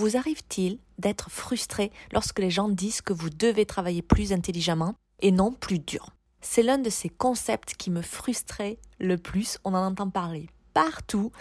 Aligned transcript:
Vous 0.00 0.16
arrive-t-il 0.16 0.78
d'être 0.98 1.30
frustré 1.30 1.92
lorsque 2.10 2.38
les 2.38 2.48
gens 2.48 2.70
disent 2.70 3.02
que 3.02 3.12
vous 3.12 3.28
devez 3.28 3.66
travailler 3.66 4.00
plus 4.00 4.32
intelligemment 4.32 4.94
et 5.20 5.30
non 5.30 5.52
plus 5.52 5.78
dur? 5.78 6.16
C'est 6.40 6.62
l'un 6.62 6.78
de 6.78 6.88
ces 6.88 7.10
concepts 7.10 7.74
qui 7.74 7.90
me 7.90 8.00
frustrait 8.00 8.78
le 8.98 9.18
plus. 9.18 9.58
On 9.62 9.74
en 9.74 9.84
entend 9.84 10.08
parler 10.08 10.48
partout 10.72 11.32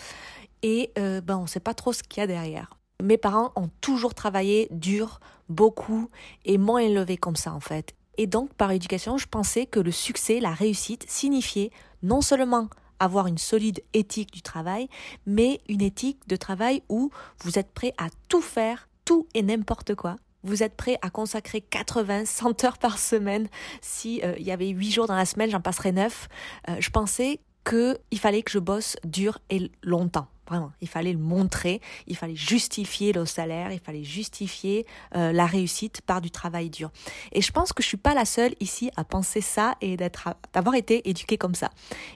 et 0.62 0.92
euh, 1.00 1.22
ben, 1.22 1.38
on 1.38 1.44
ne 1.44 1.48
sait 1.48 1.62
pas 1.62 1.74
trop 1.74 1.94
ce 1.94 2.04
qu'il 2.04 2.20
y 2.20 2.24
a 2.26 2.28
derrière. 2.28 2.78
Mes 3.02 3.18
parents 3.18 3.54
ont 3.56 3.70
toujours 3.80 4.14
travaillé 4.14 4.68
dur, 4.72 5.22
beaucoup 5.48 6.10
et 6.44 6.58
m'ont 6.58 6.80
élevé 6.80 7.16
comme 7.16 7.38
ça 7.38 7.54
en 7.54 7.62
fait. 7.62 7.96
Et 8.18 8.28
donc 8.28 8.54
par 8.56 8.74
éducation, 8.74 9.18
je 9.18 9.28
pensais 9.28 9.68
que 9.68 9.80
le 9.80 9.92
succès, 9.92 10.42
la 10.42 10.52
réussite 10.52 11.10
signifiait 11.10 11.72
non 12.04 12.20
seulement 12.20 12.68
avoir 13.00 13.28
une 13.28 13.38
solide 13.38 13.82
éthique 13.94 14.32
du 14.32 14.42
travail, 14.42 14.90
mais 15.26 15.62
une 15.68 15.82
éthique 15.82 16.28
de 16.28 16.36
travail 16.36 16.84
où 16.90 17.12
vous 17.44 17.60
êtes 17.60 17.72
prêt 17.72 17.94
à 17.98 18.08
tout 18.28 18.42
faire, 18.42 18.90
tout 19.06 19.28
et 19.34 19.42
n'importe 19.42 19.96
quoi. 19.96 20.16
Vous 20.44 20.64
êtes 20.64 20.78
prêt 20.78 20.98
à 21.02 21.10
consacrer 21.10 21.62
80, 21.62 22.26
100 22.26 22.64
heures 22.64 22.78
par 22.78 22.98
semaine. 22.98 23.50
Si 23.82 24.22
euh, 24.24 24.36
il 24.40 24.46
y 24.46 24.52
avait 24.52 24.70
8 24.70 24.92
jours 24.92 25.08
dans 25.08 25.16
la 25.16 25.26
semaine, 25.26 25.50
j'en 25.50 25.60
passerais 25.60 25.92
9. 25.92 26.30
Euh, 26.70 26.76
je 26.80 26.90
pensais 26.90 27.42
qu'il 27.66 28.20
fallait 28.20 28.42
que 28.42 28.52
je 28.52 28.60
bosse 28.60 28.96
dur 29.04 29.40
et 29.50 29.70
longtemps. 29.84 30.28
Vraiment, 30.50 30.72
il 30.82 30.88
fallait 30.88 31.14
le 31.14 31.20
montrer, 31.20 31.80
il 32.08 32.18
fallait 32.18 32.36
justifier 32.36 33.14
le 33.14 33.28
salaire, 33.28 33.72
il 33.72 33.80
fallait 33.80 34.04
justifier 34.04 34.88
euh, 35.16 35.32
la 35.32 35.46
réussite 35.46 36.02
par 36.02 36.22
du 36.22 36.32
travail 36.32 36.72
dur. 36.72 36.90
Et 37.34 37.42
je 37.42 37.52
pense 37.52 37.72
que 37.72 37.84
je 37.84 37.88
suis 37.88 37.98
pas 37.98 38.16
la 38.16 38.26
seule 38.26 38.56
ici 38.60 38.90
à 38.96 39.04
penser 39.04 39.42
ça 39.42 39.76
et 39.80 39.96
d'être, 39.96 40.30
d'avoir 40.54 40.74
été 40.74 41.08
éduquée 41.08 41.38
comme 41.38 41.54
ça. 41.54 41.70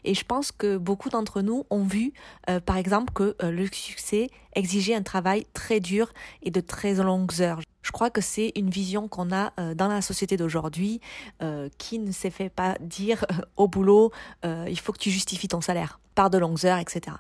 Et 0.03 0.15
je 0.15 0.25
pense 0.25 0.51
que 0.51 0.77
beaucoup 0.77 1.09
d'entre 1.09 1.41
nous 1.41 1.67
ont 1.69 1.83
vu, 1.83 2.11
euh, 2.49 2.59
par 2.59 2.77
exemple, 2.77 3.13
que 3.13 3.35
euh, 3.43 3.51
le 3.51 3.67
succès 3.71 4.31
exigeait 4.55 4.95
un 4.95 5.03
travail 5.03 5.45
très 5.53 5.79
dur 5.79 6.11
et 6.41 6.49
de 6.49 6.59
très 6.59 6.95
longues 6.95 7.39
heures. 7.39 7.59
Je 7.83 7.91
crois 7.91 8.09
que 8.09 8.21
c'est 8.21 8.51
une 8.55 8.71
vision 8.71 9.07
qu'on 9.07 9.31
a 9.31 9.51
dans 9.73 9.89
la 9.89 10.01
société 10.01 10.37
d'aujourd'hui 10.37 11.01
qui 11.77 11.99
ne 11.99 12.11
s'est 12.11 12.29
fait 12.29 12.49
pas 12.49 12.77
dire 12.79 13.25
au 13.57 13.67
boulot 13.67 14.11
il 14.43 14.79
faut 14.79 14.93
que 14.93 14.99
tu 14.99 15.09
justifies 15.09 15.49
ton 15.49 15.59
salaire 15.59 15.99
par 16.15 16.29
de 16.29 16.37
longues 16.37 16.65
heures, 16.65 16.79
etc. 16.79 17.17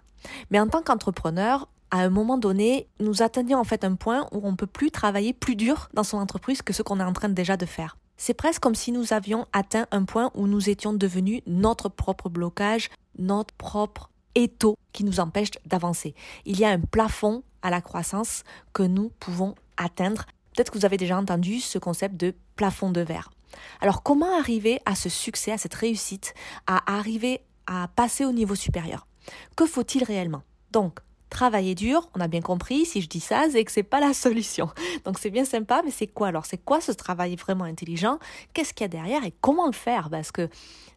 Mais 0.51 0.59
en 0.59 0.67
tant 0.67 0.81
qu'entrepreneur, 0.81 1.67
à 1.91 1.97
un 1.97 2.09
moment 2.09 2.37
donné, 2.37 2.87
nous 2.99 3.21
atteignions 3.21 3.59
en 3.59 3.63
fait 3.63 3.83
un 3.83 3.95
point 3.95 4.27
où 4.31 4.41
on 4.43 4.51
ne 4.51 4.55
peut 4.55 4.67
plus 4.67 4.89
travailler 4.89 5.31
plus 5.31 5.55
dur 5.55 5.89
dans 5.93 6.03
son 6.03 6.17
entreprise 6.17 6.61
que 6.61 6.73
ce 6.73 6.81
qu'on 6.81 6.99
est 6.99 7.03
en 7.03 7.13
train 7.13 7.29
déjà 7.29 7.55
de 7.55 7.65
faire. 7.65 7.97
C'est 8.17 8.33
presque 8.33 8.61
comme 8.61 8.75
si 8.75 8.91
nous 8.91 9.13
avions 9.13 9.47
atteint 9.53 9.85
un 9.91 10.03
point 10.03 10.31
où 10.33 10.47
nous 10.47 10.69
étions 10.69 10.93
devenus 10.93 11.41
notre 11.45 11.89
propre 11.89 12.29
blocage, 12.29 12.89
notre 13.17 13.53
propre 13.53 14.09
étau 14.35 14.75
qui 14.91 15.03
nous 15.03 15.19
empêche 15.19 15.51
d'avancer. 15.65 16.15
Il 16.45 16.59
y 16.59 16.65
a 16.65 16.69
un 16.69 16.79
plafond 16.79 17.43
à 17.61 17.69
la 17.69 17.81
croissance 17.81 18.43
que 18.73 18.83
nous 18.83 19.11
pouvons 19.19 19.55
atteindre. 19.77 20.25
Peut-être 20.55 20.71
que 20.71 20.77
vous 20.77 20.85
avez 20.85 20.97
déjà 20.97 21.17
entendu 21.17 21.59
ce 21.59 21.77
concept 21.79 22.15
de 22.15 22.33
plafond 22.55 22.91
de 22.91 23.01
verre. 23.01 23.29
Alors 23.81 24.01
comment 24.01 24.37
arriver 24.37 24.79
à 24.85 24.95
ce 24.95 25.09
succès, 25.09 25.51
à 25.51 25.57
cette 25.57 25.73
réussite, 25.75 26.33
à 26.65 26.95
arriver 26.97 27.41
à 27.67 27.87
passer 27.87 28.25
au 28.25 28.31
niveau 28.31 28.55
supérieur. 28.55 29.07
Que 29.55 29.65
faut-il 29.65 30.03
réellement? 30.03 30.43
Donc, 30.71 30.99
travailler 31.33 31.73
dur, 31.73 32.09
on 32.15 32.21
a 32.21 32.27
bien 32.27 32.41
compris, 32.41 32.85
si 32.85 33.01
je 33.01 33.09
dis 33.09 33.19
ça, 33.19 33.45
c'est 33.51 33.63
que 33.65 33.71
c'est 33.71 33.83
pas 33.83 33.99
la 33.99 34.13
solution. 34.25 34.69
Donc 35.03 35.19
c'est 35.19 35.31
bien 35.31 35.45
sympa, 35.45 35.81
mais 35.83 35.91
c'est 35.91 36.07
quoi 36.07 36.27
alors? 36.27 36.45
C'est 36.45 36.63
quoi 36.63 36.79
ce 36.79 36.91
travail 36.91 37.35
vraiment 37.35 37.65
intelligent? 37.65 38.19
Qu'est-ce 38.53 38.73
qu'il 38.73 38.83
y 38.83 38.85
a 38.85 38.87
derrière 38.87 39.25
et 39.25 39.33
comment 39.41 39.65
le 39.65 39.73
faire? 39.73 40.09
Parce 40.09 40.31
que 40.31 40.47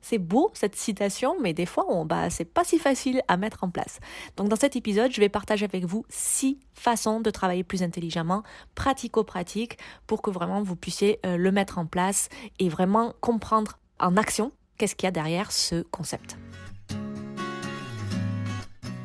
c'est 0.02 0.18
beau 0.18 0.50
cette 0.52 0.76
citation, 0.76 1.36
mais 1.40 1.54
des 1.54 1.66
fois, 1.66 1.86
on, 1.88 2.04
bah, 2.04 2.30
c'est 2.30 2.44
pas 2.44 2.64
si 2.64 2.78
facile 2.78 3.22
à 3.28 3.36
mettre 3.36 3.64
en 3.64 3.70
place. 3.70 3.98
Donc 4.36 4.48
dans 4.48 4.56
cet 4.56 4.76
épisode, 4.76 5.10
je 5.10 5.20
vais 5.20 5.30
partager 5.30 5.64
avec 5.64 5.84
vous 5.84 6.04
six 6.10 6.60
façons 6.74 7.20
de 7.20 7.30
travailler 7.30 7.64
plus 7.64 7.82
intelligemment, 7.82 8.42
pratico-pratique, 8.74 9.78
pour 10.06 10.20
que 10.22 10.30
vraiment 10.30 10.62
vous 10.62 10.76
puissiez 10.76 11.18
euh, 11.24 11.36
le 11.36 11.50
mettre 11.50 11.78
en 11.78 11.86
place 11.86 12.28
et 12.58 12.68
vraiment 12.68 13.14
comprendre 13.20 13.78
en 13.98 14.16
action 14.16 14.52
qu'est-ce 14.76 14.94
qu'il 14.94 15.06
y 15.06 15.08
a 15.08 15.12
derrière 15.12 15.52
ce 15.52 15.82
concept? 15.90 16.36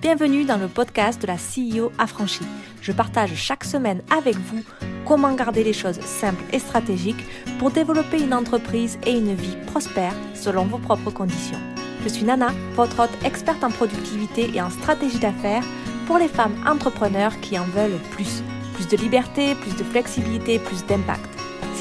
Bienvenue 0.02 0.46
dans 0.46 0.58
le 0.58 0.68
podcast 0.68 1.22
de 1.22 1.28
la 1.28 1.36
CEO 1.36 1.92
affranchie. 1.98 2.46
Je 2.82 2.92
partage 2.92 3.36
chaque 3.36 3.64
semaine 3.64 4.02
avec 4.16 4.36
vous 4.36 4.64
comment 5.06 5.34
garder 5.36 5.64
les 5.64 5.74
choses 5.74 6.00
simples 6.02 6.44
et 6.52 6.60
stratégiques 6.60 7.24
pour 7.60 7.72
développer 7.72 8.22
une 8.22 8.34
entreprise 8.34 8.98
et 9.06 9.12
une 9.12 9.36
vie 9.36 9.58
prospère 9.68 10.14
selon 10.34 10.66
vos 10.66 10.80
propres 10.80 11.12
conditions. 11.12 11.60
Je 12.04 12.10
suis 12.10 12.24
Nana, 12.24 12.50
votre 12.74 13.04
hôte 13.04 13.26
experte 13.26 13.64
en 13.64 13.70
productivité 13.70 14.50
et 14.56 14.62
en 14.62 14.72
stratégie 14.72 15.20
d'affaires 15.20 15.64
pour 16.08 16.18
les 16.18 16.28
femmes 16.28 16.56
entrepreneurs 16.68 17.40
qui 17.42 17.60
en 17.60 17.66
veulent 17.66 18.00
plus. 18.12 18.42
Plus 18.74 18.88
de 18.88 18.98
liberté, 18.98 19.54
plus 19.56 19.76
de 19.76 19.84
flexibilité, 19.84 20.58
plus 20.58 20.84
d'impact. 20.88 21.31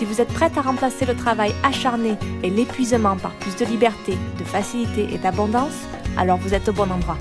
Si 0.01 0.07
vous 0.07 0.23
êtes 0.23 0.33
prête 0.33 0.57
à 0.57 0.63
remplacer 0.63 1.05
le 1.05 1.15
travail 1.15 1.53
acharné 1.63 2.17
et 2.43 2.49
l'épuisement 2.49 3.19
par 3.19 3.35
plus 3.35 3.55
de 3.57 3.67
liberté, 3.67 4.17
de 4.39 4.45
facilité 4.45 5.13
et 5.13 5.19
d'abondance, 5.19 5.75
alors 6.17 6.39
vous 6.39 6.55
êtes 6.55 6.71
au 6.71 6.73
bon 6.73 6.91
endroit. 6.91 7.19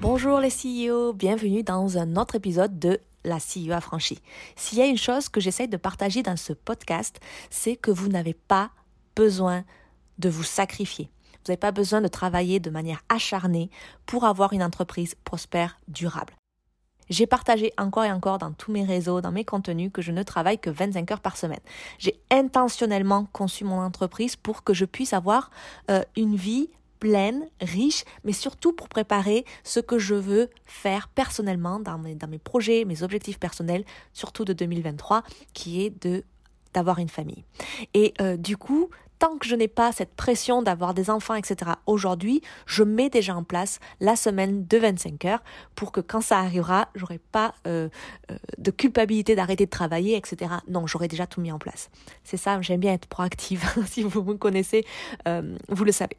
Bonjour 0.00 0.40
les 0.40 0.48
CEO, 0.48 1.12
bienvenue 1.12 1.62
dans 1.62 1.96
un 1.96 2.16
autre 2.16 2.34
épisode 2.34 2.80
de 2.80 2.98
la 3.22 3.36
CEO 3.36 3.70
affranchie. 3.70 4.18
S'il 4.56 4.78
y 4.78 4.82
a 4.82 4.86
une 4.86 4.98
chose 4.98 5.28
que 5.28 5.40
j'essaye 5.40 5.68
de 5.68 5.76
partager 5.76 6.24
dans 6.24 6.36
ce 6.36 6.52
podcast, 6.52 7.20
c'est 7.50 7.76
que 7.76 7.92
vous 7.92 8.08
n'avez 8.08 8.34
pas 8.34 8.72
besoin 9.14 9.62
de 10.18 10.28
vous 10.28 10.42
sacrifier. 10.42 11.08
Vous 11.34 11.52
n'avez 11.52 11.56
pas 11.56 11.70
besoin 11.70 12.00
de 12.00 12.08
travailler 12.08 12.58
de 12.58 12.70
manière 12.70 13.02
acharnée 13.08 13.70
pour 14.06 14.24
avoir 14.24 14.52
une 14.52 14.64
entreprise 14.64 15.14
prospère, 15.24 15.78
durable. 15.86 16.34
J'ai 17.10 17.26
partagé 17.26 17.72
encore 17.76 18.04
et 18.04 18.12
encore 18.12 18.38
dans 18.38 18.52
tous 18.52 18.72
mes 18.72 18.84
réseaux, 18.84 19.20
dans 19.20 19.32
mes 19.32 19.44
contenus, 19.44 19.90
que 19.92 20.00
je 20.00 20.12
ne 20.12 20.22
travaille 20.22 20.58
que 20.58 20.70
25 20.70 21.10
heures 21.10 21.20
par 21.20 21.36
semaine. 21.36 21.60
J'ai 21.98 22.18
intentionnellement 22.30 23.26
conçu 23.32 23.64
mon 23.64 23.80
entreprise 23.80 24.36
pour 24.36 24.64
que 24.64 24.72
je 24.72 24.84
puisse 24.84 25.12
avoir 25.12 25.50
euh, 25.90 26.02
une 26.16 26.36
vie 26.36 26.70
pleine, 27.00 27.48
riche, 27.60 28.04
mais 28.24 28.32
surtout 28.32 28.72
pour 28.72 28.88
préparer 28.88 29.44
ce 29.64 29.80
que 29.80 29.98
je 29.98 30.14
veux 30.14 30.50
faire 30.66 31.08
personnellement 31.08 31.80
dans 31.80 31.98
mes, 31.98 32.14
dans 32.14 32.28
mes 32.28 32.38
projets, 32.38 32.84
mes 32.84 33.02
objectifs 33.02 33.38
personnels, 33.38 33.84
surtout 34.12 34.44
de 34.44 34.52
2023, 34.52 35.24
qui 35.52 35.82
est 35.82 36.02
de 36.04 36.22
d'avoir 36.72 37.00
une 37.00 37.08
famille. 37.08 37.44
Et 37.94 38.14
euh, 38.20 38.36
du 38.36 38.56
coup, 38.56 38.90
tant 39.20 39.38
que 39.38 39.46
je 39.46 39.54
n'ai 39.54 39.68
pas 39.68 39.92
cette 39.92 40.16
pression 40.16 40.62
d'avoir 40.62 40.94
des 40.94 41.10
enfants, 41.10 41.34
etc., 41.34 41.72
aujourd'hui, 41.86 42.42
je 42.66 42.82
mets 42.82 43.08
déjà 43.08 43.36
en 43.36 43.44
place 43.44 43.78
la 44.00 44.16
semaine 44.16 44.66
de 44.66 44.78
25 44.78 45.24
heures 45.26 45.42
pour 45.76 45.92
que 45.92 46.00
quand 46.00 46.20
ça 46.20 46.38
arrivera, 46.38 46.88
j'aurai 46.96 47.18
pas 47.18 47.54
euh, 47.68 47.88
euh, 48.32 48.36
de 48.58 48.72
culpabilité 48.72 49.36
d'arrêter 49.36 49.66
de 49.66 49.70
travailler, 49.70 50.16
etc. 50.16 50.50
Non, 50.66 50.88
j'aurai 50.88 51.06
déjà 51.06 51.28
tout 51.28 51.40
mis 51.40 51.52
en 51.52 51.58
place. 51.58 51.90
C'est 52.24 52.36
ça, 52.36 52.60
j'aime 52.62 52.80
bien 52.80 52.94
être 52.94 53.06
proactive. 53.06 53.64
si 53.86 54.02
vous 54.02 54.24
me 54.24 54.34
connaissez, 54.34 54.84
vous 55.68 55.84
le 55.84 55.92
savez. 55.92 56.16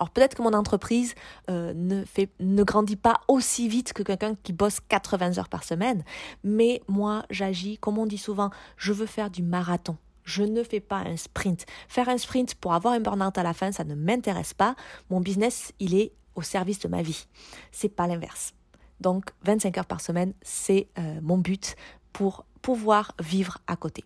Alors 0.00 0.10
peut-être 0.10 0.34
que 0.34 0.42
mon 0.42 0.54
entreprise 0.54 1.14
euh, 1.50 1.74
ne, 1.74 2.04
ne 2.40 2.64
grandit 2.64 2.96
pas 2.96 3.20
aussi 3.28 3.68
vite 3.68 3.92
que 3.92 4.02
quelqu'un 4.02 4.34
qui 4.42 4.54
bosse 4.54 4.80
80 4.88 5.38
heures 5.38 5.50
par 5.50 5.62
semaine, 5.62 6.04
mais 6.42 6.80
moi 6.88 7.24
j'agis, 7.28 7.76
comme 7.76 7.98
on 7.98 8.06
dit 8.06 8.18
souvent, 8.18 8.50
je 8.78 8.94
veux 8.94 9.06
faire 9.06 9.30
du 9.30 9.42
marathon. 9.42 9.98
Je 10.24 10.42
ne 10.42 10.62
fais 10.62 10.80
pas 10.80 10.98
un 10.98 11.16
sprint. 11.16 11.66
Faire 11.88 12.08
un 12.08 12.18
sprint 12.18 12.54
pour 12.54 12.74
avoir 12.74 12.94
un 12.94 13.00
burn-out 13.00 13.36
à 13.38 13.42
la 13.42 13.54
fin, 13.54 13.72
ça 13.72 13.84
ne 13.84 13.94
m'intéresse 13.94 14.54
pas. 14.54 14.74
Mon 15.10 15.20
business, 15.20 15.72
il 15.78 15.94
est 15.94 16.12
au 16.34 16.42
service 16.42 16.78
de 16.80 16.88
ma 16.88 17.02
vie. 17.02 17.26
C'est 17.72 17.88
pas 17.88 18.06
l'inverse. 18.06 18.54
Donc 19.00 19.30
25 19.44 19.78
heures 19.78 19.86
par 19.86 20.00
semaine, 20.00 20.34
c'est 20.42 20.88
euh, 20.98 21.20
mon 21.22 21.38
but 21.38 21.76
pour 22.12 22.44
pouvoir 22.62 23.12
vivre 23.20 23.58
à 23.66 23.76
côté. 23.76 24.04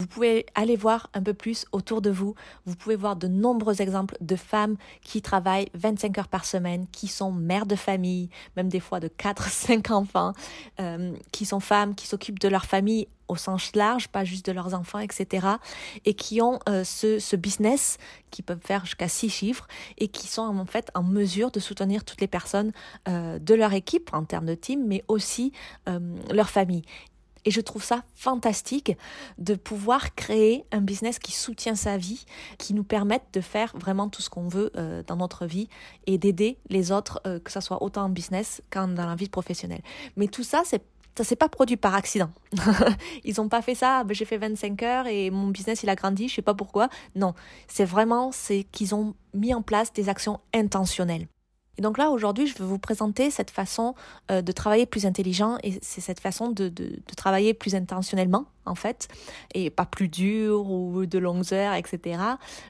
Vous 0.00 0.08
pouvez 0.08 0.44
aller 0.56 0.74
voir 0.74 1.08
un 1.14 1.22
peu 1.22 1.34
plus 1.34 1.66
autour 1.70 2.02
de 2.02 2.10
vous. 2.10 2.34
Vous 2.66 2.74
pouvez 2.74 2.96
voir 2.96 3.14
de 3.14 3.28
nombreux 3.28 3.80
exemples 3.80 4.16
de 4.20 4.34
femmes 4.34 4.74
qui 5.02 5.22
travaillent 5.22 5.68
25 5.74 6.18
heures 6.18 6.26
par 6.26 6.44
semaine, 6.44 6.88
qui 6.90 7.06
sont 7.06 7.30
mères 7.30 7.64
de 7.64 7.76
famille, 7.76 8.28
même 8.56 8.68
des 8.68 8.80
fois 8.80 8.98
de 8.98 9.06
4, 9.06 9.48
5 9.48 9.90
enfants, 9.92 10.32
euh, 10.80 11.14
qui 11.30 11.44
sont 11.44 11.60
femmes, 11.60 11.94
qui 11.94 12.08
s'occupent 12.08 12.40
de 12.40 12.48
leur 12.48 12.64
famille 12.64 13.06
au 13.28 13.36
sens 13.36 13.76
large, 13.76 14.08
pas 14.08 14.24
juste 14.24 14.44
de 14.46 14.52
leurs 14.52 14.74
enfants, 14.74 14.98
etc. 14.98 15.46
Et 16.04 16.14
qui 16.14 16.42
ont 16.42 16.58
euh, 16.68 16.82
ce, 16.82 17.20
ce, 17.20 17.36
business 17.36 17.98
qui 18.32 18.42
peuvent 18.42 18.60
faire 18.60 18.84
jusqu'à 18.84 19.08
six 19.08 19.30
chiffres 19.30 19.68
et 19.96 20.08
qui 20.08 20.26
sont 20.26 20.42
en 20.42 20.66
fait 20.66 20.90
en 20.96 21.04
mesure 21.04 21.52
de 21.52 21.60
soutenir 21.60 22.04
toutes 22.04 22.20
les 22.20 22.26
personnes 22.26 22.72
euh, 23.06 23.38
de 23.38 23.54
leur 23.54 23.72
équipe 23.72 24.10
en 24.12 24.24
termes 24.24 24.46
de 24.46 24.56
team, 24.56 24.84
mais 24.88 25.04
aussi 25.06 25.52
leur 26.30 26.50
famille. 26.50 26.82
Et 27.44 27.50
je 27.50 27.60
trouve 27.60 27.84
ça 27.84 28.02
fantastique 28.14 28.96
de 29.38 29.54
pouvoir 29.54 30.14
créer 30.14 30.64
un 30.72 30.80
business 30.80 31.18
qui 31.18 31.32
soutient 31.32 31.74
sa 31.74 31.96
vie, 31.96 32.24
qui 32.58 32.74
nous 32.74 32.84
permette 32.84 33.24
de 33.32 33.40
faire 33.40 33.72
vraiment 33.76 34.08
tout 34.08 34.22
ce 34.22 34.30
qu'on 34.30 34.48
veut 34.48 34.70
euh, 34.76 35.02
dans 35.06 35.16
notre 35.16 35.46
vie 35.46 35.68
et 36.06 36.18
d'aider 36.18 36.58
les 36.68 36.92
autres, 36.92 37.20
euh, 37.26 37.38
que 37.38 37.52
ce 37.52 37.60
soit 37.60 37.82
autant 37.82 38.04
en 38.04 38.08
business 38.08 38.62
qu'en 38.70 38.88
dans 38.88 39.06
la 39.06 39.14
vie 39.14 39.28
professionnelle. 39.28 39.82
Mais 40.16 40.28
tout 40.28 40.44
ça, 40.44 40.62
c'est 40.64 40.82
ça 41.16 41.22
s'est 41.22 41.36
pas 41.36 41.48
produit 41.48 41.76
par 41.76 41.94
accident. 41.94 42.30
Ils 43.24 43.40
ont 43.40 43.48
pas 43.48 43.62
fait 43.62 43.74
ça, 43.74 44.02
ben, 44.04 44.14
j'ai 44.14 44.24
fait 44.24 44.38
25 44.38 44.82
heures 44.82 45.06
et 45.06 45.30
mon 45.30 45.48
business 45.48 45.82
il 45.82 45.88
a 45.88 45.94
grandi, 45.94 46.28
je 46.28 46.34
sais 46.34 46.42
pas 46.42 46.54
pourquoi. 46.54 46.88
Non, 47.14 47.34
c'est 47.68 47.84
vraiment 47.84 48.32
c'est 48.32 48.64
qu'ils 48.64 48.94
ont 48.94 49.14
mis 49.32 49.54
en 49.54 49.62
place 49.62 49.92
des 49.92 50.08
actions 50.08 50.40
intentionnelles. 50.52 51.28
Et 51.78 51.82
donc 51.82 51.98
là, 51.98 52.10
aujourd'hui, 52.10 52.46
je 52.46 52.56
vais 52.56 52.64
vous 52.64 52.78
présenter 52.78 53.30
cette 53.30 53.50
façon 53.50 53.94
euh, 54.30 54.42
de 54.42 54.52
travailler 54.52 54.86
plus 54.86 55.06
intelligent 55.06 55.58
et 55.62 55.78
c'est 55.82 56.00
cette 56.00 56.20
façon 56.20 56.50
de, 56.50 56.72
travailler 57.16 57.54
plus 57.54 57.74
intentionnellement, 57.74 58.46
en 58.66 58.74
fait, 58.74 59.08
et 59.54 59.70
pas 59.70 59.86
plus 59.86 60.08
dur 60.08 60.70
ou 60.70 61.06
de 61.06 61.18
longues 61.18 61.52
heures, 61.52 61.74
etc. 61.74 62.20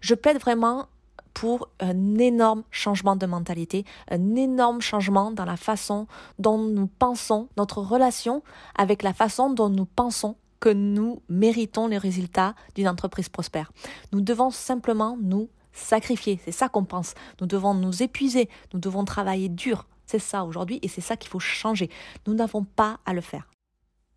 Je 0.00 0.14
plaide 0.14 0.38
vraiment 0.38 0.86
pour 1.34 1.68
un 1.80 2.18
énorme 2.18 2.62
changement 2.70 3.16
de 3.16 3.26
mentalité, 3.26 3.84
un 4.10 4.36
énorme 4.36 4.80
changement 4.80 5.32
dans 5.32 5.44
la 5.44 5.56
façon 5.56 6.06
dont 6.38 6.58
nous 6.58 6.86
pensons, 6.86 7.48
notre 7.56 7.78
relation 7.78 8.42
avec 8.76 9.02
la 9.02 9.12
façon 9.12 9.50
dont 9.50 9.68
nous 9.68 9.84
pensons 9.84 10.36
que 10.60 10.68
nous 10.70 11.20
méritons 11.28 11.88
les 11.88 11.98
résultats 11.98 12.54
d'une 12.74 12.88
entreprise 12.88 13.28
prospère. 13.28 13.72
Nous 14.12 14.20
devons 14.20 14.50
simplement 14.50 15.18
nous 15.20 15.48
sacrifier, 15.74 16.40
c'est 16.44 16.52
ça 16.52 16.68
qu'on 16.68 16.84
pense. 16.84 17.14
Nous 17.40 17.46
devons 17.46 17.74
nous 17.74 18.02
épuiser, 18.02 18.48
nous 18.72 18.80
devons 18.80 19.04
travailler 19.04 19.48
dur. 19.48 19.86
C'est 20.06 20.18
ça 20.18 20.44
aujourd'hui 20.44 20.78
et 20.82 20.88
c'est 20.88 21.00
ça 21.00 21.16
qu'il 21.16 21.30
faut 21.30 21.40
changer. 21.40 21.90
Nous 22.26 22.34
n'avons 22.34 22.64
pas 22.64 22.98
à 23.04 23.12
le 23.12 23.20
faire. 23.20 23.48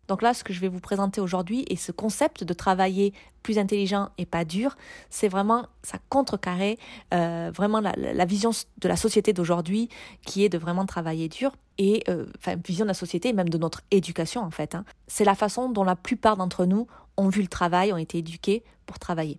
Donc 0.08 0.22
là, 0.22 0.32
ce 0.32 0.42
que 0.42 0.54
je 0.54 0.60
vais 0.60 0.68
vous 0.68 0.80
présenter 0.80 1.20
aujourd'hui 1.20 1.66
et 1.68 1.76
ce 1.76 1.92
concept 1.92 2.42
de 2.42 2.54
travailler 2.54 3.12
plus 3.42 3.58
intelligent 3.58 4.08
et 4.16 4.24
pas 4.24 4.46
dur, 4.46 4.76
c'est 5.10 5.28
vraiment 5.28 5.66
ça 5.82 5.98
contrecarrer 6.08 6.78
euh, 7.12 7.50
vraiment 7.54 7.80
la, 7.80 8.24
vision 8.24 8.50
de 8.78 8.88
la 8.88 8.96
société 8.96 9.34
d'aujourd'hui 9.34 9.90
qui 10.24 10.44
est 10.44 10.48
de 10.48 10.58
vraiment 10.58 10.86
travailler 10.86 11.28
dur 11.28 11.52
et 11.76 12.02
euh, 12.08 12.26
enfin 12.38 12.56
vision 12.66 12.86
de 12.86 12.88
la 12.88 12.94
société 12.94 13.28
et 13.28 13.32
même 13.34 13.50
de 13.50 13.58
notre 13.58 13.82
éducation 13.90 14.40
en 14.40 14.50
fait. 14.50 14.74
Hein. 14.74 14.84
C'est 15.06 15.24
la 15.24 15.34
façon 15.34 15.68
dont 15.68 15.84
la 15.84 15.96
plupart 15.96 16.38
d'entre 16.38 16.64
nous 16.64 16.86
ont 17.18 17.28
vu 17.28 17.42
le 17.42 17.48
travail, 17.48 17.92
ont 17.92 17.98
été 17.98 18.18
éduqués 18.18 18.64
pour 18.86 18.98
travailler. 18.98 19.38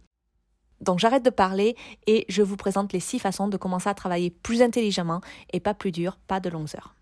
Donc 0.81 1.00
j'arrête 1.00 1.24
de 1.24 1.30
parler 1.30 1.76
et 2.08 2.26
je 2.30 2.42
vous 2.42 2.58
présente 2.58 2.94
les 2.94 3.00
six 3.00 3.20
façons 3.20 3.48
de 3.48 3.58
commencer 3.58 3.90
à 3.90 3.94
travailler 3.94 4.30
plus 4.30 4.62
intelligemment 4.62 5.22
et 5.52 5.60
pas 5.60 5.74
plus 5.74 5.92
dur, 5.92 6.18
pas 6.28 6.40
de 6.40 6.50
longues 6.50 6.76
heures. 6.76 6.96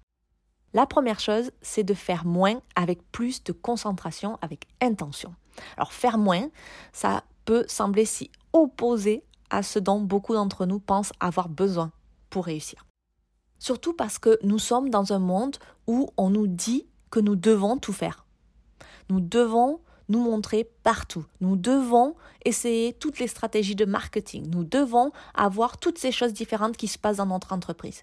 La 0.74 0.86
première 0.86 1.20
chose, 1.20 1.52
c'est 1.62 1.84
de 1.84 1.94
faire 1.94 2.26
moins 2.26 2.62
avec 2.76 3.00
plus 3.12 3.44
de 3.44 3.52
concentration, 3.52 4.38
avec 4.42 4.68
intention. 4.82 5.34
Alors 5.78 5.94
faire 5.94 6.18
moins, 6.18 6.50
ça 6.92 7.24
peut 7.46 7.66
sembler 7.68 8.06
si 8.06 8.32
opposé 8.54 9.24
à 9.50 9.64
ce 9.64 9.80
dont 9.80 10.02
beaucoup 10.02 10.34
d'entre 10.34 10.66
nous 10.66 10.80
pensent 10.80 11.14
avoir 11.20 11.50
besoin 11.50 11.92
pour 12.30 12.46
réussir. 12.46 12.86
Surtout 13.60 13.94
parce 13.94 14.20
que 14.20 14.38
nous 14.44 14.60
sommes 14.60 14.90
dans 14.90 15.14
un 15.14 15.20
monde 15.20 15.58
où 15.88 16.10
on 16.18 16.30
nous 16.30 16.48
dit 16.48 16.86
que 17.10 17.20
nous 17.20 17.36
devons 17.36 17.78
tout 17.78 17.94
faire. 17.94 18.26
Nous 19.10 19.22
devons 19.22 19.80
nous 20.10 20.20
montrer 20.20 20.70
partout. 20.84 21.26
Nous 21.42 21.56
devons 21.56 22.16
essayer 22.46 22.94
toutes 22.94 23.20
les 23.20 23.28
stratégies 23.28 23.76
de 23.76 23.86
marketing. 23.86 24.50
Nous 24.50 24.64
devons 24.64 25.12
avoir 25.34 25.78
toutes 25.78 25.98
ces 25.98 26.12
choses 26.12 26.34
différentes 26.34 26.78
qui 26.78 26.88
se 26.88 26.98
passent 26.98 27.18
dans 27.18 27.26
notre 27.26 27.54
entreprise. 27.54 28.02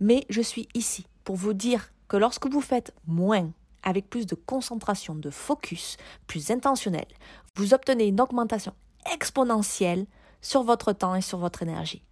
Mais 0.00 0.24
je 0.28 0.42
suis 0.42 0.68
ici 0.74 1.06
pour 1.24 1.36
vous 1.36 1.54
dire 1.54 1.90
que 2.08 2.16
lorsque 2.16 2.46
vous 2.46 2.60
faites 2.60 2.94
moins 3.06 3.50
avec 3.82 4.10
plus 4.10 4.26
de 4.26 4.34
concentration, 4.34 5.14
de 5.14 5.30
focus, 5.30 5.96
plus 6.26 6.50
intentionnel, 6.50 7.06
vous 7.56 7.74
obtenez 7.74 8.06
une 8.06 8.20
augmentation 8.20 8.72
exponentielle 9.12 10.06
sur 10.40 10.62
votre 10.62 10.92
temps 10.92 11.14
et 11.14 11.20
sur 11.20 11.38
votre 11.38 11.62
énergie. 11.62 12.02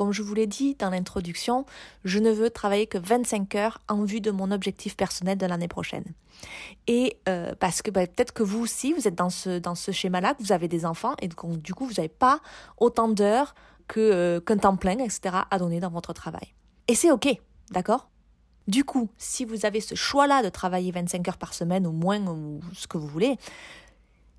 Comme 0.00 0.12
je 0.12 0.22
vous 0.22 0.32
l'ai 0.32 0.46
dit 0.46 0.76
dans 0.76 0.88
l'introduction, 0.88 1.66
je 2.06 2.20
ne 2.20 2.30
veux 2.30 2.48
travailler 2.48 2.86
que 2.86 2.96
25 2.96 3.54
heures 3.56 3.82
en 3.86 4.02
vue 4.02 4.22
de 4.22 4.30
mon 4.30 4.50
objectif 4.50 4.96
personnel 4.96 5.36
de 5.36 5.44
l'année 5.44 5.68
prochaine. 5.68 6.06
Et 6.86 7.18
euh, 7.28 7.52
parce 7.60 7.82
que 7.82 7.90
bah, 7.90 8.06
peut-être 8.06 8.32
que 8.32 8.42
vous 8.42 8.60
aussi, 8.60 8.94
vous 8.94 9.06
êtes 9.06 9.14
dans 9.14 9.28
ce, 9.28 9.58
dans 9.58 9.74
ce 9.74 9.92
schéma-là, 9.92 10.32
que 10.32 10.42
vous 10.42 10.52
avez 10.52 10.68
des 10.68 10.86
enfants 10.86 11.16
et 11.20 11.28
que 11.28 11.56
du 11.56 11.74
coup, 11.74 11.84
vous 11.84 11.92
n'avez 11.98 12.08
pas 12.08 12.40
autant 12.78 13.08
d'heures 13.08 13.54
euh, 13.98 14.40
qu'un 14.40 14.56
temps 14.56 14.76
plein, 14.76 14.96
etc., 15.00 15.36
à 15.50 15.58
donner 15.58 15.80
dans 15.80 15.90
votre 15.90 16.14
travail. 16.14 16.54
Et 16.88 16.94
c'est 16.94 17.10
OK, 17.10 17.28
d'accord? 17.70 18.08
Du 18.68 18.84
coup, 18.84 19.10
si 19.18 19.44
vous 19.44 19.66
avez 19.66 19.82
ce 19.82 19.94
choix-là 19.94 20.42
de 20.42 20.48
travailler 20.48 20.92
25 20.92 21.28
heures 21.28 21.36
par 21.36 21.52
semaine 21.52 21.86
ou 21.86 21.92
moins, 21.92 22.26
ou 22.26 22.60
ce 22.72 22.86
que 22.86 22.96
vous 22.96 23.06
voulez, 23.06 23.36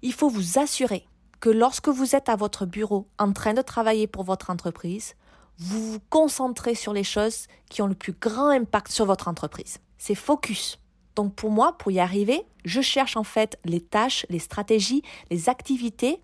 il 0.02 0.14
faut 0.14 0.30
vous 0.30 0.58
assurer 0.58 1.06
que 1.40 1.52
lorsque 1.52 1.90
vous 1.90 2.16
êtes 2.16 2.30
à 2.30 2.36
votre 2.36 2.66
bureau 2.66 3.06
en 3.20 3.32
train 3.32 3.54
de 3.54 3.62
travailler 3.62 4.08
pour 4.08 4.24
votre 4.24 4.50
entreprise, 4.50 5.14
vous 5.60 5.94
vous 5.94 6.00
concentrez 6.10 6.76
sur 6.76 6.94
les 6.94 7.04
choses 7.04 7.48
qui 7.70 7.82
ont 7.82 7.88
le 7.88 7.96
plus 7.96 8.14
grand 8.14 8.50
impact 8.50 8.92
sur 8.92 9.06
votre 9.06 9.28
entreprise. 9.28 9.78
C'est 9.98 10.16
focus. 10.16 10.80
Donc 11.16 11.36
pour 11.36 11.52
moi, 11.52 11.78
pour 11.78 11.92
y 11.92 12.00
arriver, 12.00 12.46
je 12.66 12.82
cherche 12.82 13.18
en 13.18 13.24
fait 13.24 13.60
les 13.66 13.82
tâches, 13.82 14.26
les 14.30 14.40
stratégies, 14.40 15.04
les 15.30 15.50
activités 15.50 16.22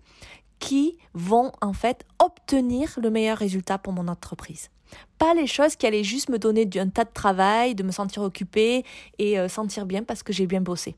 qui 0.58 0.98
vont 1.14 1.52
en 1.60 1.72
fait 1.72 2.04
obtenir 2.18 2.98
le 3.00 3.10
meilleur 3.10 3.38
résultat 3.38 3.78
pour 3.78 3.92
mon 3.92 4.08
entreprise. 4.08 4.70
Pas 5.18 5.34
les 5.34 5.46
choses 5.46 5.76
qui 5.76 5.86
allaient 5.86 6.04
juste 6.04 6.30
me 6.30 6.38
donner 6.38 6.68
un 6.76 6.88
tas 6.88 7.04
de 7.04 7.12
travail, 7.12 7.74
de 7.74 7.82
me 7.82 7.92
sentir 7.92 8.22
occupée 8.22 8.84
et 9.18 9.38
euh, 9.38 9.48
sentir 9.48 9.86
bien 9.86 10.02
parce 10.02 10.22
que 10.22 10.32
j'ai 10.32 10.46
bien 10.46 10.62
bossé. 10.62 10.96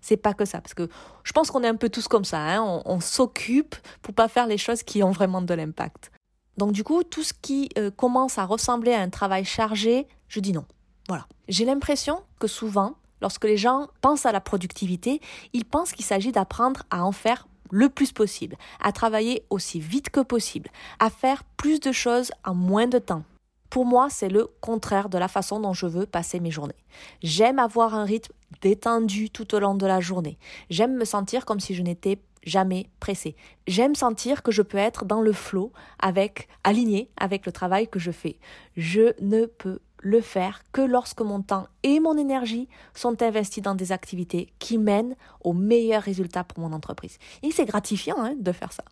C'est 0.00 0.16
pas 0.16 0.34
que 0.34 0.44
ça, 0.44 0.60
parce 0.60 0.74
que 0.74 0.88
je 1.24 1.32
pense 1.32 1.50
qu'on 1.50 1.62
est 1.62 1.68
un 1.68 1.76
peu 1.76 1.88
tous 1.88 2.08
comme 2.08 2.24
ça. 2.24 2.38
Hein. 2.38 2.62
on, 2.62 2.82
on 2.84 3.00
s'occupe 3.00 3.74
pour 4.02 4.14
pas 4.14 4.28
faire 4.28 4.46
les 4.46 4.58
choses 4.58 4.82
qui 4.82 5.02
ont 5.02 5.10
vraiment 5.10 5.42
de 5.42 5.54
l'impact. 5.54 6.10
Donc 6.56 6.72
du 6.72 6.84
coup, 6.84 7.02
tout 7.02 7.22
ce 7.22 7.32
qui 7.32 7.68
euh, 7.78 7.90
commence 7.90 8.38
à 8.38 8.44
ressembler 8.44 8.92
à 8.92 9.00
un 9.00 9.10
travail 9.10 9.44
chargé, 9.44 10.06
je 10.28 10.40
dis 10.40 10.52
non. 10.52 10.64
Voilà. 11.08 11.26
J'ai 11.48 11.64
l'impression 11.64 12.20
que 12.38 12.46
souvent, 12.46 12.94
lorsque 13.20 13.44
les 13.44 13.56
gens 13.56 13.88
pensent 14.00 14.26
à 14.26 14.32
la 14.32 14.40
productivité, 14.40 15.20
ils 15.52 15.64
pensent 15.64 15.92
qu'il 15.92 16.04
s'agit 16.04 16.32
d'apprendre 16.32 16.82
à 16.90 17.04
en 17.04 17.12
faire 17.12 17.46
le 17.70 17.88
plus 17.88 18.12
possible, 18.12 18.56
à 18.80 18.92
travailler 18.92 19.44
aussi 19.50 19.80
vite 19.80 20.10
que 20.10 20.20
possible, 20.20 20.70
à 20.98 21.08
faire 21.08 21.44
plus 21.56 21.80
de 21.80 21.92
choses 21.92 22.32
en 22.44 22.54
moins 22.54 22.86
de 22.86 22.98
temps. 22.98 23.22
Pour 23.70 23.86
moi, 23.86 24.08
c'est 24.10 24.28
le 24.28 24.48
contraire 24.60 25.08
de 25.08 25.18
la 25.18 25.28
façon 25.28 25.60
dont 25.60 25.72
je 25.72 25.86
veux 25.86 26.04
passer 26.04 26.40
mes 26.40 26.50
journées. 26.50 26.74
J'aime 27.22 27.60
avoir 27.60 27.94
un 27.94 28.04
rythme 28.04 28.32
détendu 28.62 29.30
tout 29.30 29.54
au 29.54 29.60
long 29.60 29.76
de 29.76 29.86
la 29.86 30.00
journée. 30.00 30.38
J'aime 30.70 30.96
me 30.96 31.04
sentir 31.04 31.44
comme 31.46 31.60
si 31.60 31.74
je 31.74 31.82
n'étais 31.82 32.18
jamais 32.42 32.88
pressé. 33.00 33.36
J'aime 33.66 33.94
sentir 33.94 34.42
que 34.42 34.52
je 34.52 34.62
peux 34.62 34.78
être 34.78 35.04
dans 35.04 35.20
le 35.20 35.32
flot 35.32 35.72
avec, 35.98 36.48
aligné 36.64 37.10
avec 37.16 37.46
le 37.46 37.52
travail 37.52 37.88
que 37.88 37.98
je 37.98 38.10
fais. 38.10 38.38
Je 38.76 39.14
ne 39.20 39.46
peux 39.46 39.80
le 40.02 40.20
faire 40.20 40.62
que 40.72 40.80
lorsque 40.80 41.20
mon 41.20 41.42
temps 41.42 41.66
et 41.82 42.00
mon 42.00 42.16
énergie 42.16 42.68
sont 42.94 43.22
investis 43.22 43.62
dans 43.62 43.74
des 43.74 43.92
activités 43.92 44.52
qui 44.58 44.78
mènent 44.78 45.14
aux 45.42 45.52
meilleurs 45.52 46.02
résultats 46.02 46.44
pour 46.44 46.60
mon 46.60 46.72
entreprise. 46.72 47.18
Et 47.42 47.50
c'est 47.50 47.66
gratifiant 47.66 48.16
hein, 48.18 48.34
de 48.38 48.52
faire 48.52 48.72
ça. 48.72 48.84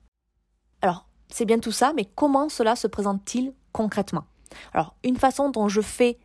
Alors, 0.82 1.06
c'est 1.28 1.44
bien 1.44 1.58
tout 1.58 1.72
ça, 1.72 1.92
mais 1.94 2.04
comment 2.04 2.48
cela 2.48 2.76
se 2.76 2.86
présente-t-il 2.86 3.52
concrètement? 3.72 4.24
Alors, 4.72 4.94
une 5.04 5.16
façon 5.16 5.50
dont 5.50 5.68
je 5.68 5.80
fais 5.80 6.18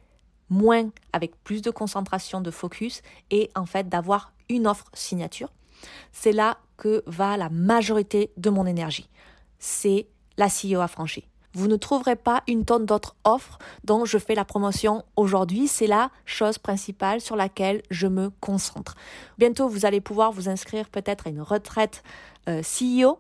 moins 0.49 0.89
avec 1.13 1.41
plus 1.43 1.61
de 1.61 1.71
concentration, 1.71 2.41
de 2.41 2.51
focus, 2.51 3.01
est 3.31 3.49
en 3.57 3.65
fait 3.65 3.89
d'avoir 3.89 4.33
une 4.49 4.67
offre 4.67 4.85
signature. 4.93 5.49
C'est 6.11 6.31
là 6.31 6.57
que 6.77 7.03
va 7.05 7.37
la 7.37 7.49
majorité 7.49 8.31
de 8.37 8.49
mon 8.49 8.65
énergie. 8.65 9.09
C'est 9.59 10.07
la 10.37 10.47
CEO 10.47 10.81
affranchie. 10.81 11.27
Vous 11.55 11.67
ne 11.67 11.75
trouverez 11.75 12.15
pas 12.15 12.41
une 12.47 12.65
tonne 12.65 12.85
d'autres 12.85 13.15
offres 13.23 13.59
dont 13.83 14.05
je 14.05 14.17
fais 14.17 14.33
la 14.33 14.43
promotion 14.43 15.03
aujourd'hui. 15.15 15.67
C'est 15.67 15.87
la 15.87 16.09
chose 16.25 16.57
principale 16.57 17.21
sur 17.21 17.35
laquelle 17.35 17.83
je 17.91 18.07
me 18.07 18.31
concentre. 18.39 18.95
Bientôt, 19.37 19.67
vous 19.67 19.85
allez 19.85 20.01
pouvoir 20.01 20.31
vous 20.31 20.49
inscrire 20.49 20.89
peut-être 20.89 21.27
à 21.27 21.29
une 21.29 21.41
retraite 21.41 22.03
euh, 22.49 22.61
CEO 22.61 23.19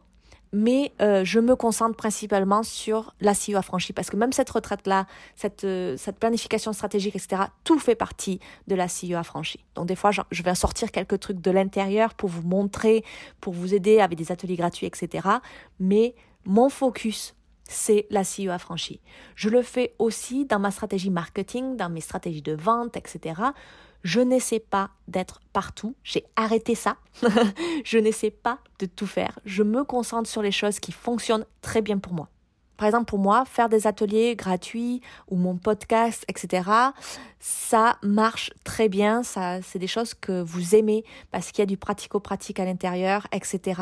mais 0.53 0.93
euh, 1.01 1.25
je 1.25 1.39
me 1.39 1.55
concentre 1.55 1.97
principalement 1.97 2.63
sur 2.63 3.13
la 3.19 3.33
CEO 3.33 3.57
affranchie 3.57 3.91
parce 3.91 4.09
que 4.09 4.15
même 4.15 4.31
cette 4.31 4.51
retraite-là, 4.51 5.07
cette, 5.35 5.63
euh, 5.63 5.97
planification 6.19 6.71
stratégique, 6.71 7.15
etc., 7.15 7.43
tout 7.63 7.79
fait 7.79 7.95
partie 7.95 8.39
de 8.67 8.75
la 8.75 8.85
CEO 8.85 9.17
affranchie. 9.17 9.65
Donc 9.75 9.87
des 9.87 9.95
fois, 9.95 10.11
je 10.11 10.43
vais 10.43 10.55
sortir 10.55 10.91
quelques 10.91 11.19
trucs 11.19 11.41
de 11.41 11.51
l'intérieur 11.51 12.13
pour 12.13 12.29
vous 12.29 12.43
montrer, 12.43 13.03
pour 13.41 13.53
vous 13.53 13.73
aider 13.73 13.99
avec 13.99 14.17
des 14.17 14.31
ateliers 14.31 14.55
gratuits, 14.55 14.85
etc. 14.85 15.27
Mais 15.79 16.13
mon 16.45 16.69
focus, 16.69 17.35
c'est 17.63 18.05
la 18.11 18.21
CEO 18.21 18.51
affranchie. 18.51 19.01
Je 19.35 19.49
le 19.49 19.63
fais 19.63 19.95
aussi 19.97 20.45
dans 20.45 20.59
ma 20.59 20.69
stratégie 20.69 21.09
marketing, 21.09 21.77
dans 21.77 21.89
mes 21.89 22.01
stratégies 22.01 22.41
de 22.41 22.53
vente, 22.53 22.95
etc. 22.95 23.41
Je 24.03 24.19
n'essaie 24.19 24.59
pas 24.59 24.91
d'être 25.07 25.39
partout. 25.53 25.95
J'ai 26.03 26.25
arrêté 26.35 26.75
ça. 26.75 26.97
je 27.85 27.97
n'essaie 27.97 28.31
pas 28.31 28.59
de 28.79 28.85
tout 28.85 29.07
faire. 29.07 29.39
Je 29.45 29.63
me 29.63 29.83
concentre 29.83 30.29
sur 30.29 30.41
les 30.41 30.51
choses 30.51 30.79
qui 30.79 30.91
fonctionnent 30.91 31.45
très 31.61 31.81
bien 31.81 31.97
pour 31.97 32.13
moi. 32.13 32.29
Par 32.77 32.87
exemple, 32.87 33.05
pour 33.05 33.19
moi, 33.19 33.45
faire 33.45 33.69
des 33.69 33.87
ateliers 33.87 34.35
gratuits 34.35 35.01
ou 35.29 35.37
mon 35.37 35.55
podcast, 35.55 36.25
etc., 36.27 36.69
ça 37.39 37.97
marche 38.01 38.51
très 38.63 38.89
bien. 38.89 39.23
Ça, 39.23 39.61
c'est 39.61 39.79
des 39.79 39.87
choses 39.87 40.13
que 40.13 40.41
vous 40.41 40.75
aimez 40.75 41.05
parce 41.31 41.51
qu'il 41.51 41.59
y 41.59 41.63
a 41.63 41.67
du 41.67 41.77
pratico-pratique 41.77 42.59
à 42.59 42.65
l'intérieur, 42.65 43.27
etc. 43.31 43.81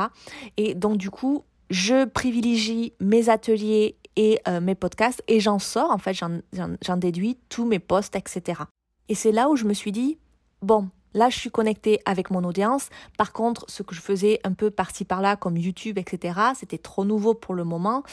Et 0.57 0.75
donc, 0.75 0.97
du 0.97 1.09
coup, 1.09 1.45
je 1.69 2.05
privilégie 2.05 2.93
mes 2.99 3.29
ateliers 3.29 3.95
et 4.17 4.39
euh, 4.47 4.59
mes 4.59 4.75
podcasts 4.75 5.23
et 5.27 5.39
j'en 5.39 5.57
sors, 5.57 5.89
en 5.89 5.97
fait, 5.97 6.13
j'en 6.13 6.97
déduis 6.97 7.39
tous 7.49 7.65
mes 7.65 7.79
posts, 7.79 8.15
etc. 8.15 8.63
Et 9.11 9.13
c'est 9.13 9.33
là 9.33 9.49
où 9.49 9.57
je 9.57 9.65
me 9.65 9.73
suis 9.73 9.91
dit, 9.91 10.17
bon, 10.61 10.89
Là, 11.13 11.29
je 11.29 11.37
suis 11.37 11.51
connectée 11.51 11.99
avec 12.05 12.31
mon 12.31 12.45
audience. 12.45 12.87
Par 13.17 13.33
contre, 13.33 13.65
ce 13.67 13.83
que 13.83 13.93
je 13.93 13.99
faisais 13.99 14.39
un 14.45 14.53
peu 14.53 14.71
par-ci 14.71 15.03
par-là, 15.03 15.35
comme 15.35 15.57
YouTube, 15.57 15.97
etc., 15.97 16.39
c'était 16.55 16.77
trop 16.77 17.03
nouveau 17.03 17.33
pour 17.33 17.53
le 17.53 17.65
moment 17.65 18.03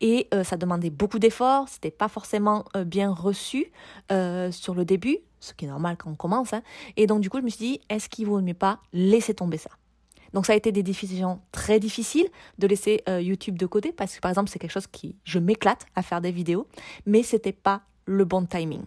et 0.00 0.26
euh, 0.34 0.42
ça 0.42 0.56
demandait 0.56 0.90
beaucoup 0.90 1.20
d'efforts. 1.20 1.68
C'était 1.68 1.92
pas 1.92 2.08
forcément 2.08 2.64
euh, 2.76 2.82
bien 2.82 3.12
reçu 3.12 3.70
euh, 4.10 4.50
sur 4.50 4.74
le 4.74 4.84
début, 4.84 5.18
ce 5.38 5.54
qui 5.54 5.66
est 5.66 5.68
normal 5.68 5.96
quand 5.96 6.10
on 6.10 6.16
commence. 6.16 6.52
Hein. 6.52 6.62
Et 6.96 7.06
donc, 7.06 7.20
du 7.20 7.30
coup, 7.30 7.38
je 7.38 7.44
me 7.44 7.50
suis 7.50 7.64
dit, 7.64 7.80
est-ce 7.88 8.08
qu'il 8.08 8.26
vaut 8.26 8.40
mieux 8.40 8.52
pas 8.52 8.80
laisser 8.92 9.32
tomber 9.32 9.56
ça? 9.56 9.70
Donc 10.32 10.44
ça 10.44 10.54
a 10.54 10.56
été 10.56 10.72
des 10.72 10.82
décisions 10.82 11.40
très 11.52 11.78
difficiles 11.78 12.28
de 12.58 12.66
laisser 12.66 13.02
YouTube 13.08 13.58
de 13.58 13.66
côté 13.66 13.90
parce 13.90 14.14
que 14.14 14.20
par 14.20 14.30
exemple 14.30 14.48
c'est 14.48 14.60
quelque 14.60 14.70
chose 14.70 14.86
qui 14.86 15.16
je 15.24 15.40
m'éclate 15.40 15.86
à 15.96 16.02
faire 16.02 16.20
des 16.20 16.30
vidéos, 16.30 16.68
mais 17.04 17.24
c'était 17.24 17.52
pas 17.52 17.82
le 18.06 18.24
bon 18.24 18.46
timing. 18.46 18.84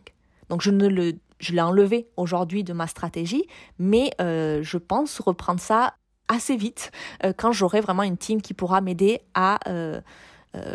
Donc 0.50 0.62
je 0.62 0.72
ne 0.72 0.88
le 0.88 1.14
je 1.40 1.54
l'ai 1.54 1.62
enlevé 1.62 2.08
aujourd'hui 2.18 2.64
de 2.64 2.74
ma 2.74 2.88
stratégie, 2.88 3.46
mais 3.80 4.12
euh, 4.22 4.62
je 4.64 4.78
pense 4.78 5.20
reprendre 5.20 5.60
ça 5.60 5.96
assez 6.28 6.56
vite 6.56 6.92
euh, 7.24 7.34
quand 7.36 7.52
j'aurai 7.52 7.82
vraiment 7.82 8.04
une 8.04 8.18
team 8.18 8.42
qui 8.42 8.54
pourra 8.54 8.82
m'aider 8.82 9.22
à 9.34 9.60
euh, 9.68 10.02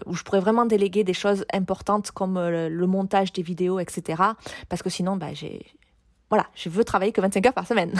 où 0.06 0.14
je 0.14 0.24
pourrais 0.24 0.40
vraiment 0.40 0.66
déléguer 0.66 1.04
des 1.04 1.14
choses 1.14 1.44
importantes 1.52 2.10
comme 2.10 2.36
le, 2.36 2.86
montage 2.86 3.32
des 3.32 3.42
vidéos, 3.42 3.78
etc. 3.78 4.22
Parce 4.68 4.82
que 4.82 4.90
sinon, 4.90 5.16
bah, 5.16 5.32
j'ai 5.34 5.64
voilà, 6.30 6.46
je 6.54 6.68
veux 6.68 6.84
travailler 6.84 7.12
que 7.12 7.20
25 7.20 7.46
heures 7.46 7.54
par 7.54 7.66
semaine. 7.66 7.92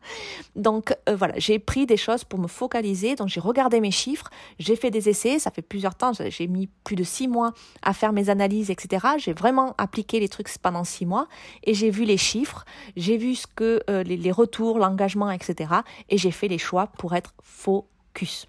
donc 0.56 0.94
euh, 1.08 1.16
voilà, 1.16 1.34
j'ai 1.38 1.58
pris 1.58 1.86
des 1.86 1.96
choses 1.96 2.24
pour 2.24 2.38
me 2.38 2.46
focaliser. 2.46 3.14
Donc 3.14 3.28
j'ai 3.28 3.40
regardé 3.40 3.80
mes 3.80 3.90
chiffres, 3.90 4.28
j'ai 4.58 4.76
fait 4.76 4.90
des 4.90 5.08
essais, 5.08 5.38
ça 5.38 5.50
fait 5.50 5.62
plusieurs 5.62 5.94
temps, 5.94 6.12
j'ai 6.12 6.46
mis 6.46 6.68
plus 6.84 6.96
de 6.96 7.04
six 7.04 7.26
mois 7.26 7.52
à 7.82 7.94
faire 7.94 8.12
mes 8.12 8.28
analyses, 8.28 8.70
etc. 8.70 9.06
J'ai 9.16 9.32
vraiment 9.32 9.74
appliqué 9.78 10.20
les 10.20 10.28
trucs 10.28 10.48
pendant 10.58 10.84
six 10.84 11.06
mois 11.06 11.26
et 11.64 11.72
j'ai 11.72 11.90
vu 11.90 12.04
les 12.04 12.18
chiffres, 12.18 12.66
j'ai 12.96 13.16
vu 13.16 13.34
ce 13.34 13.46
que 13.46 13.82
euh, 13.88 14.02
les, 14.02 14.18
les 14.18 14.32
retours, 14.32 14.78
l'engagement, 14.78 15.30
etc. 15.30 15.72
Et 16.10 16.18
j'ai 16.18 16.32
fait 16.32 16.48
les 16.48 16.58
choix 16.58 16.88
pour 16.98 17.14
être 17.14 17.32
focus. 17.42 18.46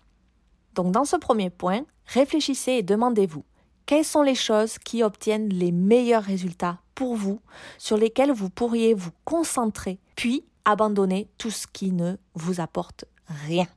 Donc 0.76 0.92
dans 0.92 1.06
ce 1.06 1.16
premier 1.16 1.50
point, 1.50 1.84
réfléchissez 2.06 2.74
et 2.74 2.84
demandez-vous 2.84 3.46
quelles 3.86 4.06
sont 4.06 4.22
les 4.22 4.36
choses 4.36 4.78
qui 4.78 5.04
obtiennent 5.04 5.50
les 5.50 5.72
meilleurs 5.72 6.24
résultats 6.24 6.80
pour 6.96 7.16
vous, 7.16 7.42
sur 7.78 7.98
lesquelles 7.98 8.32
vous 8.32 8.50
pourriez 8.50 8.94
vous 8.94 9.12
concentrer, 9.26 10.00
puis 10.16 10.46
abandonner 10.66 11.30
tout 11.38 11.52
ce 11.52 11.68
qui 11.68 11.92
ne 11.92 12.16
vous 12.36 12.62
apporte 12.62 13.06
rien? 13.48 13.68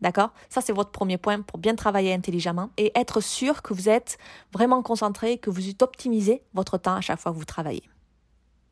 D'accord? 0.00 0.32
Ça, 0.48 0.60
c'est 0.60 0.72
votre 0.72 0.90
premier 0.90 1.16
point 1.16 1.40
pour 1.42 1.58
bien 1.58 1.76
travailler 1.76 2.12
intelligemment 2.12 2.70
et 2.76 2.90
être 2.96 3.20
sûr 3.20 3.62
que 3.62 3.72
vous 3.72 3.88
êtes 3.88 4.18
vraiment 4.52 4.82
concentré, 4.82 5.38
que 5.38 5.48
vous 5.48 5.62
optimisez 5.80 6.42
votre 6.54 6.76
temps 6.76 6.96
à 6.96 7.00
chaque 7.00 7.20
fois 7.20 7.32
que 7.32 7.38
vous 7.38 7.44
travaillez. 7.44 7.84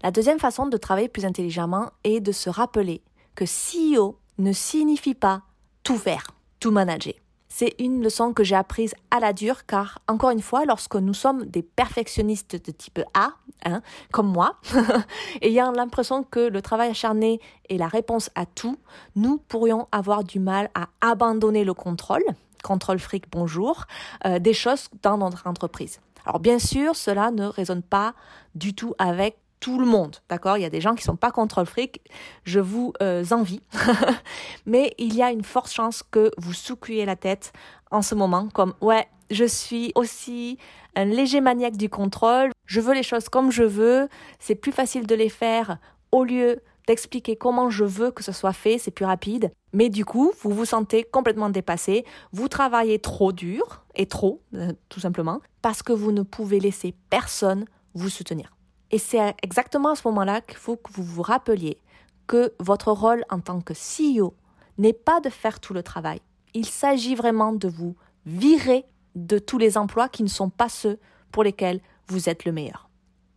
La 0.03 0.11
deuxième 0.11 0.41
façon 0.41 0.67
de 0.67 0.77
travailler 0.77 1.09
plus 1.09 1.25
intelligemment 1.25 1.91
est 2.03 2.21
de 2.21 2.33
se 2.33 2.51
rappeler 2.51 3.03
que 3.37 3.45
CEO 3.45 4.19
ne 4.39 4.53
signifie 4.53 5.15
pas 5.15 5.43
tout 5.85 5.99
faire, 5.99 6.27
tout 6.59 6.73
manager. 6.73 7.15
C'est 7.53 7.75
une 7.81 8.01
leçon 8.03 8.33
que 8.33 8.45
j'ai 8.45 8.55
apprise 8.55 8.95
à 9.11 9.19
la 9.19 9.33
dure 9.33 9.67
car, 9.67 9.99
encore 10.07 10.31
une 10.31 10.41
fois, 10.41 10.65
lorsque 10.65 10.95
nous 10.95 11.15
sommes 11.15 11.45
des 11.47 11.63
perfectionnistes 11.63 12.55
de 12.65 12.71
type 12.71 13.01
A, 13.13 13.33
hein, 13.65 13.83
comme 14.13 14.29
moi, 14.29 14.55
ayant 15.43 15.73
l'impression 15.73 16.23
que 16.23 16.39
le 16.39 16.63
travail 16.63 16.91
acharné 16.91 17.41
est 17.69 17.77
la 17.77 17.89
réponse 17.89 18.31
à 18.37 18.47
tout, 18.47 18.79
nous 19.17 19.39
pourrions 19.39 19.89
avoir 19.91 20.23
du 20.23 20.39
mal 20.39 20.71
à 20.75 20.89
abandonner 21.01 21.65
le 21.65 21.75
contrôle, 21.75 22.23
contrôle 22.63 23.01
fric 23.01 23.25
bonjour, 23.33 23.85
euh, 24.27 24.39
des 24.39 24.55
choses 24.55 24.89
dans 25.03 25.19
notre 25.19 25.49
entreprise. 25.49 25.99
Alors 26.25 26.39
bien 26.39 26.61
sûr, 26.61 26.95
cela 26.95 27.33
ne 27.33 27.47
résonne 27.47 27.83
pas 27.83 28.15
du 28.55 28.75
tout 28.75 28.95
avec 28.99 29.40
tout 29.61 29.79
le 29.79 29.87
monde, 29.87 30.17
d'accord? 30.29 30.57
Il 30.57 30.63
y 30.63 30.67
a 30.67 30.71
des 30.71 30.81
gens 30.81 30.95
qui 30.95 31.05
sont 31.05 31.17
pas 31.17 31.31
contre 31.31 31.61
le 31.61 31.67
fric, 31.67 32.01
je 32.45 32.61
vous 32.61 32.93
euh, 33.03 33.25
envie, 33.31 33.61
mais 34.67 34.95
il 34.99 35.15
y 35.15 35.23
a 35.23 35.31
une 35.31 35.45
forte 35.45 35.71
chance 35.71 36.03
que 36.03 36.31
vous 36.39 36.53
soucuiez 36.53 37.05
la 37.05 37.17
tête 37.17 37.53
en 37.91 38.03
ce 38.03 38.15
moment, 38.15 38.49
comme 38.53 38.75
ouais, 38.81 39.07
je 39.31 39.45
suis 39.45 39.93
aussi 39.95 40.59
un 40.97 41.05
léger 41.05 41.41
maniaque 41.41 41.77
du 41.77 41.89
contrôle, 41.89 42.51
je 42.67 42.81
veux 42.81 42.95
les 42.95 43.03
choses 43.03 43.29
comme 43.29 43.53
je 43.53 43.63
veux, 43.63 44.09
c'est 44.39 44.55
plus 44.55 44.73
facile 44.73 45.07
de 45.07 45.15
les 45.15 45.29
faire 45.29 45.79
au 46.11 46.25
lieu 46.25 46.61
d'expliquer 46.87 47.37
comment 47.37 47.71
je 47.71 47.85
veux 47.85 48.11
que 48.11 48.25
ce 48.25 48.33
soit 48.33 48.53
fait, 48.53 48.79
c'est 48.79 48.91
plus 48.91 49.05
rapide. 49.05 49.53
Mais 49.73 49.91
du 49.91 50.05
coup, 50.05 50.33
vous 50.43 50.51
vous 50.51 50.65
sentez 50.65 51.05
complètement 51.05 51.49
dépassé, 51.49 52.05
vous 52.33 52.49
travaillez 52.49 52.99
trop 52.99 53.31
dur, 53.31 53.85
et 53.95 54.07
trop, 54.07 54.43
euh, 54.55 54.73
tout 54.89 55.01
simplement, 55.01 55.41
parce 55.63 55.83
que 55.83 55.93
vous 55.93 56.11
ne 56.11 56.23
pouvez 56.23 56.59
laisser 56.59 56.95
personne 57.11 57.65
vous 57.95 58.09
soutenir. 58.09 58.51
Et 58.91 58.99
c'est 58.99 59.35
exactement 59.43 59.91
à 59.91 59.97
ce 59.97 60.07
moment-là 60.09 60.41
qu'il 60.41 60.57
faut 60.57 60.77
que 60.77 60.93
vous 60.93 61.03
vous 61.03 61.23
rappeliez 61.23 61.79
que 62.27 62.53
votre 62.59 62.93
rôle 62.93 63.25
en 63.31 63.41
tant 63.41 63.61
que 63.61 63.75
CEO 63.75 64.35
n'est 64.79 64.93
pas 64.93 65.21
de 65.21 65.31
faire 65.31 65.61
tout 65.61 65.75
le 65.75 65.83
travail. 65.83 66.21
Il 66.55 66.67
s'agit 66.67 67.15
vraiment 67.15 67.53
de 67.53 67.69
vous 67.69 67.97
virer 68.27 68.85
de 69.15 69.39
tous 69.39 69.59
les 69.59 69.77
emplois 69.77 70.09
qui 70.09 70.23
ne 70.23 70.29
sont 70.29 70.51
pas 70.51 70.69
ceux 70.69 70.99
pour 71.33 71.45
lesquels 71.45 71.81
vous 72.09 72.29
êtes 72.29 72.45
le 72.45 72.53
meilleur. 72.53 72.89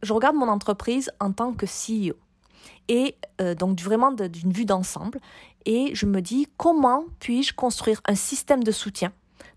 Je 0.01 0.13
regarde 0.13 0.35
mon 0.35 0.47
entreprise 0.47 1.11
en 1.19 1.31
tant 1.31 1.53
que 1.53 1.65
CEO 1.65 2.15
et 2.87 3.15
euh, 3.41 3.55
donc 3.55 3.79
vraiment 3.79 4.11
d'une 4.11 4.51
vue 4.51 4.65
d'ensemble 4.65 5.19
et 5.65 5.93
je 5.95 6.05
me 6.05 6.21
dis 6.21 6.47
comment 6.57 7.05
puis-je 7.19 7.53
construire 7.53 8.01
un 8.05 8.15
système 8.15 8.63
de 8.63 8.71
soutien 8.71 9.11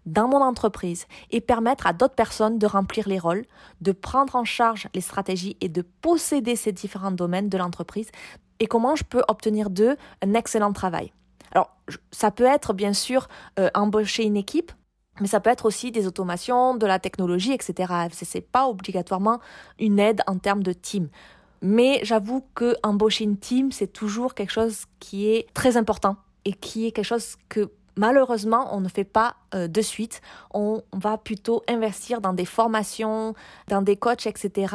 dans 0.07 0.29
mon 0.29 0.41
entreprise 0.41 1.07
et 1.31 1.41
permettre 1.41 1.87
à 1.87 1.93
d'autres 1.93 2.15
personnes 2.15 2.59
de 2.59 2.67
remplir 2.67 3.09
les 3.09 3.19
rôles, 3.19 3.45
de 3.81 3.93
prendre 3.93 4.37
en 4.37 4.45
charge 4.45 4.89
les 4.95 5.01
stratégies 5.01 5.57
et 5.61 5.69
de 5.69 5.83
posséder 5.83 6.57
ces 6.57 6.73
différents 6.73 7.11
domaines 7.11 7.49
de 7.49 7.59
l'entreprise 7.59 8.09
et 8.61 8.67
comment 8.67 8.97
je 8.97 9.05
peux 9.05 9.23
obtenir 9.29 9.69
d'eux 9.69 9.97
un 10.23 10.35
excellent 10.35 10.73
travail. 10.73 11.13
Alors, 11.53 11.77
ça 12.11 12.31
peut 12.31 12.45
être 12.45 12.73
bien 12.73 12.93
sûr 12.93 13.29
euh, 13.59 13.69
embaucher 13.75 14.25
une 14.25 14.37
équipe, 14.37 14.73
mais 15.21 15.27
ça 15.27 15.41
peut 15.41 15.51
être 15.51 15.67
aussi 15.67 15.91
des 15.91 16.07
automations, 16.07 16.75
de 16.75 16.87
la 16.87 16.99
technologie, 16.99 17.53
etc. 17.53 17.93
C'est 18.13 18.41
pas 18.41 18.69
obligatoirement 18.69 19.41
une 19.79 19.99
aide 19.99 20.23
en 20.27 20.39
termes 20.39 20.63
de 20.63 20.73
team. 20.73 21.09
Mais 21.63 22.01
j'avoue 22.03 22.45
que 22.55 22.77
embaucher 22.83 23.25
une 23.25 23.39
team, 23.39 23.73
c'est 23.73 23.93
toujours 23.93 24.35
quelque 24.35 24.53
chose 24.53 24.85
qui 25.01 25.29
est 25.29 25.47
très 25.55 25.77
important 25.77 26.17
et 26.45 26.53
qui 26.53 26.87
est 26.87 26.93
quelque 26.93 27.07
chose 27.07 27.37
que 27.49 27.71
malheureusement, 27.97 28.69
on 28.75 28.81
ne 28.81 28.89
fait 28.89 29.05
pas 29.05 29.37
euh, 29.55 29.69
de 29.69 29.81
suite. 29.81 30.21
On, 30.53 30.83
va 30.93 31.19
plutôt 31.19 31.63
investir 31.69 32.21
dans 32.21 32.33
des 32.33 32.45
formations, 32.45 33.35
dans 33.69 33.83
des 33.83 33.97
coachs, 33.97 34.27
etc., 34.27 34.75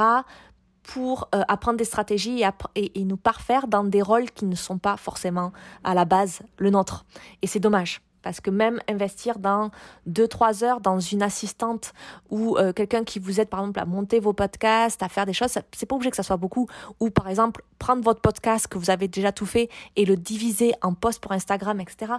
pour 0.83 1.29
euh, 1.35 1.43
apprendre 1.47 1.77
des 1.77 1.85
stratégies 1.85 2.43
et, 2.75 3.05
nous 3.05 3.17
parfaire 3.17 3.67
dans 3.67 3.83
des 3.83 4.01
rôles 4.01 4.31
qui 4.31 4.45
ne 4.45 4.55
sont 4.55 4.79
pas 4.79 4.97
forcément 4.97 5.51
à 5.83 5.93
la 5.93 6.05
base 6.05 6.41
le 6.57 6.71
nôtre. 6.71 7.05
Et 7.41 7.47
c'est 7.47 7.59
dommage. 7.59 8.01
Parce 8.23 8.39
que 8.39 8.51
même 8.51 8.79
investir 8.87 9.39
dans 9.39 9.71
2-3 10.07 10.63
heures 10.63 10.79
dans 10.79 10.99
une 10.99 11.23
assistante 11.23 11.93
ou 12.29 12.55
euh, 12.57 12.71
quelqu'un 12.71 13.03
qui 13.03 13.17
vous 13.17 13.39
aide 13.39 13.49
par 13.49 13.61
exemple 13.61 13.79
à 13.79 13.85
monter 13.85 14.19
vos 14.19 14.33
podcasts, 14.33 15.01
à 15.01 15.09
faire 15.09 15.25
des 15.25 15.33
choses, 15.33 15.57
c'est 15.71 15.85
pas 15.87 15.95
obligé 15.95 16.11
que 16.11 16.17
ça 16.17 16.23
soit 16.23 16.37
beaucoup. 16.37 16.67
Ou 16.99 17.09
par 17.09 17.29
exemple 17.29 17.63
prendre 17.79 18.03
votre 18.03 18.21
podcast 18.21 18.67
que 18.67 18.77
vous 18.77 18.91
avez 18.91 19.07
déjà 19.07 19.31
tout 19.31 19.47
fait 19.47 19.69
et 19.95 20.05
le 20.05 20.17
diviser 20.17 20.73
en 20.83 20.93
posts 20.93 21.19
pour 21.19 21.31
Instagram, 21.31 21.79
etc 21.79 22.13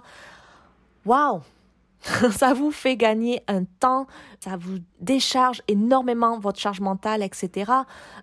waouh 1.04 1.42
ça 2.32 2.52
vous 2.52 2.70
fait 2.70 2.96
gagner 2.96 3.42
un 3.46 3.64
temps, 3.64 4.06
ça 4.40 4.56
vous 4.56 4.78
décharge 5.00 5.62
énormément 5.68 6.38
votre 6.38 6.58
charge 6.58 6.80
mentale, 6.80 7.22
etc. 7.22 7.70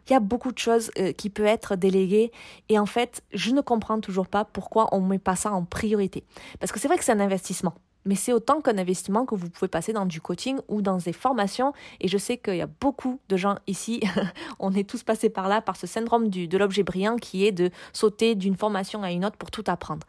Il 0.07 0.13
y 0.13 0.15
a 0.15 0.19
beaucoup 0.19 0.51
de 0.51 0.57
choses 0.57 0.91
euh, 0.99 1.13
qui 1.13 1.29
peuvent 1.29 1.45
être 1.45 1.75
déléguées 1.75 2.31
et 2.67 2.77
en 2.77 2.85
fait, 2.85 3.23
je 3.33 3.51
ne 3.51 3.61
comprends 3.61 4.01
toujours 4.01 4.27
pas 4.27 4.43
pourquoi 4.43 4.87
on 4.91 5.01
ne 5.01 5.07
met 5.07 5.19
pas 5.19 5.35
ça 5.35 5.51
en 5.51 5.63
priorité. 5.63 6.23
Parce 6.59 6.71
que 6.71 6.79
c'est 6.79 6.87
vrai 6.87 6.97
que 6.97 7.03
c'est 7.05 7.13
un 7.13 7.19
investissement. 7.19 7.73
Mais 8.05 8.15
c'est 8.15 8.33
autant 8.33 8.61
qu'un 8.61 8.77
investissement 8.77 9.25
que 9.25 9.35
vous 9.35 9.49
pouvez 9.49 9.67
passer 9.67 9.93
dans 9.93 10.05
du 10.05 10.21
coaching 10.21 10.57
ou 10.67 10.81
dans 10.81 10.97
des 10.97 11.13
formations. 11.13 11.73
Et 11.99 12.07
je 12.07 12.17
sais 12.17 12.37
qu'il 12.37 12.55
y 12.55 12.61
a 12.61 12.69
beaucoup 12.79 13.19
de 13.29 13.37
gens 13.37 13.57
ici, 13.67 14.01
on 14.59 14.73
est 14.73 14.89
tous 14.89 15.03
passés 15.03 15.29
par 15.29 15.47
là, 15.47 15.61
par 15.61 15.75
ce 15.75 15.85
syndrome 15.85 16.29
du, 16.29 16.47
de 16.47 16.57
l'objet 16.57 16.83
brillant 16.83 17.17
qui 17.17 17.45
est 17.45 17.51
de 17.51 17.69
sauter 17.93 18.35
d'une 18.35 18.55
formation 18.55 19.03
à 19.03 19.11
une 19.11 19.25
autre 19.25 19.37
pour 19.37 19.51
tout 19.51 19.63
apprendre 19.67 20.05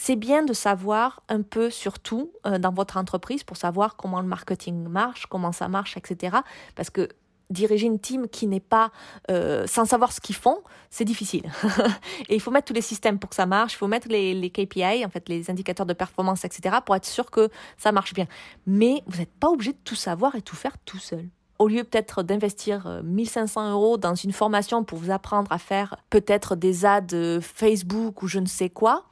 c'est 0.00 0.14
bien 0.14 0.44
de 0.44 0.52
savoir 0.52 1.24
un 1.28 1.42
peu 1.42 1.70
sur 1.70 1.98
tout 1.98 2.30
euh, 2.46 2.58
dans 2.60 2.72
votre 2.72 2.96
entreprise 2.98 3.42
pour 3.42 3.56
savoir 3.56 3.96
comment 3.96 4.20
le 4.20 4.28
marketing 4.28 4.86
marche, 4.86 5.26
comment 5.26 5.50
ça 5.50 5.66
marche, 5.66 5.96
etc. 5.96 6.36
Parce 6.76 6.88
que 6.88 7.08
diriger 7.50 7.88
une 7.88 7.98
team 7.98 8.28
qui 8.28 8.46
n'est 8.46 8.60
pas 8.60 8.92
euh, 9.28 9.66
sans 9.66 9.86
savoir 9.86 10.12
ce 10.12 10.20
qu'ils 10.20 10.36
font, 10.36 10.58
c'est 10.88 11.04
difficile. 11.04 11.50
et 12.28 12.36
il 12.36 12.40
faut 12.40 12.52
mettre 12.52 12.68
tous 12.68 12.74
les 12.74 12.80
systèmes 12.80 13.18
pour 13.18 13.30
que 13.30 13.34
ça 13.34 13.46
marche, 13.46 13.72
il 13.72 13.76
faut 13.76 13.88
mettre 13.88 14.06
les, 14.06 14.34
les, 14.34 14.50
KPI, 14.50 15.04
en 15.04 15.10
fait 15.10 15.28
les 15.28 15.50
indicateurs 15.50 15.84
de 15.84 15.94
performance, 15.94 16.44
etc. 16.44 16.76
pour 16.86 16.94
être 16.94 17.04
sûr 17.04 17.28
que 17.32 17.50
ça 17.76 17.90
marche 17.90 18.14
bien. 18.14 18.28
Mais 18.66 19.02
vous 19.08 19.18
n'êtes 19.18 19.34
pas 19.34 19.48
obligé 19.48 19.72
de 19.72 19.78
tout 19.82 19.96
savoir 19.96 20.36
et 20.36 20.42
tout 20.42 20.56
faire 20.56 20.78
tout 20.84 21.00
seul. 21.00 21.28
Au 21.58 21.68
lieu 21.68 21.84
peut-être 21.84 22.22
d'investir 22.22 23.02
1500 23.02 23.60
euh, 23.60 23.72
euros 23.72 23.98
dans 23.98 24.14
une 24.14 24.32
formation 24.32 24.84
pour 24.84 24.98
vous 24.98 25.10
apprendre 25.10 25.50
à 25.50 25.58
faire 25.58 25.96
peut-être 26.10 26.56
des 26.56 26.84
ads 26.84 27.40
Facebook 27.40 28.22
ou 28.22 28.28
je 28.28 28.38
ne 28.38 28.46
sais 28.46 28.70
quoi, 28.70 29.04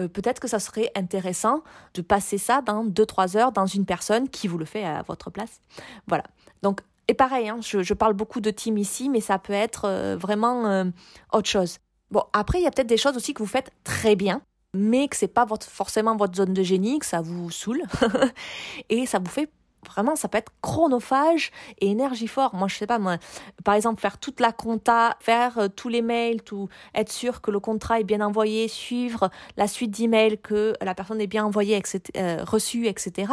euh, 0.00 0.08
peut-être 0.08 0.40
que 0.40 0.48
ça 0.48 0.58
serait 0.58 0.90
intéressant 0.96 1.62
de 1.94 2.02
passer 2.02 2.38
ça 2.38 2.62
dans 2.62 2.84
2-3 2.84 3.36
heures 3.36 3.52
dans 3.52 3.66
une 3.66 3.84
personne 3.84 4.28
qui 4.28 4.48
vous 4.48 4.58
le 4.58 4.64
fait 4.64 4.84
à 4.84 5.02
votre 5.02 5.30
place. 5.30 5.60
Voilà. 6.06 6.24
Donc, 6.62 6.80
et 7.06 7.14
pareil, 7.14 7.48
hein, 7.48 7.58
je, 7.60 7.94
parle 7.94 8.14
beaucoup 8.14 8.40
de 8.40 8.50
team 8.50 8.78
ici, 8.78 9.08
mais 9.08 9.20
ça 9.20 9.38
peut 9.38 9.52
être 9.52 9.84
euh, 9.84 10.16
vraiment 10.16 10.66
euh, 10.66 10.84
autre 11.32 11.48
chose. 11.48 11.78
Bon, 12.10 12.22
après, 12.32 12.60
il 12.60 12.64
y 12.64 12.66
a 12.66 12.70
peut-être 12.70 12.88
des 12.88 12.96
choses 12.96 13.16
aussi 13.16 13.34
que 13.34 13.42
vous 13.42 13.48
faites 13.48 13.70
très 13.84 14.16
bien, 14.16 14.40
mais 14.74 15.08
que 15.08 15.16
c'est 15.16 15.28
pas 15.28 15.44
votre, 15.44 15.66
forcément 15.66 16.16
votre 16.16 16.34
zone 16.34 16.54
de 16.54 16.62
génie, 16.62 16.98
que 16.98 17.06
ça 17.06 17.20
vous 17.20 17.50
saoule, 17.50 17.82
et 18.88 19.06
ça 19.06 19.18
vous 19.18 19.30
fait 19.30 19.50
vraiment, 19.86 20.16
ça 20.16 20.28
peut 20.28 20.38
être 20.38 20.52
chronophage 20.60 21.50
et 21.78 21.90
énergifort. 21.90 22.54
Moi, 22.54 22.68
je 22.68 22.76
sais 22.76 22.86
pas, 22.86 22.98
moi, 22.98 23.18
par 23.64 23.74
exemple, 23.74 24.00
faire 24.00 24.18
toute 24.18 24.40
la 24.40 24.52
compta, 24.52 25.16
faire 25.20 25.58
euh, 25.58 25.68
tous 25.68 25.88
les 25.88 26.02
mails, 26.02 26.42
tout, 26.42 26.68
être 26.94 27.12
sûr 27.12 27.40
que 27.40 27.50
le 27.50 27.60
contrat 27.60 28.00
est 28.00 28.04
bien 28.04 28.20
envoyé, 28.20 28.68
suivre 28.68 29.30
la 29.56 29.68
suite 29.68 29.90
d'emails, 29.90 30.38
que 30.38 30.74
la 30.80 30.94
personne 30.94 31.20
est 31.20 31.26
bien 31.26 31.44
envoyée, 31.44 31.76
etc., 31.76 32.00
euh, 32.16 32.44
reçue, 32.44 32.86
etc. 32.86 33.32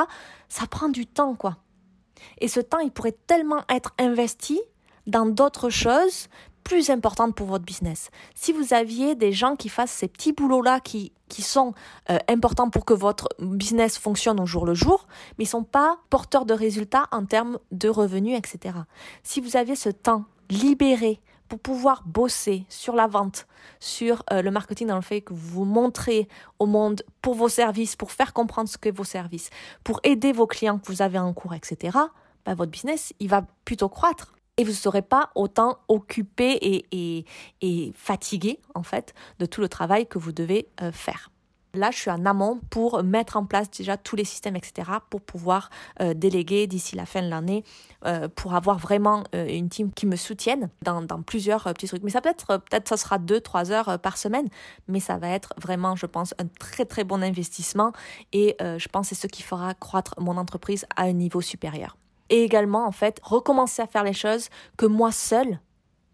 Ça 0.50 0.68
prend 0.68 0.90
du 0.90 1.06
temps, 1.06 1.36
quoi. 1.36 1.58
Et 2.40 2.48
ce 2.48 2.60
temps, 2.60 2.80
il 2.80 2.92
pourrait 2.92 3.16
tellement 3.28 3.64
être 3.70 3.94
investi 3.98 4.60
dans 5.08 5.26
d'autres 5.26 5.70
choses, 5.70 6.28
plus 6.64 6.90
importante 6.90 7.36
pour 7.36 7.48
votre 7.48 7.66
business. 7.66 8.10
Si 8.36 8.54
vous 8.54 8.74
aviez 8.74 9.16
des 9.16 9.32
gens 9.32 9.56
qui 9.56 9.70
fassent 9.70 9.92
ces 9.92 10.08
petits 10.08 10.34
boulots-là 10.34 10.80
qui, 10.80 11.12
qui 11.28 11.42
sont 11.42 11.74
euh, 12.10 12.18
importants 12.28 12.70
pour 12.70 12.86
que 12.86 12.94
votre 12.94 13.30
business 13.40 13.98
fonctionne 13.98 14.40
au 14.40 14.46
jour 14.46 14.66
le 14.66 14.74
jour, 14.74 15.08
mais 15.38 15.46
ils 15.46 15.48
sont 15.48 15.64
pas 15.64 16.00
porteurs 16.10 16.46
de 16.46 16.54
résultats 16.54 17.08
en 17.12 17.26
termes 17.26 17.60
de 17.72 17.90
revenus, 17.90 18.38
etc. 18.38 18.76
Si 19.24 19.42
vous 19.42 19.58
aviez 19.58 19.76
ce 19.76 19.90
temps 19.90 20.26
libéré 20.50 21.20
pour 21.48 21.60
pouvoir 21.60 22.04
bosser 22.06 22.66
sur 22.70 22.96
la 22.96 23.08
vente, 23.08 23.46
sur 23.80 24.24
euh, 24.32 24.42
le 24.42 24.52
marketing 24.52 24.88
dans 24.88 24.96
le 24.96 25.02
fait 25.02 25.22
que 25.22 25.34
vous 25.34 25.66
montrez 25.66 26.28
au 26.60 26.66
monde 26.66 27.04
pour 27.22 27.36
vos 27.36 27.50
services, 27.50 27.96
pour 27.96 28.12
faire 28.12 28.32
comprendre 28.32 28.70
ce 28.70 28.78
que 28.78 28.90
vos 28.90 29.04
services, 29.04 29.50
pour 29.84 30.00
aider 30.04 30.32
vos 30.32 30.48
clients 30.48 30.80
que 30.80 30.88
vous 30.88 31.02
avez 31.02 31.20
en 31.20 31.34
cours, 31.34 31.54
etc., 31.54 31.98
bah, 32.46 32.56
votre 32.56 32.72
business, 32.72 33.14
il 33.20 33.30
va 33.30 33.44
plutôt 33.66 33.90
croître 33.90 34.34
et 34.58 34.64
vous 34.64 34.72
ne 34.72 34.76
serez 34.76 35.02
pas 35.02 35.30
autant 35.36 35.80
occupé 35.88 36.86
et, 36.92 37.94
fatigué 37.96 38.60
en 38.76 38.84
fait 38.84 39.14
de 39.40 39.46
tout 39.46 39.62
le 39.62 39.70
travail 39.70 40.08
que 40.08 40.20
vous 40.20 40.32
devez 40.32 40.68
euh, 40.82 40.92
faire. 40.92 41.30
Là, 41.74 41.90
je 41.90 41.98
suis 41.98 42.12
en 42.12 42.26
amont 42.26 42.60
pour 42.70 43.02
mettre 43.02 43.38
en 43.38 43.46
place 43.46 43.72
déjà 43.72 43.96
tous 43.96 44.18
les 44.18 44.26
systèmes, 44.26 44.58
etc., 44.58 44.92
pour 45.10 45.22
pouvoir 45.22 45.70
euh, 46.02 46.14
déléguer 46.14 46.68
d'ici 46.68 46.98
la 46.98 47.06
fin 47.06 47.22
de 47.22 47.30
l'année, 47.30 47.64
euh, 48.06 48.28
pour 48.28 48.56
avoir 48.56 48.78
vraiment 48.78 49.24
une 49.34 49.70
team 49.70 49.94
qui 49.94 50.06
me 50.06 50.18
soutienne 50.18 50.70
dans, 50.84 51.02
dans 51.02 51.22
plusieurs 51.22 51.64
petits 51.64 51.88
trucs. 51.88 52.04
Mais 52.04 52.10
ça 52.10 52.20
peut 52.20 52.28
être, 52.28 52.58
peut-être 52.58 52.90
ça 52.90 52.98
sera 52.98 53.20
deux, 53.20 53.40
trois 53.40 53.72
heures 53.72 54.00
par 54.00 54.18
semaine, 54.18 54.50
mais 54.90 55.00
ça 55.00 55.18
va 55.18 55.30
être 55.30 55.54
vraiment, 55.56 55.96
je 55.96 56.08
pense, 56.08 56.34
un 56.40 56.48
très 56.60 56.84
très 56.84 57.06
bon 57.06 57.24
investissement 57.24 57.94
et 58.34 58.58
je 58.60 58.88
pense 58.90 59.08
c'est 59.08 59.16
ce 59.16 59.28
qui 59.28 59.42
fera 59.42 59.74
croître 59.74 60.14
mon 60.20 60.36
entreprise 60.36 60.86
à 60.98 61.04
un 61.04 61.14
niveau 61.14 61.40
supérieur 61.40 61.96
et 62.32 62.44
également 62.44 62.88
en 62.88 62.92
fait 62.92 63.20
recommencer 63.22 63.84
à 63.84 63.88
faire 63.88 64.04
les 64.04 64.14
choses 64.14 64.50
que 64.78 64.88
moi 64.88 65.12
seul 65.12 65.60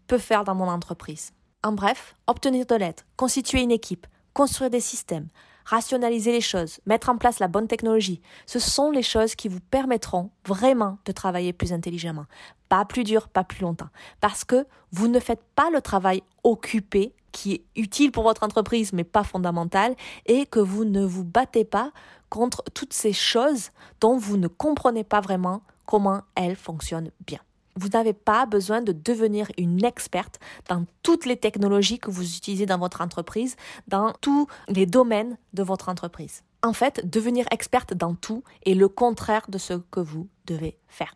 peux 0.06 0.18
faire 0.18 0.44
dans 0.44 0.54
mon 0.54 0.68
entreprise. 0.68 1.32
En 1.62 1.72
bref, 1.72 2.14
obtenir 2.26 2.66
de 2.66 2.74
l'aide, 2.74 3.00
constituer 3.16 3.62
une 3.62 3.70
équipe, 3.70 4.06
construire 4.34 4.70
des 4.70 4.80
systèmes, 4.80 5.28
rationaliser 5.64 6.32
les 6.32 6.40
choses, 6.40 6.80
mettre 6.86 7.08
en 7.08 7.18
place 7.18 7.40
la 7.40 7.48
bonne 7.48 7.68
technologie, 7.68 8.20
ce 8.46 8.58
sont 8.58 8.90
les 8.90 9.02
choses 9.02 9.34
qui 9.34 9.48
vous 9.48 9.60
permettront 9.60 10.30
vraiment 10.46 10.98
de 11.04 11.12
travailler 11.12 11.52
plus 11.52 11.72
intelligemment. 11.72 12.26
Pas 12.68 12.84
plus 12.84 13.04
dur, 13.04 13.28
pas 13.28 13.44
plus 13.44 13.62
longtemps. 13.62 13.90
Parce 14.20 14.44
que 14.44 14.66
vous 14.92 15.08
ne 15.08 15.20
faites 15.20 15.42
pas 15.54 15.70
le 15.70 15.80
travail 15.80 16.22
occupé 16.42 17.14
qui 17.32 17.52
est 17.54 17.64
utile 17.76 18.12
pour 18.12 18.22
votre 18.22 18.42
entreprise 18.42 18.92
mais 18.92 19.04
pas 19.04 19.24
fondamental 19.24 19.94
et 20.26 20.46
que 20.46 20.60
vous 20.60 20.84
ne 20.84 21.04
vous 21.04 21.24
battez 21.24 21.64
pas 21.64 21.92
contre 22.30 22.62
toutes 22.74 22.94
ces 22.94 23.12
choses 23.12 23.70
dont 24.00 24.16
vous 24.16 24.38
ne 24.38 24.48
comprenez 24.48 25.04
pas 25.04 25.20
vraiment 25.20 25.62
comment 25.88 26.20
elle 26.34 26.54
fonctionne 26.54 27.10
bien. 27.26 27.38
Vous 27.74 27.88
n'avez 27.88 28.12
pas 28.12 28.44
besoin 28.44 28.82
de 28.82 28.92
devenir 28.92 29.48
une 29.56 29.82
experte 29.84 30.38
dans 30.68 30.84
toutes 31.02 31.24
les 31.24 31.38
technologies 31.38 31.98
que 31.98 32.10
vous 32.10 32.36
utilisez 32.36 32.66
dans 32.66 32.76
votre 32.76 33.00
entreprise, 33.00 33.56
dans 33.86 34.12
tous 34.20 34.46
les 34.68 34.84
domaines 34.84 35.38
de 35.54 35.62
votre 35.62 35.88
entreprise. 35.88 36.42
En 36.62 36.74
fait, 36.74 37.08
devenir 37.08 37.46
experte 37.52 37.94
dans 37.94 38.14
tout 38.14 38.44
est 38.66 38.74
le 38.74 38.88
contraire 38.88 39.46
de 39.48 39.56
ce 39.56 39.74
que 39.74 40.00
vous 40.00 40.28
devez 40.44 40.76
faire. 40.88 41.14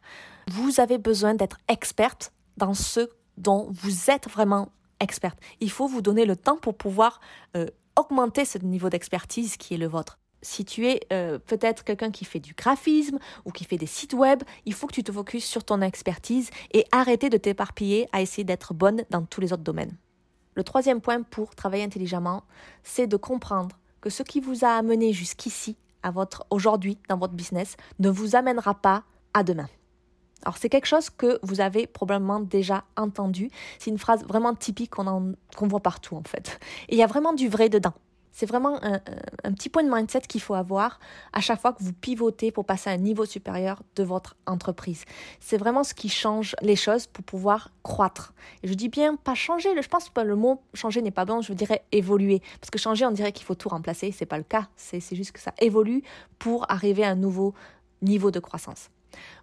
Vous 0.49 0.81
avez 0.81 0.97
besoin 0.97 1.35
d'être 1.35 1.59
experte 1.69 2.33
dans 2.57 2.73
ce 2.73 3.11
dont 3.37 3.69
vous 3.73 4.09
êtes 4.09 4.31
vraiment 4.31 4.71
experte. 5.00 5.38
Il 5.61 5.71
faut 5.71 5.87
vous 5.87 6.00
donner 6.00 6.25
le 6.25 6.37
temps 6.37 6.57
pour 6.57 6.79
pouvoir 6.79 7.21
euh, 7.59 7.67
augmenter 7.95 8.47
ce 8.47 8.57
niveau 8.57 8.88
d'expertise 8.88 9.59
qui 9.59 9.75
est 9.75 9.79
le 9.79 9.88
vôtre 9.88 10.19
si 10.43 10.65
tu 10.65 10.87
es 10.87 11.01
euh, 11.13 11.39
peut-être 11.39 11.85
quelqu'un 11.85 12.11
qui 12.11 12.25
fait 12.25 12.41
du 12.41 12.55
graphisme 12.55 13.19
ou 13.45 13.53
qui 13.53 13.65
fait 13.65 13.79
des 13.79 13.87
sites 13.87 14.12
web, 14.12 14.43
il 14.66 14.75
faut 14.75 14.87
que 14.87 14.95
tu 14.95 15.05
te 15.05 15.12
focuses 15.12 15.45
sur 15.45 15.64
ton 15.64 15.81
expertise 15.81 16.51
et 16.73 16.85
arrêter 16.93 17.31
de 17.31 17.37
t'éparpiller 17.37 18.09
à 18.12 18.21
essayer 18.21 18.45
d'être 18.45 18.75
bonne 18.75 19.05
dans 19.11 19.23
tous 19.23 19.40
les 19.40 19.53
autres 19.53 19.62
domaines. 19.62 19.97
Le 20.55 20.64
troisième 20.64 21.01
point 21.01 21.23
pour 21.23 21.55
travailler 21.55 21.85
intelligemment, 21.85 22.43
c'est 22.83 23.07
de 23.07 23.16
comprendre 23.16 23.79
que 24.01 24.11
ce 24.11 24.23
qui 24.23 24.40
vous 24.40 24.64
a 24.64 24.69
amené 24.69 25.12
jusqu'ici, 25.12 25.77
à 26.03 26.11
votre 26.11 26.45
aujourd'hui 26.51 26.99
dans 27.09 27.16
votre 27.16 27.35
business, 27.35 27.77
ne 28.01 28.11
vous 28.11 28.37
amènera 28.37 28.75
pas 28.75 29.05
à 29.33 29.45
demain. 29.45 29.69
Alors 30.43 30.59
c'est 30.59 30.69
quelque 30.69 30.87
chose 30.87 31.09
que 31.09 31.38
vous 31.43 31.61
avez 31.61 31.87
probablement 31.87 32.40
déjà 32.40 32.85
entendu. 32.97 33.51
C'est 33.79 33.90
une 33.90 33.99
phrase 33.99 34.25
vraiment 34.25 34.55
typique 34.55 34.90
qu'on 34.90 35.37
voit 35.61 35.81
partout 35.81 36.16
en 36.16 36.25
fait. 36.25 36.59
Et 36.88 36.97
il 36.97 36.99
y 36.99 37.03
a 37.03 37.07
vraiment 37.07 37.33
du 37.33 37.49
vrai 37.49 37.69
dedans. 37.69 37.95
C'est 38.33 38.47
vraiment 38.47 38.83
un, 38.83 38.99
petit 39.53 39.68
point 39.68 39.85
de 39.85 39.90
mindset 39.95 40.23
qu'il 40.23 40.40
faut 40.40 40.55
avoir 40.55 40.99
à 41.33 41.40
chaque 41.40 41.61
fois 41.61 41.73
que 41.73 41.83
vous 41.83 41.92
pivotez 41.92 42.51
pour 42.51 42.64
passer 42.64 42.90
à 42.90 42.95
un 42.95 42.97
niveau 42.99 43.25
supérieur 43.27 43.83
de 43.97 44.03
votre 44.03 44.37
entreprise. 44.47 45.05
C'est 45.40 45.59
vraiment 45.59 45.85
ce 45.85 45.95
qui 45.95 46.09
change 46.09 46.57
les 46.62 46.77
choses 46.77 47.07
pour 47.07 47.25
pouvoir 47.25 47.71
croître. 47.83 48.33
Et 48.62 48.68
je 48.68 48.75
dis 48.75 48.88
bien 48.88 49.16
pas 49.16 49.35
changer, 49.35 49.68
je 49.81 49.88
pense 49.88 50.09
que 50.09 50.21
le 50.21 50.37
mot 50.37 50.62
changer 50.75 51.03
n'est 51.03 51.11
pas 51.11 51.25
bon, 51.25 51.42
je 51.42 51.53
dirais 51.53 51.85
évoluer. 51.92 52.40
Parce 52.61 52.71
que 52.71 52.79
changer, 52.79 53.05
on 53.05 53.11
dirait 53.11 53.33
qu'il 53.33 53.45
faut 53.45 53.55
tout 53.55 53.68
remplacer, 53.68 54.12
c'est 54.12 54.27
pas 54.27 54.38
le 54.38 54.45
cas. 54.45 54.68
C'est 54.77 55.01
juste 55.14 55.33
que 55.33 55.40
ça 55.40 55.53
évolue 55.61 56.03
pour 56.38 56.71
arriver 56.71 57.05
à 57.05 57.11
un 57.11 57.16
nouveau 57.16 57.55
niveau 58.01 58.31
de 58.31 58.40
croissance. 58.40 58.90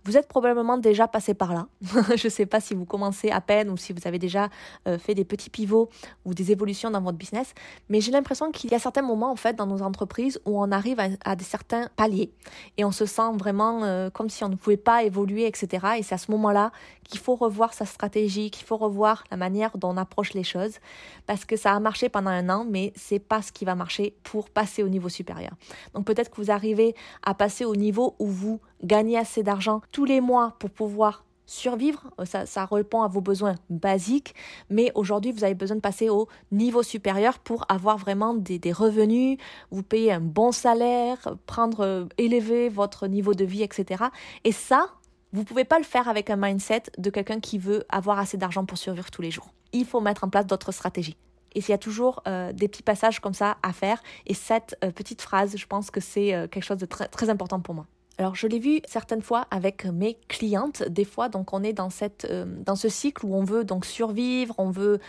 Vous 0.06 0.18
êtes 0.18 0.28
probablement 0.28 0.78
déjà 0.78 1.08
passé 1.08 1.34
par 1.34 1.54
là. 1.54 1.68
je 2.16 2.28
ne 2.28 2.30
sais 2.30 2.46
pas 2.46 2.60
si 2.60 2.74
vous 2.74 2.86
commencez 2.86 3.30
à 3.32 3.42
peine 3.42 3.70
ou 3.70 3.78
si 3.78 3.94
vous 3.94 4.02
avez 4.06 4.20
déjà 4.20 4.50
euh, 4.88 4.98
fait 4.98 5.16
des 5.16 5.26
petits 5.26 5.50
pivots 5.50 5.90
ou 6.26 6.34
des 6.34 6.52
évolutions 6.52 6.90
dans 6.90 7.02
votre 7.02 7.18
business, 7.18 7.54
mais 7.90 8.02
j'ai 8.02 8.12
l'impression 8.12 8.52
qu'il 8.52 8.72
y 8.72 8.76
a 8.76 8.80
certains 8.80 9.02
moments 9.02 9.32
en 9.32 9.36
fait 9.36 9.56
dans 9.56 9.68
nos 9.68 9.82
entreprises 9.82 10.40
où 10.46 10.62
on 10.62 10.72
arrive 10.72 11.00
à, 11.00 11.38
certains 11.40 11.90
paliers 11.96 12.32
et 12.78 12.86
on 12.86 12.92
se 12.92 13.06
sent 13.06 13.32
vraiment 13.38 13.84
euh, 13.84 14.10
comme 14.10 14.30
si 14.30 14.44
on 14.44 14.50
ne 14.50 14.56
pouvait 14.56 14.78
pas 14.78 15.04
évoluer, 15.04 15.46
etc. 15.48 15.88
Et 15.98 16.04
c'est 16.04 16.16
à 16.16 16.18
ce 16.18 16.32
moment-là 16.32 16.72
qu'il 17.04 17.20
faut 17.20 17.36
revoir 17.36 17.74
sa 17.74 17.86
stratégie, 17.86 18.52
qu'il 18.52 18.66
faut 18.66 18.78
revoir 18.78 19.24
la 19.32 19.38
manière 19.38 19.78
dont 19.78 19.90
on 19.90 19.98
approche 19.98 20.34
les 20.34 20.44
choses, 20.44 20.78
parce 21.26 21.46
que 21.46 21.56
ça 21.56 21.74
a 21.74 21.80
marché 21.80 22.10
pendant 22.10 22.30
un 22.30 22.50
an, 22.50 22.66
mais 22.70 22.94
c'est 22.96 23.20
pas 23.20 23.42
ce 23.42 23.52
qui 23.52 23.66
va 23.66 23.76
marcher 23.76 24.16
pour 24.24 24.50
passer 24.50 24.84
au 24.84 24.90
niveau 24.90 25.10
supérieur. 25.10 25.52
Donc 25.94 26.06
peut-être 26.06 26.30
que 26.30 26.42
vous 26.42 26.52
arrivez 26.52 26.96
à 27.24 27.34
passer 27.34 27.66
au 27.66 27.76
niveau 27.76 28.16
où 28.20 28.28
vous 28.28 28.60
gagnez 28.84 29.18
assez 29.18 29.44
d'argent 29.44 29.82
tous 29.92 30.06
les 30.06 30.22
mois 30.22 30.56
pour 30.60 30.70
pouvoir 30.70 31.24
survivre, 31.50 32.12
ça, 32.26 32.46
ça, 32.46 32.66
répond 32.66 33.02
à 33.02 33.08
vos 33.08 33.22
besoins 33.22 33.56
basiques, 33.70 34.36
mais 34.70 34.92
aujourd'hui 34.94 35.32
vous 35.32 35.44
avez 35.44 35.56
besoin 35.56 35.76
de 35.76 35.82
passer 35.82 36.10
au 36.10 36.28
niveau 36.52 36.84
supérieur 36.84 37.40
pour 37.40 37.66
avoir 37.70 37.98
vraiment 37.98 38.36
des, 38.36 38.60
revenus, 38.72 39.38
vous 39.72 39.84
payer 39.84 40.12
un 40.12 40.20
bon 40.20 40.52
salaire, 40.52 41.18
prendre, 41.48 41.82
euh, 41.82 42.06
élever 42.18 42.70
votre 42.70 43.08
niveau 43.08 43.34
de 43.34 43.46
vie, 43.46 43.64
etc. 43.64 44.06
Et 44.44 44.52
ça, 44.52 44.90
vous 45.34 45.44
pouvez 45.44 45.66
pas 45.66 45.80
le 45.80 45.84
faire 45.84 46.08
avec 46.08 46.30
un 46.30 46.36
mindset 46.36 46.84
de 46.98 47.10
quelqu'un 47.10 47.40
qui 47.40 47.58
veut 47.58 47.84
avoir 47.90 48.20
assez 48.20 48.38
d'argent 48.38 48.66
pour 48.66 48.78
survivre 48.78 49.10
tous 49.10 49.24
les 49.24 49.32
jours. 49.32 49.52
Il 49.74 49.86
faut 49.86 50.02
mettre 50.02 50.24
en 50.24 50.30
place 50.30 50.46
d'autres 50.46 50.72
stratégies. 50.72 51.18
Et 51.56 51.62
s'il 51.62 51.72
y 51.72 51.74
a 51.74 51.80
toujours 51.80 52.22
euh, 52.28 52.54
des 52.54 52.68
petits 52.68 52.84
passages 52.84 53.20
comme 53.20 53.34
ça 53.34 53.58
à 53.64 53.74
faire, 53.74 54.04
et 54.28 54.36
cette 54.36 54.78
euh, 54.84 54.92
petite 54.92 55.24
phrase, 55.24 55.58
je 55.58 55.66
pense 55.66 55.90
que 55.90 56.00
c'est 56.00 56.48
quelque 56.52 56.64
chose 56.64 56.78
de 56.78 56.86
très 56.86 57.30
important 57.32 57.60
pour 57.60 57.74
moi. 57.74 57.88
Alors 58.20 58.36
je 58.36 58.48
l'ai 58.48 58.60
vu 58.60 58.82
certaines 58.86 59.22
fois 59.22 59.48
avec 59.50 59.86
mes 59.86 60.18
clientes, 60.28 60.84
des 60.84 61.06
fois 61.06 61.30
donc 61.30 61.54
on 61.54 61.64
est 61.64 61.72
dans 61.72 61.90
cette 61.90 62.28
euh, 62.30 62.44
dans 62.66 62.76
ce 62.76 62.90
cycle 62.90 63.26
où 63.26 63.34
on 63.34 63.46
veut 63.46 63.64
donc 63.64 63.86
survivre, 63.86 64.54
on 64.58 64.72
veut 64.72 65.00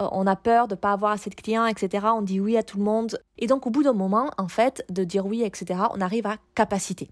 euh, 0.00 0.08
on 0.10 0.26
a 0.26 0.34
peur 0.34 0.66
de 0.66 0.74
pas 0.74 0.90
avoir 0.90 1.12
assez 1.12 1.30
de 1.30 1.36
clients, 1.36 1.66
etc. 1.66 2.08
On 2.12 2.22
dit 2.22 2.40
oui 2.40 2.56
à 2.56 2.64
tout 2.64 2.78
le 2.78 2.82
monde. 2.82 3.20
Et 3.38 3.46
donc 3.46 3.68
au 3.68 3.70
bout 3.70 3.84
d'un 3.84 3.92
moment, 3.92 4.32
en 4.36 4.48
fait, 4.48 4.84
de 4.90 5.04
dire 5.04 5.26
oui, 5.26 5.44
etc., 5.44 5.80
on 5.94 6.00
arrive 6.00 6.26
à 6.26 6.38
capacité 6.56 7.08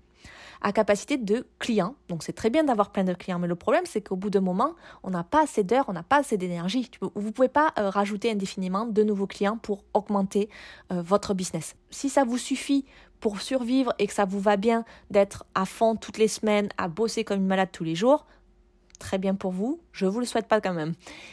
à 0.60 0.72
capacité 0.72 1.18
de 1.18 1.46
clients. 1.58 1.94
Donc 2.08 2.22
c'est 2.22 2.32
très 2.32 2.48
bien 2.48 2.64
d'avoir 2.64 2.90
plein 2.90 3.04
de 3.04 3.12
clients, 3.12 3.38
mais 3.38 3.48
le 3.48 3.54
problème 3.54 3.84
c'est 3.84 4.00
qu'au 4.00 4.16
bout 4.16 4.30
d'un 4.30 4.40
moment, 4.40 4.74
on 5.02 5.10
n'a 5.10 5.22
pas 5.22 5.42
assez 5.42 5.62
d'heures, 5.62 5.84
on 5.88 5.92
n'a 5.92 6.02
pas 6.02 6.20
assez 6.20 6.38
d'énergie. 6.38 6.90
Vous 7.00 7.26
ne 7.26 7.30
pouvez 7.30 7.48
pas 7.48 7.74
euh, 7.78 7.90
rajouter 7.90 8.30
indéfiniment 8.30 8.86
de 8.86 9.02
nouveaux 9.02 9.26
clients 9.26 9.58
pour 9.58 9.84
augmenter 9.92 10.48
votre 10.90 11.34
business. 11.34 11.76
Si 11.90 12.08
ça 12.08 12.24
vous 12.24 12.38
suffit 12.38 12.86
pour 13.24 13.40
survivre 13.40 13.94
et 13.98 14.06
que 14.06 14.12
ça 14.12 14.26
vous 14.26 14.38
va 14.38 14.58
bien 14.58 14.84
d'être 15.08 15.46
à 15.54 15.64
fond 15.64 15.96
toutes 15.96 16.18
les 16.18 16.28
semaines, 16.28 16.68
à 16.76 16.88
bosser 16.88 17.24
comme 17.24 17.38
une 17.38 17.46
malade 17.46 17.70
tous 17.72 17.82
les 17.82 17.94
jours, 17.94 18.26
très 18.98 19.16
bien 19.16 19.34
pour 19.34 19.50
vous, 19.50 19.80
je 19.92 20.04
vous 20.04 20.20
le 20.20 20.26
souhaite 20.26 20.46
pas 20.46 20.60
quand 20.60 20.74
même. 20.74 20.92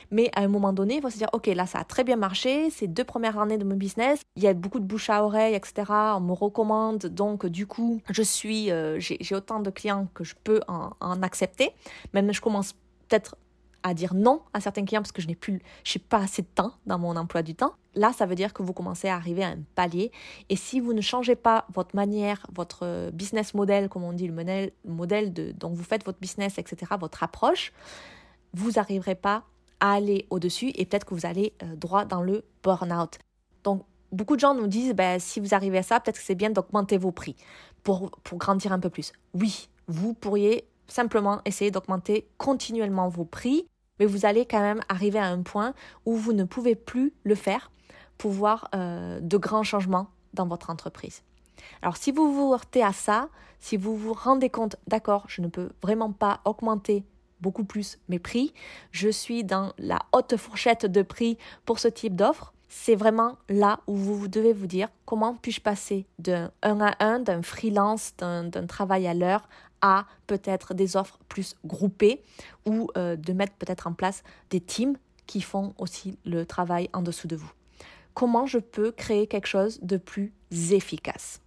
Mais 0.09 0.31
à 0.33 0.39
un 0.39 0.47
moment 0.47 0.71
donné, 0.71 0.95
il 0.95 1.01
faut 1.01 1.09
se 1.09 1.17
dire, 1.17 1.27
ok, 1.33 1.47
là 1.47 1.65
ça 1.65 1.79
a 1.79 1.83
très 1.83 2.05
bien 2.05 2.15
marché, 2.15 2.69
ces 2.69 2.87
deux 2.87 3.03
premières 3.03 3.37
années 3.39 3.57
de 3.57 3.65
mon 3.65 3.75
business, 3.75 4.21
il 4.37 4.43
y 4.43 4.47
a 4.47 4.53
beaucoup 4.53 4.79
de 4.79 4.85
bouche 4.85 5.09
à 5.09 5.21
oreille, 5.21 5.53
etc. 5.53 5.83
On 6.15 6.21
me 6.21 6.31
recommande, 6.31 7.07
donc 7.07 7.45
du 7.45 7.67
coup, 7.67 7.99
je 8.09 8.21
suis, 8.21 8.71
euh, 8.71 8.97
j'ai 9.01 9.35
autant 9.35 9.59
de 9.59 9.69
clients 9.69 10.07
que 10.13 10.23
je 10.23 10.35
peux 10.41 10.61
en, 10.69 10.91
en 11.01 11.21
accepter. 11.23 11.71
Même 12.13 12.31
je 12.31 12.39
commence 12.39 12.71
peut-être 13.09 13.35
à 13.83 13.93
dire 13.93 14.13
non 14.13 14.41
à 14.53 14.61
certains 14.61 14.85
clients 14.85 15.01
parce 15.01 15.11
que 15.11 15.21
je 15.21 15.27
n'ai 15.27 15.35
plus, 15.35 15.61
je 15.83 15.97
n'ai 15.97 16.03
pas 16.03 16.19
assez 16.19 16.41
de 16.41 16.47
temps 16.47 16.73
dans 16.85 16.99
mon 16.99 17.15
emploi 17.15 17.41
du 17.41 17.55
temps. 17.55 17.73
Là, 17.93 18.13
ça 18.13 18.25
veut 18.25 18.35
dire 18.35 18.53
que 18.53 18.63
vous 18.63 18.73
commencez 18.73 19.09
à 19.09 19.15
arriver 19.15 19.43
à 19.43 19.49
un 19.49 19.59
palier. 19.75 20.11
Et 20.49 20.55
si 20.55 20.79
vous 20.79 20.93
ne 20.93 21.01
changez 21.01 21.35
pas 21.35 21.65
votre 21.73 21.95
manière, 21.95 22.45
votre 22.53 23.09
business 23.11 23.53
model, 23.53 23.89
comme 23.89 24.03
on 24.03 24.13
dit, 24.13 24.27
le 24.27 24.33
modèle, 24.33 24.71
modèle 24.85 25.33
de, 25.33 25.51
dont 25.51 25.69
vous 25.69 25.83
faites 25.83 26.05
votre 26.05 26.19
business, 26.19 26.57
etc., 26.57 26.93
votre 26.99 27.23
approche, 27.23 27.73
vous 28.53 28.71
n'arriverez 28.71 29.15
pas 29.15 29.43
à 29.79 29.93
aller 29.93 30.25
au-dessus 30.29 30.71
et 30.75 30.85
peut-être 30.85 31.05
que 31.05 31.13
vous 31.13 31.25
allez 31.25 31.53
euh, 31.63 31.75
droit 31.75 32.05
dans 32.05 32.21
le 32.21 32.45
burn-out. 32.63 33.17
Donc, 33.63 33.83
beaucoup 34.11 34.35
de 34.35 34.41
gens 34.41 34.53
nous 34.53 34.67
disent, 34.67 34.93
ben, 34.93 35.19
si 35.19 35.39
vous 35.39 35.53
arrivez 35.53 35.79
à 35.79 35.83
ça, 35.83 35.99
peut-être 35.99 36.17
que 36.17 36.23
c'est 36.23 36.35
bien 36.35 36.49
d'augmenter 36.49 36.97
vos 36.97 37.11
prix 37.11 37.35
pour, 37.83 38.11
pour 38.23 38.37
grandir 38.37 38.71
un 38.71 38.79
peu 38.79 38.89
plus. 38.89 39.11
Oui, 39.33 39.69
vous 39.87 40.13
pourriez 40.13 40.65
simplement 40.91 41.41
essayer 41.45 41.71
d'augmenter 41.71 42.27
continuellement 42.37 43.07
vos 43.07 43.25
prix, 43.25 43.65
mais 43.99 44.05
vous 44.05 44.25
allez 44.25 44.45
quand 44.45 44.59
même 44.59 44.81
arriver 44.89 45.19
à 45.19 45.27
un 45.27 45.41
point 45.41 45.73
où 46.05 46.15
vous 46.15 46.33
ne 46.33 46.43
pouvez 46.43 46.75
plus 46.75 47.13
le 47.23 47.35
faire 47.35 47.71
pour 48.17 48.31
voir 48.31 48.69
euh, 48.75 49.19
de 49.19 49.37
grands 49.37 49.63
changements 49.63 50.07
dans 50.33 50.47
votre 50.47 50.69
entreprise. 50.69 51.23
Alors 51.81 51.97
si 51.97 52.11
vous 52.11 52.33
vous 52.33 52.53
heurtez 52.53 52.83
à 52.83 52.93
ça, 52.93 53.29
si 53.59 53.77
vous 53.77 53.95
vous 53.95 54.13
rendez 54.13 54.49
compte, 54.49 54.75
d'accord, 54.87 55.25
je 55.27 55.41
ne 55.41 55.47
peux 55.47 55.69
vraiment 55.81 56.11
pas 56.11 56.41
augmenter 56.45 57.03
beaucoup 57.39 57.63
plus 57.63 57.99
mes 58.09 58.19
prix, 58.19 58.53
je 58.91 59.09
suis 59.09 59.43
dans 59.43 59.73
la 59.77 59.99
haute 60.13 60.37
fourchette 60.37 60.85
de 60.85 61.01
prix 61.01 61.37
pour 61.65 61.79
ce 61.79 61.87
type 61.87 62.15
d'offre, 62.15 62.53
c'est 62.69 62.95
vraiment 62.95 63.37
là 63.49 63.81
où 63.87 63.95
vous 63.95 64.27
devez 64.27 64.53
vous 64.53 64.67
dire 64.67 64.87
comment 65.05 65.35
puis-je 65.35 65.61
passer 65.61 66.05
d'un 66.19 66.51
1 66.63 66.79
à 66.79 66.95
1, 67.03 67.19
d'un 67.19 67.41
freelance, 67.41 68.13
d'un 68.17 68.65
travail 68.65 69.07
à 69.07 69.13
l'heure 69.13 69.47
à 69.81 70.05
peut-être 70.27 70.73
des 70.73 70.95
offres 70.95 71.19
plus 71.27 71.55
groupées 71.65 72.23
ou 72.65 72.89
euh, 72.97 73.15
de 73.15 73.33
mettre 73.33 73.53
peut-être 73.53 73.87
en 73.87 73.93
place 73.93 74.23
des 74.49 74.61
teams 74.61 74.97
qui 75.27 75.41
font 75.41 75.73
aussi 75.77 76.17
le 76.25 76.45
travail 76.45 76.89
en 76.93 77.01
dessous 77.01 77.27
de 77.27 77.35
vous. 77.35 77.51
Comment 78.13 78.45
je 78.45 78.59
peux 78.59 78.91
créer 78.91 79.27
quelque 79.27 79.47
chose 79.47 79.79
de 79.81 79.97
plus 79.97 80.33
efficace? 80.71 81.41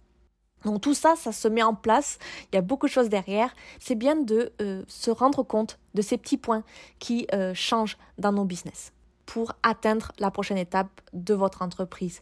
Donc 0.63 0.81
tout 0.81 0.95
ça, 0.95 1.15
ça 1.15 1.31
se 1.31 1.47
met 1.47 1.61
en 1.61 1.75
place, 1.75 2.17
il 2.51 2.55
y 2.55 2.57
a 2.57 2.61
beaucoup 2.61 2.87
de 2.87 2.91
choses 2.91 3.09
derrière. 3.09 3.53
C'est 3.79 3.95
bien 3.95 4.15
de 4.15 4.51
euh, 4.61 4.83
se 4.87 5.11
rendre 5.11 5.43
compte 5.43 5.77
de 5.93 6.01
ces 6.01 6.17
petits 6.17 6.37
points 6.37 6.63
qui 6.97 7.27
euh, 7.33 7.53
changent 7.53 7.97
dans 8.17 8.31
nos 8.31 8.45
business 8.45 8.91
pour 9.27 9.53
atteindre 9.61 10.11
la 10.17 10.31
prochaine 10.31 10.57
étape 10.57 11.01
de 11.13 11.33
votre 11.35 11.61
entreprise. 11.61 12.21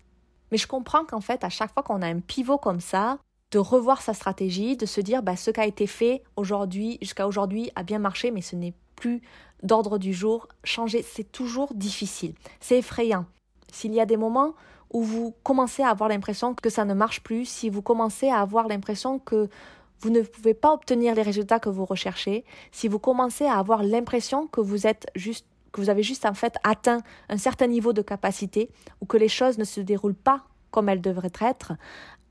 Mais 0.52 0.58
je 0.58 0.68
comprends 0.68 1.06
qu'en 1.06 1.22
fait, 1.22 1.44
à 1.44 1.50
chaque 1.50 1.74
fois 1.74 1.84
qu'on 1.84 2.02
a 2.02 2.08
un 2.08 2.20
pivot 2.20 2.58
comme 2.58 2.82
ça, 2.82 3.18
de 3.54 3.60
revoir 3.60 4.02
sa 4.02 4.16
stratégie, 4.16 4.76
de 4.76 4.88
se 4.88 5.00
dire 5.00 5.22
bah, 5.22 5.36
ce 5.36 5.52
qui 5.52 5.60
a 5.60 5.68
été 5.68 5.86
fait 5.86 6.24
aujourd'hui, 6.36 6.98
jusqu'à 7.02 7.28
aujourd'hui, 7.28 7.72
a 7.76 7.84
bien 7.84 8.00
marché, 8.00 8.32
mais 8.32 8.42
ce 8.42 8.56
n'est 8.56 8.74
plus 8.96 9.22
d'ordre 9.62 10.00
du 10.00 10.12
jour. 10.12 10.48
Changer, 10.64 11.04
c'est 11.04 11.32
toujours 11.32 11.74
difficile. 11.76 12.34
C'est 12.60 12.80
effrayant. 12.80 13.26
S'il 13.72 13.94
y 13.94 14.02
a 14.02 14.08
des 14.08 14.18
moments 14.18 14.54
où 14.92 15.04
vous 15.04 15.36
commencez 15.44 15.84
à 15.84 15.90
avoir 15.90 16.10
l'impression 16.10 16.56
que 16.56 16.70
ça 16.70 16.84
ne 16.84 16.96
marche 16.96 17.22
plus, 17.22 17.46
si 17.46 17.70
vous 17.70 17.84
commencez 17.84 18.28
à 18.28 18.40
avoir 18.40 18.68
l'impression 18.68 19.20
que 19.20 19.50
vous 20.00 20.10
ne 20.10 20.22
pouvez 20.22 20.56
pas 20.56 20.74
obtenir 20.74 21.14
les 21.14 21.22
résultats 21.22 21.60
que 21.60 21.70
vous 21.70 21.86
recherchez, 21.86 22.46
si 22.72 22.88
vous 22.88 23.00
commencez 23.00 23.46
à 23.46 23.58
avoir 23.58 23.84
l'impression 23.84 24.48
que 24.48 24.62
vous 24.62 24.88
êtes 24.88 25.06
juste 25.16 25.46
que 25.72 25.82
vous 25.82 25.90
avez 25.90 26.04
juste 26.04 26.28
en 26.28 26.36
fait 26.36 26.56
atteint 26.64 27.00
un 27.30 27.38
certain 27.38 27.66
niveau 27.66 27.94
de 27.94 28.04
capacité 28.04 28.70
ou 29.02 29.08
que 29.08 29.18
les 29.18 29.28
choses 29.28 29.58
ne 29.58 29.64
se 29.64 29.82
déroulent 29.82 30.14
pas 30.14 30.44
comme 30.70 30.88
elles 30.88 31.02
devraient 31.02 31.32
être, 31.42 31.74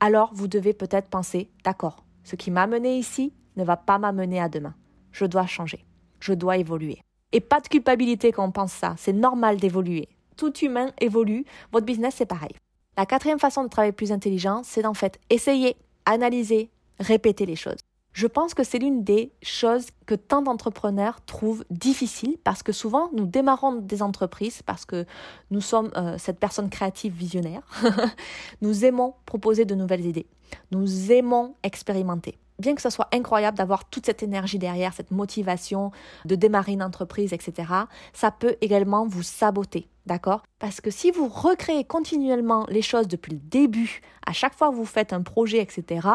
alors 0.03 0.31
vous 0.33 0.49
devez 0.49 0.73
peut-être 0.73 1.07
penser, 1.07 1.49
d'accord, 1.63 2.03
ce 2.25 2.35
qui 2.35 2.51
m'a 2.51 2.67
mené 2.67 2.97
ici 2.97 3.31
ne 3.55 3.63
va 3.63 3.77
pas 3.77 3.97
m'amener 3.99 4.41
à 4.41 4.49
demain. 4.49 4.75
Je 5.13 5.23
dois 5.23 5.45
changer. 5.45 5.85
Je 6.19 6.33
dois 6.33 6.57
évoluer. 6.57 6.99
Et 7.31 7.39
pas 7.39 7.61
de 7.61 7.69
culpabilité 7.69 8.33
quand 8.33 8.45
on 8.45 8.51
pense 8.51 8.73
ça. 8.73 8.95
C'est 8.97 9.13
normal 9.13 9.55
d'évoluer. 9.61 10.09
Tout 10.35 10.53
humain 10.57 10.91
évolue. 10.99 11.45
Votre 11.71 11.85
business, 11.85 12.15
c'est 12.17 12.25
pareil. 12.25 12.51
La 12.97 13.05
quatrième 13.05 13.39
façon 13.39 13.63
de 13.63 13.69
travailler 13.69 13.93
plus 13.93 14.11
intelligent, 14.11 14.59
c'est 14.65 14.81
d'en 14.81 14.93
fait 14.93 15.21
essayer, 15.29 15.77
analyser, 16.05 16.69
répéter 16.99 17.45
les 17.45 17.55
choses. 17.55 17.79
Je 18.13 18.27
pense 18.27 18.53
que 18.53 18.63
c'est 18.63 18.77
l'une 18.77 19.03
des 19.03 19.31
choses 19.41 19.87
que 20.05 20.13
tant 20.13 20.43
d'entrepreneurs 20.43 21.19
trouvent 21.25 21.65
difficiles 21.71 22.37
parce 22.43 22.61
que 22.61 22.71
souvent 22.71 23.09
nous 23.11 23.25
démarrons 23.25 23.73
des 23.73 24.03
entreprises 24.03 24.61
parce 24.61 24.85
que 24.85 25.05
nous 25.49 25.61
sommes 25.61 25.91
euh, 25.97 26.17
cette 26.19 26.39
personne 26.39 26.69
créative 26.69 27.13
visionnaire. 27.13 27.63
nous 28.61 28.85
aimons 28.85 29.15
proposer 29.25 29.65
de 29.65 29.73
nouvelles 29.73 30.05
idées. 30.05 30.27
Nous 30.71 31.11
aimons 31.11 31.55
expérimenter 31.63 32.37
bien 32.59 32.75
que 32.75 32.81
ce 32.81 32.89
soit 32.89 33.07
incroyable 33.13 33.57
d'avoir 33.57 33.85
toute 33.85 34.05
cette 34.05 34.23
énergie 34.23 34.59
derrière, 34.59 34.93
cette 34.93 35.11
motivation 35.11 35.91
de 36.25 36.35
démarrer 36.35 36.73
une 36.73 36.83
entreprise, 36.83 37.33
etc., 37.33 37.71
ça 38.13 38.31
peut 38.31 38.55
également 38.61 39.05
vous 39.05 39.23
saboter, 39.23 39.87
d'accord? 40.05 40.43
Parce 40.59 40.81
que 40.81 40.91
si 40.91 41.11
vous 41.11 41.27
recréez 41.27 41.83
continuellement 41.83 42.65
les 42.69 42.81
choses 42.81 43.07
depuis 43.07 43.33
le 43.33 43.39
début, 43.39 44.01
à 44.25 44.33
chaque 44.33 44.55
fois 44.55 44.69
que 44.69 44.75
vous 44.75 44.85
faites 44.85 45.13
un 45.13 45.21
projet, 45.21 45.59
etc., 45.59 46.07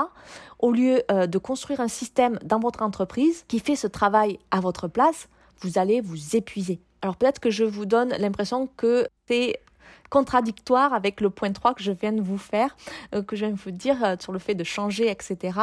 au 0.59 0.73
lieu 0.73 1.03
euh, 1.11 1.27
de 1.27 1.39
construire 1.39 1.81
un 1.81 1.89
système 1.89 2.39
dans 2.45 2.61
votre 2.61 2.83
entreprise 2.83 3.45
qui 3.49 3.59
fait 3.59 3.77
ce 3.77 3.87
travail 3.87 4.39
à 4.51 4.61
votre 4.61 4.89
place, 4.89 5.29
vous 5.61 5.79
allez 5.79 6.01
vous 6.01 6.37
épuiser. 6.37 6.81
Alors 7.03 7.17
peut-être 7.17 7.41
que 7.41 7.51
je 7.51 7.65
vous 7.65 7.87
donne 7.87 8.11
l'impression 8.19 8.69
que 8.77 9.07
c'est 9.29 9.61
contradictoire 10.11 10.95
avec 10.95 11.21
le 11.21 11.31
point 11.31 11.53
3 11.53 11.75
que 11.75 11.83
je 11.83 11.93
viens 11.93 12.13
de 12.13 12.23
vous 12.23 12.39
faire, 12.39 12.77
euh, 13.15 13.23
que 13.23 13.37
je 13.37 13.45
viens 13.45 13.55
de 13.55 13.61
vous 13.61 13.71
dire 13.71 14.03
euh, 14.05 14.17
sur 14.19 14.33
le 14.33 14.39
fait 14.39 14.55
de 14.55 14.65
changer, 14.65 15.11
etc. 15.11 15.59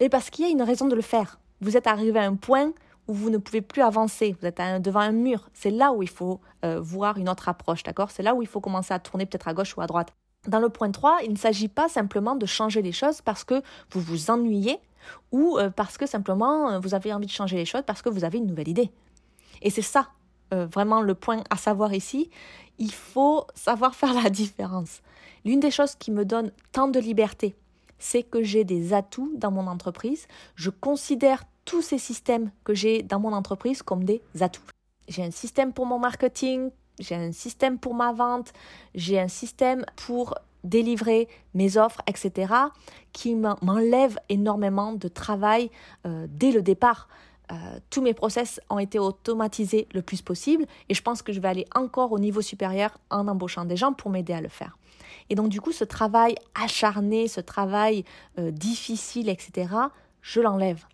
Mais 0.00 0.08
parce 0.08 0.30
qu'il 0.30 0.46
y 0.46 0.48
a 0.48 0.50
une 0.50 0.62
raison 0.62 0.88
de 0.88 0.94
le 0.94 1.02
faire. 1.02 1.38
Vous 1.60 1.76
êtes 1.76 1.86
arrivé 1.86 2.18
à 2.18 2.24
un 2.24 2.34
point 2.34 2.72
où 3.06 3.12
vous 3.12 3.28
ne 3.28 3.38
pouvez 3.38 3.60
plus 3.60 3.82
avancer, 3.82 4.34
vous 4.40 4.46
êtes 4.46 4.60
devant 4.82 5.00
un 5.00 5.12
mur. 5.12 5.48
C'est 5.52 5.70
là 5.70 5.92
où 5.92 6.02
il 6.02 6.08
faut 6.08 6.40
euh, 6.64 6.80
voir 6.80 7.18
une 7.18 7.28
autre 7.28 7.48
approche, 7.48 7.82
d'accord? 7.82 8.10
C'est 8.10 8.22
là 8.22 8.34
où 8.34 8.42
il 8.42 8.48
faut 8.48 8.60
commencer 8.60 8.94
à 8.94 8.98
tourner 8.98 9.26
peut-être 9.26 9.48
à 9.48 9.54
gauche 9.54 9.76
ou 9.76 9.80
à 9.80 9.86
droite. 9.86 10.12
Dans 10.48 10.60
le 10.60 10.70
point 10.70 10.90
3, 10.90 11.18
il 11.24 11.32
ne 11.32 11.36
s'agit 11.36 11.68
pas 11.68 11.88
simplement 11.88 12.34
de 12.34 12.46
changer 12.46 12.80
les 12.80 12.92
choses 12.92 13.20
parce 13.20 13.44
que 13.44 13.62
vous 13.90 14.00
vous 14.00 14.30
ennuyez 14.30 14.78
ou 15.32 15.58
euh, 15.58 15.70
parce 15.70 15.98
que 15.98 16.06
simplement 16.06 16.70
euh, 16.70 16.78
vous 16.78 16.94
avez 16.94 17.12
envie 17.12 17.26
de 17.26 17.30
changer 17.32 17.56
les 17.56 17.66
choses 17.66 17.82
parce 17.86 18.00
que 18.00 18.08
vous 18.08 18.24
avez 18.24 18.38
une 18.38 18.46
nouvelle 18.46 18.68
idée. 18.68 18.90
Et 19.62 19.70
c'est 19.70 19.82
ça 19.82 20.08
vraiment 20.52 21.00
le 21.00 21.14
point 21.14 21.44
à 21.48 21.56
savoir 21.56 21.94
ici. 21.94 22.28
Il 22.78 22.92
faut 22.92 23.46
savoir 23.54 23.94
faire 23.94 24.12
la 24.20 24.30
différence. 24.30 25.00
L'une 25.44 25.60
des 25.60 25.70
choses 25.70 25.94
qui 25.94 26.10
me 26.10 26.24
donne 26.24 26.50
tant 26.72 26.88
de 26.88 26.98
liberté 26.98 27.54
c'est 28.00 28.24
que 28.24 28.42
j'ai 28.42 28.64
des 28.64 28.92
atouts 28.92 29.30
dans 29.36 29.52
mon 29.52 29.68
entreprise. 29.68 30.26
Je 30.56 30.70
considère 30.70 31.44
tous 31.64 31.82
ces 31.82 31.98
systèmes 31.98 32.50
que 32.64 32.74
j'ai 32.74 33.02
dans 33.02 33.20
mon 33.20 33.32
entreprise 33.32 33.82
comme 33.82 34.02
des 34.02 34.20
atouts. 34.40 34.62
J'ai 35.06 35.22
un 35.22 35.30
système 35.30 35.72
pour 35.72 35.86
mon 35.86 36.00
marketing, 36.00 36.70
j'ai 36.98 37.14
un 37.14 37.32
système 37.32 37.78
pour 37.78 37.94
ma 37.94 38.12
vente, 38.12 38.52
j'ai 38.94 39.20
un 39.20 39.28
système 39.28 39.84
pour 39.96 40.34
délivrer 40.64 41.28
mes 41.54 41.76
offres, 41.76 42.02
etc., 42.06 42.52
qui 43.12 43.34
m'enlève 43.34 44.18
énormément 44.28 44.92
de 44.92 45.08
travail 45.08 45.70
euh, 46.06 46.26
dès 46.28 46.52
le 46.52 46.62
départ. 46.62 47.08
Euh, 47.50 47.54
tous 47.88 48.02
mes 48.02 48.14
process 48.14 48.60
ont 48.68 48.78
été 48.78 48.98
automatisés 48.98 49.88
le 49.92 50.02
plus 50.02 50.22
possible 50.22 50.66
et 50.88 50.94
je 50.94 51.02
pense 51.02 51.22
que 51.22 51.32
je 51.32 51.40
vais 51.40 51.48
aller 51.48 51.66
encore 51.74 52.12
au 52.12 52.18
niveau 52.18 52.42
supérieur 52.42 52.98
en 53.10 53.26
embauchant 53.26 53.64
des 53.64 53.76
gens 53.76 53.92
pour 53.92 54.10
m'aider 54.10 54.32
à 54.32 54.40
le 54.40 54.48
faire. 54.48 54.76
Et 55.30 55.36
donc 55.36 55.48
du 55.48 55.60
coup, 55.60 55.72
ce 55.72 55.84
travail 55.84 56.34
acharné, 56.54 57.28
ce 57.28 57.40
travail 57.40 58.04
euh, 58.38 58.50
difficile, 58.50 59.28
etc., 59.28 59.72
je 60.20 60.40
l'enlève. 60.40 60.84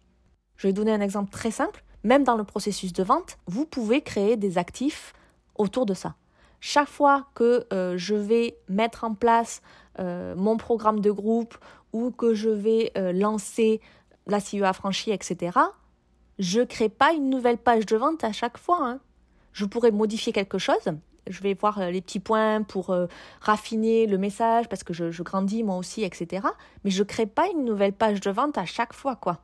Je 0.57 0.68
vais 0.68 0.72
donner 0.72 0.92
un 0.92 1.01
exemple 1.01 1.31
très 1.31 1.51
simple. 1.51 1.83
Même 2.05 2.22
dans 2.22 2.37
le 2.37 2.44
processus 2.44 2.92
de 2.92 3.03
vente, 3.03 3.38
vous 3.46 3.64
pouvez 3.64 4.03
créer 4.03 4.37
des 4.37 4.59
actifs 4.59 5.14
autour 5.57 5.87
de 5.87 5.94
ça. 5.94 6.14
Chaque 6.61 6.88
fois 6.88 7.27
que 7.35 7.66
euh, 7.72 7.96
je 7.96 8.14
vais 8.14 8.59
mettre 8.68 9.03
en 9.05 9.14
place 9.14 9.62
euh, 9.99 10.35
mon 10.37 10.57
programme 10.57 11.01
de 11.01 11.11
groupe 11.11 11.57
ou 11.92 12.11
que 12.11 12.35
je 12.35 12.51
vais 12.51 12.92
lancer 13.14 13.81
la 14.27 14.38
CIE 14.38 14.62
affranchie, 14.62 15.12
etc., 15.12 15.59
je 16.38 16.61
ne 16.61 16.64
crée 16.64 16.90
pas 16.90 17.14
une 17.14 17.31
nouvelle 17.31 17.57
page 17.57 17.87
de 17.87 17.96
vente 17.96 18.22
à 18.22 18.33
chaque 18.33 18.59
fois. 18.59 18.81
Hein. 18.83 19.01
Je 19.53 19.64
pourrais 19.64 19.90
modifier 19.90 20.35
quelque 20.35 20.59
chose, 20.59 20.92
je 21.29 21.43
vais 21.43 21.55
voir 21.55 21.81
euh, 21.81 21.91
les 21.91 22.01
petits 22.01 22.21
points 22.21 22.62
pour 22.62 22.91
euh, 22.91 23.07
raffiner 23.41 24.07
le 24.07 24.19
message 24.19 24.69
parce 24.69 24.85
que 24.85 24.93
je, 24.93 25.23
grandis 25.23 25.62
moi 25.62 25.77
aussi, 25.77 26.03
etc. 26.03 26.47
Mais 26.85 26.91
je 26.91 27.03
ne 27.03 27.09
crée 27.09 27.27
pas 27.27 27.49
une 27.49 27.65
nouvelle 27.65 27.93
page 27.93 28.21
de 28.21 28.31
vente 28.31 28.59
à 28.59 28.65
chaque 28.65 28.93
fois, 28.93 29.17
quoi. 29.17 29.39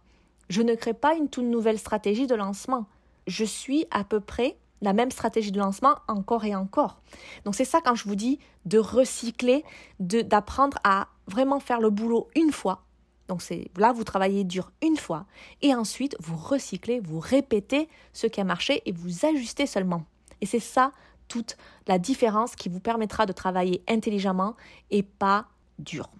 Je 0.49 0.63
ne 0.63 0.75
crée 0.75 0.95
pas 0.95 1.15
une 1.15 1.29
toute 1.29 1.45
nouvelle 1.45 1.79
stratégie 1.79 2.27
de 2.27 2.35
lancement. 2.35 2.87
Je 3.27 3.45
suis 3.45 3.87
à 3.91 4.05
peu 4.05 4.21
près 4.21 4.57
la 4.83 4.93
même 4.93 5.11
stratégie 5.11 5.53
de 5.53 5.59
lancement 5.59 5.95
encore 6.09 6.45
et 6.45 6.55
encore. 6.55 7.01
Donc 7.45 7.55
c'est 7.55 7.65
ça 7.65 7.81
quand 7.81 7.95
je 7.95 8.05
vous 8.05 8.17
dis 8.17 8.39
de 8.67 8.79
recycler, 8.79 9.65
d'apprendre 10.01 10.79
à 10.85 11.09
vraiment 11.29 11.61
faire 11.61 11.81
le 11.81 11.91
boulot 11.91 12.29
une 12.35 12.53
fois. 12.53 12.83
Donc 13.29 13.41
c'est 13.41 13.71
là 13.77 13.93
vous 13.93 14.05
travaillez 14.05 14.45
dur 14.45 14.73
une 14.83 14.97
fois 14.97 15.25
et 15.63 15.75
ensuite 15.75 16.17
vous 16.21 16.37
recyclez, 16.37 17.01
vous 17.01 17.21
répétez 17.21 17.89
ce 18.13 18.27
qui 18.27 18.41
a 18.41 18.45
marché 18.45 18.83
et 18.85 18.93
vous 18.93 19.25
ajustez 19.25 19.67
seulement. 19.67 20.05
Et 20.41 20.47
c'est 20.47 20.61
ça 20.61 20.93
toute 21.33 21.57
la 21.87 21.99
différence 21.99 22.57
qui 22.57 22.69
vous 22.69 22.79
permettra 22.79 23.25
de 23.25 23.33
travailler 23.33 23.83
intelligemment 23.89 24.55
et 24.91 25.03
pas 25.03 25.47
dur. 25.79 26.11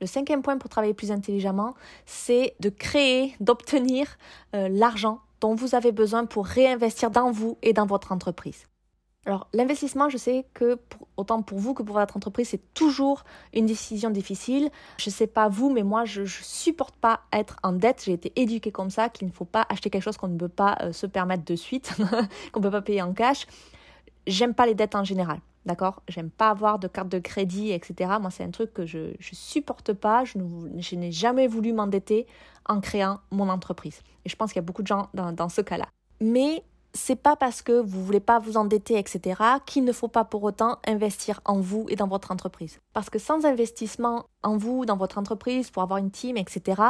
Le 0.00 0.06
cinquième 0.06 0.42
point 0.42 0.56
pour 0.56 0.70
travailler 0.70 0.94
plus 0.94 1.12
intelligemment, 1.12 1.74
c'est 2.06 2.54
de 2.60 2.70
créer, 2.70 3.34
d'obtenir 3.40 4.16
euh, 4.54 4.68
l'argent 4.70 5.20
dont 5.42 5.54
vous 5.54 5.74
avez 5.74 5.92
besoin 5.92 6.24
pour 6.24 6.46
réinvestir 6.46 7.10
dans 7.10 7.30
vous 7.30 7.58
et 7.62 7.74
dans 7.74 7.86
votre 7.86 8.10
entreprise. 8.10 8.66
Alors 9.26 9.46
l'investissement, 9.52 10.08
je 10.08 10.16
sais 10.16 10.46
que 10.54 10.78
autant 11.18 11.42
pour 11.42 11.58
vous 11.58 11.74
que 11.74 11.82
pour 11.82 11.96
votre 11.96 12.16
entreprise, 12.16 12.48
c'est 12.48 12.72
toujours 12.72 13.24
une 13.52 13.66
décision 13.66 14.08
difficile. 14.08 14.70
Je 14.96 15.10
ne 15.10 15.14
sais 15.14 15.26
pas 15.26 15.50
vous, 15.50 15.70
mais 15.70 15.82
moi, 15.82 16.06
je 16.06 16.22
ne 16.22 16.26
supporte 16.26 16.96
pas 16.96 17.20
être 17.34 17.56
en 17.62 17.72
dette. 17.72 18.04
J'ai 18.06 18.14
été 18.14 18.32
éduquée 18.36 18.72
comme 18.72 18.88
ça, 18.88 19.10
qu'il 19.10 19.28
ne 19.28 19.32
faut 19.32 19.44
pas 19.44 19.66
acheter 19.68 19.90
quelque 19.90 20.02
chose 20.02 20.16
qu'on 20.16 20.28
ne 20.28 20.38
peut 20.38 20.48
pas 20.48 20.78
euh, 20.80 20.92
se 20.92 21.06
permettre 21.06 21.44
de 21.44 21.56
suite, 21.56 21.92
qu'on 22.52 22.60
ne 22.60 22.64
peut 22.64 22.70
pas 22.70 22.80
payer 22.80 23.02
en 23.02 23.12
cash. 23.12 23.46
J'aime 24.26 24.54
pas 24.54 24.66
les 24.66 24.74
dettes 24.74 24.94
en 24.94 25.04
général. 25.04 25.40
D'accord? 25.66 26.02
J'aime 26.08 26.30
pas 26.30 26.50
avoir 26.50 26.78
de 26.78 26.88
carte 26.88 27.08
de 27.08 27.18
crédit, 27.18 27.72
etc. 27.72 28.12
Moi, 28.20 28.30
c'est 28.30 28.44
un 28.44 28.50
truc 28.50 28.72
que 28.72 28.86
je 28.86 28.98
ne 28.98 29.14
supporte 29.20 29.92
pas. 29.92 30.24
Je, 30.24 30.94
n'ai 30.94 31.12
jamais 31.12 31.46
voulu 31.46 31.72
m'endetter 31.72 32.26
en 32.66 32.80
créant 32.80 33.20
mon 33.30 33.48
entreprise. 33.48 34.00
Et 34.24 34.28
je 34.28 34.36
pense 34.36 34.52
qu'il 34.52 34.60
y 34.60 34.64
a 34.64 34.66
beaucoup 34.66 34.82
de 34.82 34.86
gens 34.86 35.08
dans, 35.14 35.32
dans 35.32 35.48
ce 35.48 35.60
cas-là. 35.60 35.88
Mais 36.20 36.62
c'est 36.98 37.16
pas 37.16 37.36
parce 37.36 37.62
que 37.62 37.72
vous 37.72 38.04
voulez 38.04 38.20
pas 38.20 38.38
vous 38.40 38.56
endetter, 38.56 38.98
etc., 38.98 39.40
qu'il 39.64 39.84
ne 39.84 39.92
faut 39.92 40.08
pas 40.08 40.24
pour 40.24 40.42
autant 40.42 40.78
investir 40.86 41.40
en 41.44 41.60
vous 41.60 41.86
et 41.88 41.96
dans 41.96 42.08
votre 42.08 42.32
entreprise. 42.32 42.80
Parce 42.92 43.08
que 43.08 43.18
sans 43.18 43.46
investissement 43.46 44.26
en 44.42 44.56
vous, 44.56 44.84
dans 44.84 44.96
votre 44.96 45.16
entreprise, 45.16 45.70
pour 45.70 45.82
avoir 45.82 45.98
une 45.98 46.10
team, 46.10 46.36
etc., 46.36 46.82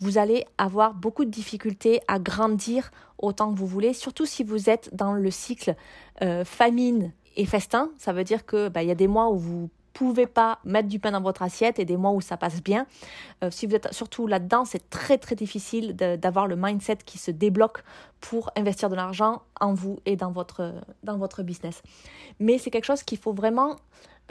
vous 0.00 0.18
allez 0.18 0.44
avoir 0.58 0.92
beaucoup 0.92 1.24
de 1.24 1.30
difficultés 1.30 2.00
à 2.06 2.18
grandir 2.18 2.90
autant 3.18 3.52
que 3.52 3.58
vous 3.58 3.66
voulez, 3.66 3.94
surtout 3.94 4.26
si 4.26 4.44
vous 4.44 4.68
êtes 4.68 4.94
dans 4.94 5.14
le 5.14 5.30
cycle 5.30 5.74
euh, 6.22 6.44
famine 6.44 7.12
et 7.34 7.46
festin. 7.46 7.90
Ça 7.96 8.12
veut 8.12 8.24
dire 8.24 8.44
que 8.44 8.68
bah, 8.68 8.82
il 8.82 8.88
y 8.88 8.92
a 8.92 8.96
des 8.96 9.08
mois 9.08 9.30
où 9.30 9.38
vous 9.38 9.70
pouvez 9.96 10.26
pas 10.26 10.58
mettre 10.64 10.88
du 10.88 10.98
pain 10.98 11.10
dans 11.10 11.22
votre 11.22 11.40
assiette 11.40 11.78
et 11.78 11.86
des 11.86 11.96
mois 11.96 12.10
où 12.10 12.20
ça 12.20 12.36
passe 12.36 12.62
bien. 12.62 12.86
Euh, 13.42 13.50
si 13.50 13.66
vous 13.66 13.74
êtes 13.74 13.94
surtout 13.94 14.26
là-dedans, 14.26 14.66
c'est 14.66 14.90
très 14.90 15.16
très 15.16 15.34
difficile 15.34 15.96
d'avoir 15.96 16.46
le 16.46 16.54
mindset 16.54 16.98
qui 17.06 17.16
se 17.16 17.30
débloque 17.30 17.82
pour 18.20 18.50
investir 18.56 18.90
de 18.90 18.94
l'argent 18.94 19.42
en 19.58 19.72
vous 19.72 19.98
et 20.04 20.16
dans 20.16 20.30
votre, 20.30 20.74
dans 21.02 21.16
votre 21.16 21.42
business. 21.42 21.82
Mais 22.40 22.58
c'est 22.58 22.70
quelque 22.70 22.84
chose 22.84 23.02
qu'il 23.04 23.16
faut 23.16 23.32
vraiment 23.32 23.76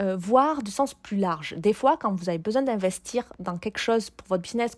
euh, 0.00 0.16
voir 0.16 0.62
du 0.62 0.70
sens 0.70 0.94
plus 0.94 1.16
large. 1.16 1.54
Des 1.56 1.72
fois, 1.72 1.96
quand 1.96 2.14
vous 2.14 2.28
avez 2.28 2.38
besoin 2.38 2.62
d'investir 2.62 3.24
dans 3.40 3.58
quelque 3.58 3.78
chose 3.78 4.10
pour 4.10 4.28
votre 4.28 4.42
business, 4.42 4.76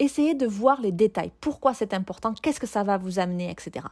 essayez 0.00 0.34
de 0.34 0.46
voir 0.46 0.80
les 0.80 0.90
détails. 0.90 1.30
Pourquoi 1.40 1.74
c'est 1.74 1.94
important? 1.94 2.34
Qu'est-ce 2.34 2.58
que 2.58 2.66
ça 2.66 2.82
va 2.82 2.96
vous 2.96 3.20
amener, 3.20 3.50
etc. 3.50 3.86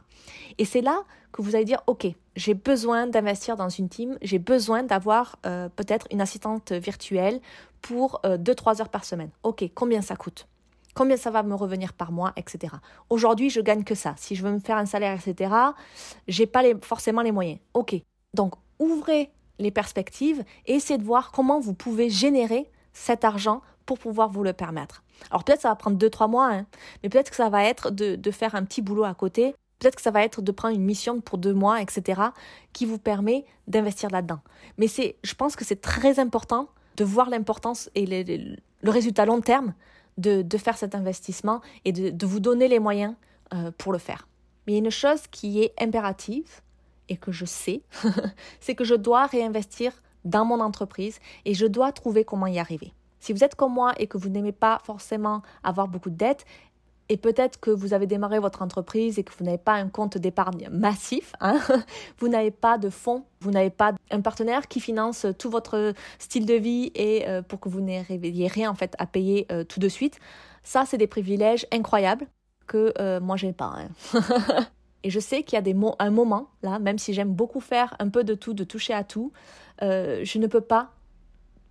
Et 0.57 0.65
c'est 0.65 0.81
là 0.81 1.03
que 1.31 1.41
vous 1.41 1.55
allez 1.55 1.65
dire, 1.65 1.81
OK, 1.87 2.07
j'ai 2.35 2.53
besoin 2.55 3.07
d'investir 3.07 3.55
dans 3.55 3.69
une 3.69 3.87
team, 3.87 4.17
j'ai 4.21 4.39
besoin 4.39 4.83
d'avoir 4.83 5.37
euh, 5.45 5.69
peut-être 5.69 6.07
une 6.11 6.19
assistante 6.19 6.71
virtuelle 6.71 7.39
pour 7.81 8.19
2-3 8.25 8.25
euh, 8.25 8.81
heures 8.81 8.89
par 8.89 9.05
semaine. 9.05 9.29
OK, 9.43 9.63
combien 9.73 10.01
ça 10.01 10.15
coûte? 10.15 10.47
Combien 10.95 11.15
ça 11.15 11.29
va 11.29 11.43
me 11.43 11.53
revenir 11.53 11.93
par 11.93 12.11
mois, 12.11 12.33
etc. 12.35 12.73
Aujourd'hui, 13.09 13.49
je 13.49 13.61
gagne 13.61 13.83
que 13.83 13.95
ça. 13.95 14.15
Si 14.17 14.35
je 14.35 14.43
veux 14.43 14.51
me 14.51 14.59
faire 14.59 14.77
un 14.77 14.87
salaire, 14.87 15.17
etc., 15.17 15.53
j'ai 16.27 16.47
pas 16.47 16.63
forcément 16.81 17.21
les 17.21 17.31
moyens. 17.31 17.59
OK. 17.73 17.95
Donc, 18.33 18.55
ouvrez 18.79 19.31
les 19.59 19.71
perspectives 19.71 20.43
et 20.65 20.75
essayez 20.75 20.97
de 20.97 21.03
voir 21.03 21.31
comment 21.31 21.59
vous 21.59 21.73
pouvez 21.73 22.09
générer 22.09 22.69
cet 22.91 23.23
argent 23.23 23.61
pour 23.89 23.97
pouvoir 23.97 24.29
vous 24.29 24.43
le 24.43 24.53
permettre. 24.53 25.01
Alors 25.31 25.43
peut-être 25.43 25.61
ça 25.61 25.69
va 25.69 25.75
prendre 25.75 25.97
2-3 25.97 26.29
mois, 26.29 26.51
hein, 26.51 26.67
mais 27.01 27.09
peut-être 27.09 27.31
que 27.31 27.35
ça 27.35 27.49
va 27.49 27.63
être 27.63 27.89
de, 27.89 28.29
faire 28.29 28.53
un 28.53 28.63
petit 28.63 28.83
boulot 28.83 29.03
à 29.03 29.15
côté, 29.15 29.55
peut-être 29.79 29.95
que 29.95 30.01
ça 30.03 30.11
va 30.11 30.23
être 30.23 30.43
de 30.43 30.51
prendre 30.51 30.75
une 30.75 30.83
mission 30.83 31.21
pour 31.21 31.39
deux 31.39 31.55
mois, 31.55 31.81
etc., 31.81 32.21
qui 32.71 32.85
vous 32.85 32.99
permet 32.99 33.45
d'investir 33.65 34.11
là-dedans. 34.11 34.41
Mais 34.77 34.87
c'est, 34.87 35.15
je 35.23 35.33
pense 35.33 35.55
que 35.55 35.65
c'est 35.65 35.81
très 35.81 36.19
important 36.19 36.69
de 36.97 37.03
voir 37.03 37.31
l'importance 37.31 37.89
et 37.95 38.05
le, 38.05 38.91
résultat 38.91 39.25
long 39.25 39.41
terme 39.41 39.73
de, 40.19 40.45
faire 40.59 40.77
cet 40.77 40.93
investissement 40.93 41.61
et 41.83 41.91
de, 41.91 42.25
vous 42.27 42.39
donner 42.39 42.67
les 42.67 42.77
moyens 42.77 43.15
euh, 43.55 43.71
pour 43.75 43.91
le 43.91 43.97
faire. 43.97 44.27
Mais 44.67 44.77
une 44.77 44.91
chose 44.91 45.21
qui 45.31 45.63
est 45.63 45.73
impérative 45.81 46.61
et 47.07 47.17
que 47.17 47.31
je 47.31 47.45
sais, 47.45 47.81
c'est 48.59 48.75
que 48.75 48.83
je 48.83 48.93
dois 48.93 49.25
réinvestir 49.25 49.93
dans 50.25 50.45
mon 50.45 50.59
entreprise 50.59 51.17
et 51.45 51.55
je 51.55 51.65
dois 51.65 51.91
trouver 51.91 52.23
comment 52.23 52.45
y 52.45 52.59
arriver. 52.59 52.93
Si 53.19 53.33
vous 53.33 53.43
êtes 53.43 53.55
comme 53.55 53.73
moi 53.73 53.93
et 53.97 54.07
que 54.07 54.17
vous 54.17 54.29
n'aimez 54.29 54.51
pas 54.51 54.79
forcément 54.83 55.41
avoir 55.63 55.87
beaucoup 55.87 56.09
de 56.09 56.15
dettes, 56.15 56.45
et 57.09 57.17
peut-être 57.17 57.59
que 57.59 57.71
vous 57.71 57.93
avez 57.93 58.05
démarré 58.05 58.39
votre 58.39 58.61
entreprise 58.61 59.17
et 59.17 59.23
que 59.23 59.33
vous 59.37 59.43
n'avez 59.43 59.57
pas 59.57 59.73
un 59.73 59.89
compte 59.89 60.17
d'épargne 60.17 60.69
massif, 60.71 61.33
hein, 61.41 61.59
vous 62.19 62.27
n'avez 62.27 62.51
pas 62.51 62.77
de 62.77 62.89
fonds, 62.89 63.25
vous 63.41 63.49
n'avez 63.49 63.71
pas 63.71 63.93
un 64.11 64.21
partenaire 64.21 64.67
qui 64.67 64.79
finance 64.79 65.25
tout 65.39 65.49
votre 65.49 65.93
style 66.19 66.45
de 66.45 66.53
vie 66.53 66.91
et 66.93 67.27
euh, 67.27 67.41
pour 67.41 67.59
que 67.59 67.67
vous 67.67 67.81
n'ayez 67.81 68.47
rien 68.47 68.69
en 68.69 68.75
fait 68.75 68.95
à 68.99 69.07
payer 69.07 69.47
euh, 69.51 69.63
tout 69.63 69.79
de 69.79 69.89
suite. 69.89 70.19
Ça, 70.63 70.83
c'est 70.85 70.97
des 70.97 71.07
privilèges 71.07 71.65
incroyables 71.73 72.27
que 72.67 72.93
euh, 72.99 73.19
moi 73.19 73.37
j'ai 73.37 73.53
pas. 73.53 73.73
Hein. 73.75 74.21
et 75.03 75.09
je 75.09 75.19
sais 75.19 75.41
qu'il 75.41 75.55
y 75.55 75.59
a 75.59 75.63
des 75.63 75.75
un 75.97 76.11
moment 76.11 76.51
là, 76.61 76.77
même 76.77 76.99
si 76.99 77.13
j'aime 77.13 77.33
beaucoup 77.33 77.59
faire 77.59 77.95
un 77.97 78.09
peu 78.09 78.23
de 78.23 78.35
tout, 78.35 78.53
de 78.53 78.63
toucher 78.63 78.93
à 78.93 79.03
tout, 79.03 79.31
je 79.81 80.37
ne 80.37 80.45
peux 80.45 80.61
pas 80.61 80.91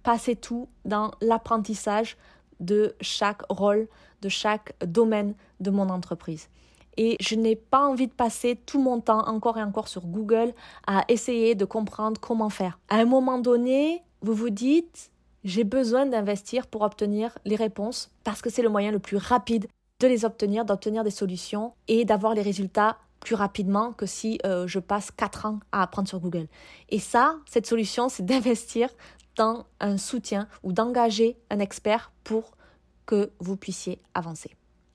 passer 0.08 0.36
tout 0.36 0.70
dans 0.86 1.10
l'apprentissage 1.20 2.16
de 2.60 2.94
chaque 3.02 3.42
rôle, 3.50 3.88
de 4.22 4.30
chaque 4.30 4.72
domaine 4.82 5.34
de 5.60 5.70
mon 5.70 5.90
entreprise. 5.90 6.48
Et 6.96 7.18
je 7.20 7.34
n'ai 7.34 7.56
pas 7.56 7.86
envie 7.86 8.06
de 8.06 8.14
passer 8.14 8.56
tout 8.56 8.80
mon 8.80 9.00
temps 9.02 9.28
encore 9.28 9.58
et 9.58 9.62
encore 9.62 9.86
sur 9.86 10.06
Google 10.06 10.54
à 10.86 11.04
essayer 11.08 11.54
de 11.54 11.66
comprendre 11.66 12.18
comment 12.22 12.48
faire. 12.48 12.78
À 12.88 12.96
un 12.96 13.04
moment 13.04 13.36
donné, 13.38 14.02
vous 14.22 14.32
vous 14.32 14.48
dites, 14.48 15.10
j'ai 15.44 15.64
besoin 15.64 16.06
d'investir 16.06 16.68
pour 16.68 16.80
obtenir 16.80 17.36
les 17.44 17.56
réponses 17.56 18.10
parce 18.24 18.40
que 18.40 18.48
c'est 18.48 18.62
le 18.62 18.70
moyen 18.70 18.92
le 18.92 19.00
plus 19.00 19.18
rapide 19.18 19.66
de 20.00 20.06
les 20.06 20.24
obtenir, 20.24 20.64
d'obtenir 20.64 21.04
des 21.04 21.10
solutions 21.10 21.74
et 21.86 22.06
d'avoir 22.06 22.32
les 22.32 22.40
résultats 22.40 22.96
plus 23.20 23.34
rapidement 23.34 23.92
que 23.92 24.06
si 24.06 24.38
euh, 24.46 24.66
je 24.66 24.78
passe 24.78 25.10
4 25.10 25.44
ans 25.44 25.60
à 25.70 25.82
apprendre 25.82 26.08
sur 26.08 26.20
Google. 26.20 26.46
Et 26.88 26.98
ça, 26.98 27.36
cette 27.46 27.66
solution, 27.66 28.08
c'est 28.08 28.24
d'investir 28.24 28.88
dans 29.38 29.64
un 29.80 29.96
soutien 29.96 30.48
ou 30.62 30.72
d'engager 30.72 31.38
un 31.48 31.60
expert 31.60 32.12
pour 32.24 32.52
que 33.06 33.30
vous 33.38 33.56
puissiez 33.56 34.02
avancer. 34.14 34.54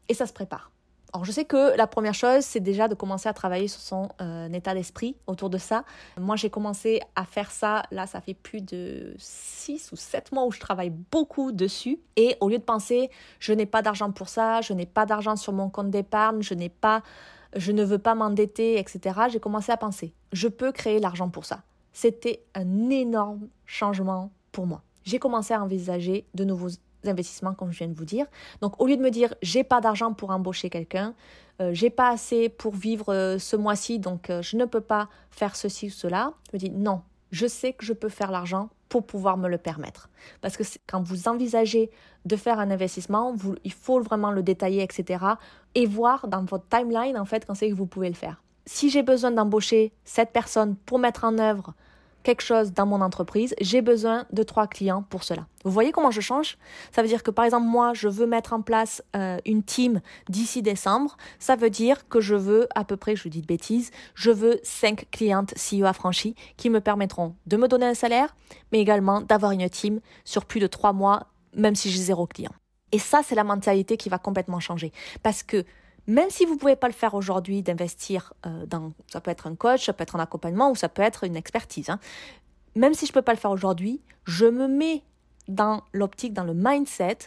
Et 0.09 0.13
ça 0.13 0.27
se 0.27 0.33
prépare. 0.33 0.69
Alors 1.13 1.25
je 1.25 1.31
sais 1.31 1.45
que 1.45 1.77
la 1.77 1.85
première 1.85 2.15
chose, 2.15 2.43
c'est 2.43 2.59
déjà 2.59 2.87
de 2.87 2.95
commencer 2.95 3.29
à 3.29 3.33
travailler 3.33 3.67
sur 3.67 3.79
son 3.79 4.09
euh, 4.19 4.51
état 4.51 4.73
d'esprit 4.73 5.15
autour 5.27 5.51
de 5.51 5.59
ça. 5.59 5.85
Moi, 6.19 6.35
j'ai 6.35 6.49
commencé 6.49 7.01
à 7.15 7.23
faire 7.23 7.51
ça, 7.51 7.83
là, 7.91 8.07
ça 8.07 8.19
fait 8.19 8.33
plus 8.33 8.61
de 8.61 9.13
6 9.19 9.91
ou 9.91 9.95
7 9.95 10.31
mois 10.31 10.45
où 10.45 10.51
je 10.51 10.59
travaille 10.59 10.89
beaucoup 10.89 11.51
dessus. 11.51 11.99
Et 12.15 12.35
au 12.41 12.49
lieu 12.49 12.57
de 12.57 12.63
penser, 12.63 13.11
je 13.39 13.53
n'ai 13.53 13.67
pas 13.67 13.83
d'argent 13.83 14.11
pour 14.11 14.27
ça, 14.27 14.61
je 14.61 14.73
n'ai 14.73 14.87
pas 14.87 15.05
d'argent 15.05 15.35
sur 15.35 15.53
mon 15.53 15.69
compte 15.69 15.91
d'épargne, 15.91 16.41
je 16.41 16.55
n'ai 16.55 16.69
pas, 16.69 17.03
je 17.55 17.71
ne 17.71 17.83
veux 17.83 17.99
pas 17.99 18.15
m'endetter, 18.15 18.79
etc., 18.79 19.19
j'ai 19.31 19.39
commencé 19.39 19.71
à 19.71 19.77
penser, 19.77 20.15
je 20.31 20.47
peux 20.47 20.71
créer 20.71 20.99
l'argent 20.99 21.29
pour 21.29 21.45
ça. 21.45 21.61
C'était 21.93 22.43
un 22.55 22.89
énorme 22.89 23.47
changement 23.65 24.31
pour 24.51 24.67
moi. 24.67 24.81
J'ai 25.03 25.19
commencé 25.19 25.53
à 25.53 25.61
envisager 25.61 26.25
de 26.33 26.43
nouveaux 26.43 26.69
investissements, 27.05 27.53
comme 27.53 27.71
je 27.71 27.79
viens 27.79 27.87
de 27.87 27.93
vous 27.93 28.05
dire. 28.05 28.25
Donc, 28.61 28.79
au 28.81 28.87
lieu 28.87 28.97
de 28.97 29.01
me 29.01 29.11
dire, 29.11 29.33
j'ai 29.41 29.63
pas 29.63 29.81
d'argent 29.81 30.13
pour 30.13 30.31
embaucher 30.31 30.69
quelqu'un, 30.69 31.13
euh, 31.61 31.71
j'ai 31.73 31.89
pas 31.89 32.09
assez 32.09 32.49
pour 32.49 32.73
vivre 32.73 33.13
euh, 33.13 33.37
ce 33.37 33.55
mois-ci, 33.55 33.99
donc 33.99 34.29
euh, 34.29 34.41
je 34.41 34.57
ne 34.57 34.65
peux 34.65 34.81
pas 34.81 35.09
faire 35.29 35.55
ceci 35.55 35.87
ou 35.87 35.91
cela, 35.91 36.33
je 36.51 36.57
me 36.57 36.59
dis, 36.59 36.69
non, 36.71 37.01
je 37.31 37.45
sais 37.45 37.73
que 37.73 37.85
je 37.85 37.93
peux 37.93 38.09
faire 38.09 38.31
l'argent 38.31 38.69
pour 38.89 39.05
pouvoir 39.05 39.37
me 39.37 39.49
le 39.49 39.57
permettre. 39.57 40.09
Parce 40.41 40.55
que 40.55 40.63
quand 40.87 41.01
vous 41.01 41.27
envisagez 41.27 41.89
de 42.25 42.35
faire 42.35 42.59
un 42.59 42.69
investissement, 42.69 43.33
vous, 43.33 43.55
il 43.63 43.73
faut 43.73 43.99
vraiment 44.01 44.31
le 44.31 44.43
détailler, 44.43 44.83
etc. 44.83 45.25
Et 45.73 45.87
voir 45.87 46.27
dans 46.27 46.45
votre 46.45 46.67
timeline, 46.69 47.17
en 47.17 47.25
fait, 47.25 47.45
quand 47.45 47.55
c'est 47.55 47.69
que 47.69 47.75
vous 47.75 47.87
pouvez 47.87 48.09
le 48.09 48.15
faire 48.15 48.42
si 48.65 48.89
j'ai 48.89 49.03
besoin 49.03 49.31
d'embaucher 49.31 49.93
cette 50.05 50.31
personne 50.31 50.75
pour 50.85 50.99
mettre 50.99 51.23
en 51.23 51.37
œuvre 51.37 51.73
quelque 52.23 52.41
chose 52.41 52.71
dans 52.71 52.85
mon 52.85 53.01
entreprise, 53.01 53.53
j'ai 53.61 53.81
besoin 53.81 54.25
de 54.31 54.43
trois 54.43 54.65
clients 54.67 55.03
pour 55.09 55.23
cela. 55.23 55.45
Vous 55.65 55.71
voyez 55.71 55.91
comment 55.91 56.09
je 56.09 56.21
change? 56.21 56.57
Ça 56.91 57.01
veut 57.01 57.07
dire 57.07 57.21
que 57.21 57.31
par 57.31 57.45
exemple 57.45 57.67
moi, 57.67 57.93
je 57.93 58.07
veux 58.07 58.25
mettre 58.25 58.53
en 58.53 58.61
place 58.61 59.03
euh, 59.15 59.37
une 59.45 59.61
team 59.61 60.01
d'ici 60.29 60.61
décembre. 60.61 61.17
Ça 61.39 61.55
veut 61.55 61.69
dire 61.69 62.07
que 62.07 62.21
je 62.21 62.35
veux 62.35 62.67
à 62.75 62.85
peu 62.85 62.97
près, 62.97 63.15
je 63.15 63.23
vous 63.23 63.29
dis 63.29 63.41
de 63.41 63.45
bêtises, 63.45 63.91
je 64.15 64.31
veux 64.31 64.59
cinq 64.63 65.07
clientes 65.11 65.53
CEO 65.55 65.85
affranchies 65.85 66.35
qui 66.57 66.69
me 66.69 66.79
permettront 66.79 67.35
de 67.45 67.57
me 67.57 67.67
donner 67.67 67.85
un 67.85 67.93
salaire, 67.93 68.35
mais 68.71 68.79
également 68.79 69.21
d'avoir 69.21 69.51
une 69.51 69.69
team 69.69 69.99
sur 70.23 70.45
plus 70.45 70.59
de 70.59 70.67
trois 70.67 70.93
mois, 70.93 71.27
même 71.55 71.75
si 71.75 71.91
j'ai 71.91 72.01
zéro 72.01 72.25
client. 72.25 72.51
Et 72.93 72.99
ça, 72.99 73.21
c'est 73.23 73.35
la 73.35 73.43
mentalité 73.43 73.97
qui 73.97 74.09
va 74.09 74.19
complètement 74.19 74.59
changer. 74.59 74.91
Parce 75.23 75.43
que 75.43 75.65
même 76.07 76.29
si 76.29 76.45
vous 76.45 76.55
ne 76.55 76.59
pouvez 76.59 76.75
pas 76.75 76.87
le 76.87 76.93
faire 76.93 77.13
aujourd'hui, 77.13 77.61
d'investir 77.61 78.33
euh, 78.45 78.65
dans, 78.65 78.91
ça 79.07 79.21
peut 79.21 79.31
être 79.31 79.47
un 79.47 79.55
coach, 79.55 79.85
ça 79.85 79.93
peut 79.93 80.03
être 80.03 80.15
un 80.15 80.19
accompagnement 80.19 80.71
ou 80.71 80.75
ça 80.75 80.89
peut 80.89 81.01
être 81.01 81.23
une 81.23 81.35
expertise. 81.35 81.89
Hein. 81.89 81.99
Même 82.75 82.93
si 82.93 83.05
je 83.05 83.11
ne 83.11 83.13
peux 83.13 83.21
pas 83.21 83.33
le 83.33 83.37
faire 83.37 83.51
aujourd'hui, 83.51 84.01
je 84.25 84.45
me 84.45 84.67
mets 84.67 85.03
dans 85.47 85.83
l'optique, 85.93 86.33
dans 86.33 86.43
le 86.43 86.53
mindset 86.53 87.17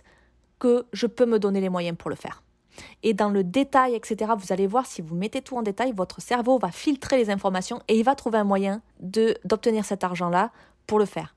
que 0.58 0.86
je 0.92 1.06
peux 1.06 1.26
me 1.26 1.38
donner 1.38 1.60
les 1.60 1.68
moyens 1.68 1.96
pour 1.96 2.10
le 2.10 2.16
faire. 2.16 2.42
Et 3.02 3.14
dans 3.14 3.30
le 3.30 3.44
détail, 3.44 3.94
etc., 3.94 4.32
vous 4.38 4.52
allez 4.52 4.66
voir, 4.66 4.86
si 4.86 5.00
vous 5.00 5.14
mettez 5.14 5.40
tout 5.40 5.56
en 5.56 5.62
détail, 5.62 5.92
votre 5.92 6.20
cerveau 6.20 6.58
va 6.58 6.70
filtrer 6.70 7.16
les 7.16 7.30
informations 7.30 7.80
et 7.88 7.98
il 7.98 8.04
va 8.04 8.14
trouver 8.14 8.38
un 8.38 8.44
moyen 8.44 8.82
d'obtenir 9.00 9.84
cet 9.84 10.04
argent-là 10.04 10.50
pour 10.86 10.98
le 10.98 11.06
faire. 11.06 11.34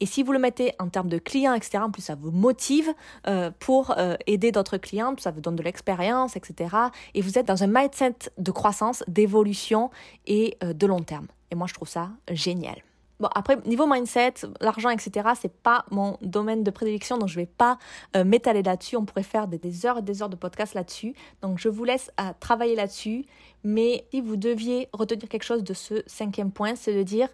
Et 0.00 0.06
si 0.06 0.22
vous 0.22 0.32
le 0.32 0.38
mettez 0.38 0.72
en 0.78 0.88
termes 0.88 1.08
de 1.08 1.18
clients, 1.18 1.54
etc., 1.54 1.78
en 1.82 1.90
plus 1.90 2.02
ça 2.02 2.14
vous 2.14 2.30
motive 2.30 2.92
euh, 3.26 3.50
pour 3.58 3.94
euh, 3.98 4.16
aider 4.26 4.52
d'autres 4.52 4.76
clients, 4.76 5.14
ça 5.18 5.30
vous 5.30 5.40
donne 5.40 5.56
de 5.56 5.62
l'expérience, 5.62 6.36
etc. 6.36 6.74
Et 7.14 7.20
vous 7.20 7.38
êtes 7.38 7.46
dans 7.46 7.62
un 7.64 7.66
mindset 7.66 8.16
de 8.36 8.50
croissance, 8.50 9.02
d'évolution 9.08 9.90
et 10.26 10.56
euh, 10.62 10.72
de 10.72 10.86
long 10.86 11.02
terme. 11.02 11.26
Et 11.50 11.54
moi, 11.54 11.66
je 11.66 11.74
trouve 11.74 11.88
ça 11.88 12.10
génial. 12.30 12.76
Bon, 13.18 13.28
après, 13.34 13.56
niveau 13.66 13.88
mindset, 13.88 14.34
l'argent, 14.60 14.90
etc., 14.90 15.30
c'est 15.40 15.52
pas 15.52 15.84
mon 15.90 16.16
domaine 16.22 16.62
de 16.62 16.70
prédilection, 16.70 17.18
donc 17.18 17.28
je 17.28 17.34
vais 17.34 17.46
pas 17.46 17.76
m'étaler 18.14 18.62
là-dessus. 18.62 18.94
On 18.94 19.04
pourrait 19.04 19.24
faire 19.24 19.48
des, 19.48 19.86
heures 19.86 19.98
et 19.98 20.02
des 20.02 20.22
heures 20.22 20.28
de 20.28 20.36
podcast 20.36 20.74
là-dessus. 20.74 21.14
Donc, 21.42 21.58
je 21.58 21.68
vous 21.68 21.82
laisse 21.82 22.12
travailler 22.38 22.76
là-dessus. 22.76 23.24
Mais 23.64 24.06
si 24.12 24.20
vous 24.20 24.36
deviez 24.36 24.88
retenir 24.92 25.28
quelque 25.28 25.42
chose 25.42 25.64
de 25.64 25.74
ce 25.74 26.04
cinquième 26.06 26.52
point, 26.52 26.76
c'est 26.76 26.94
de 26.94 27.02
dire, 27.02 27.28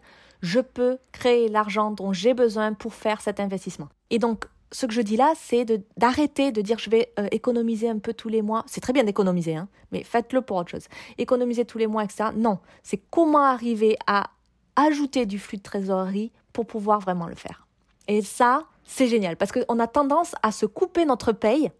je 0.44 0.60
peux 0.60 0.98
créer 1.10 1.48
l'argent 1.48 1.90
dont 1.90 2.12
j'ai 2.12 2.34
besoin 2.34 2.74
pour 2.74 2.92
faire 2.92 3.22
cet 3.22 3.40
investissement. 3.40 3.88
Et 4.10 4.18
donc, 4.18 4.44
ce 4.72 4.84
que 4.84 4.92
je 4.92 5.00
dis 5.00 5.16
là, 5.16 5.32
c'est 5.36 5.64
d'arrêter 5.96 6.52
de, 6.52 6.60
dire 6.60 6.78
je 6.78 6.90
vais 6.90 7.12
euh, 7.18 7.28
économiser 7.30 7.88
un 7.88 7.98
peu 7.98 8.12
tous 8.12 8.28
les 8.28 8.42
mois. 8.42 8.62
C'est 8.66 8.82
très 8.82 8.92
bien 8.92 9.04
d'économiser, 9.04 9.56
hein, 9.56 9.68
mais 9.90 10.04
faites-le 10.04 10.42
pour 10.42 10.58
autre 10.58 10.70
chose. 10.70 10.86
Économiser 11.16 11.64
tous 11.64 11.78
les 11.78 11.86
mois, 11.86 12.04
etc. 12.04 12.30
Non, 12.36 12.58
c'est 12.82 13.00
comment 13.10 13.42
arriver 13.42 13.96
à 14.06 14.30
ajouter 14.76 15.24
du 15.24 15.38
flux 15.38 15.58
de 15.58 15.62
trésorerie 15.62 16.30
pour 16.52 16.66
pouvoir 16.66 17.00
vraiment 17.00 17.26
le 17.26 17.36
faire. 17.36 17.66
Et 18.06 18.20
ça, 18.20 18.64
c'est 18.84 19.06
génial 19.06 19.36
parce 19.36 19.50
qu'on 19.50 19.78
a 19.78 19.86
tendance 19.86 20.34
à 20.42 20.52
se 20.52 20.66
couper 20.66 21.06
notre 21.06 21.32
paye 21.32 21.72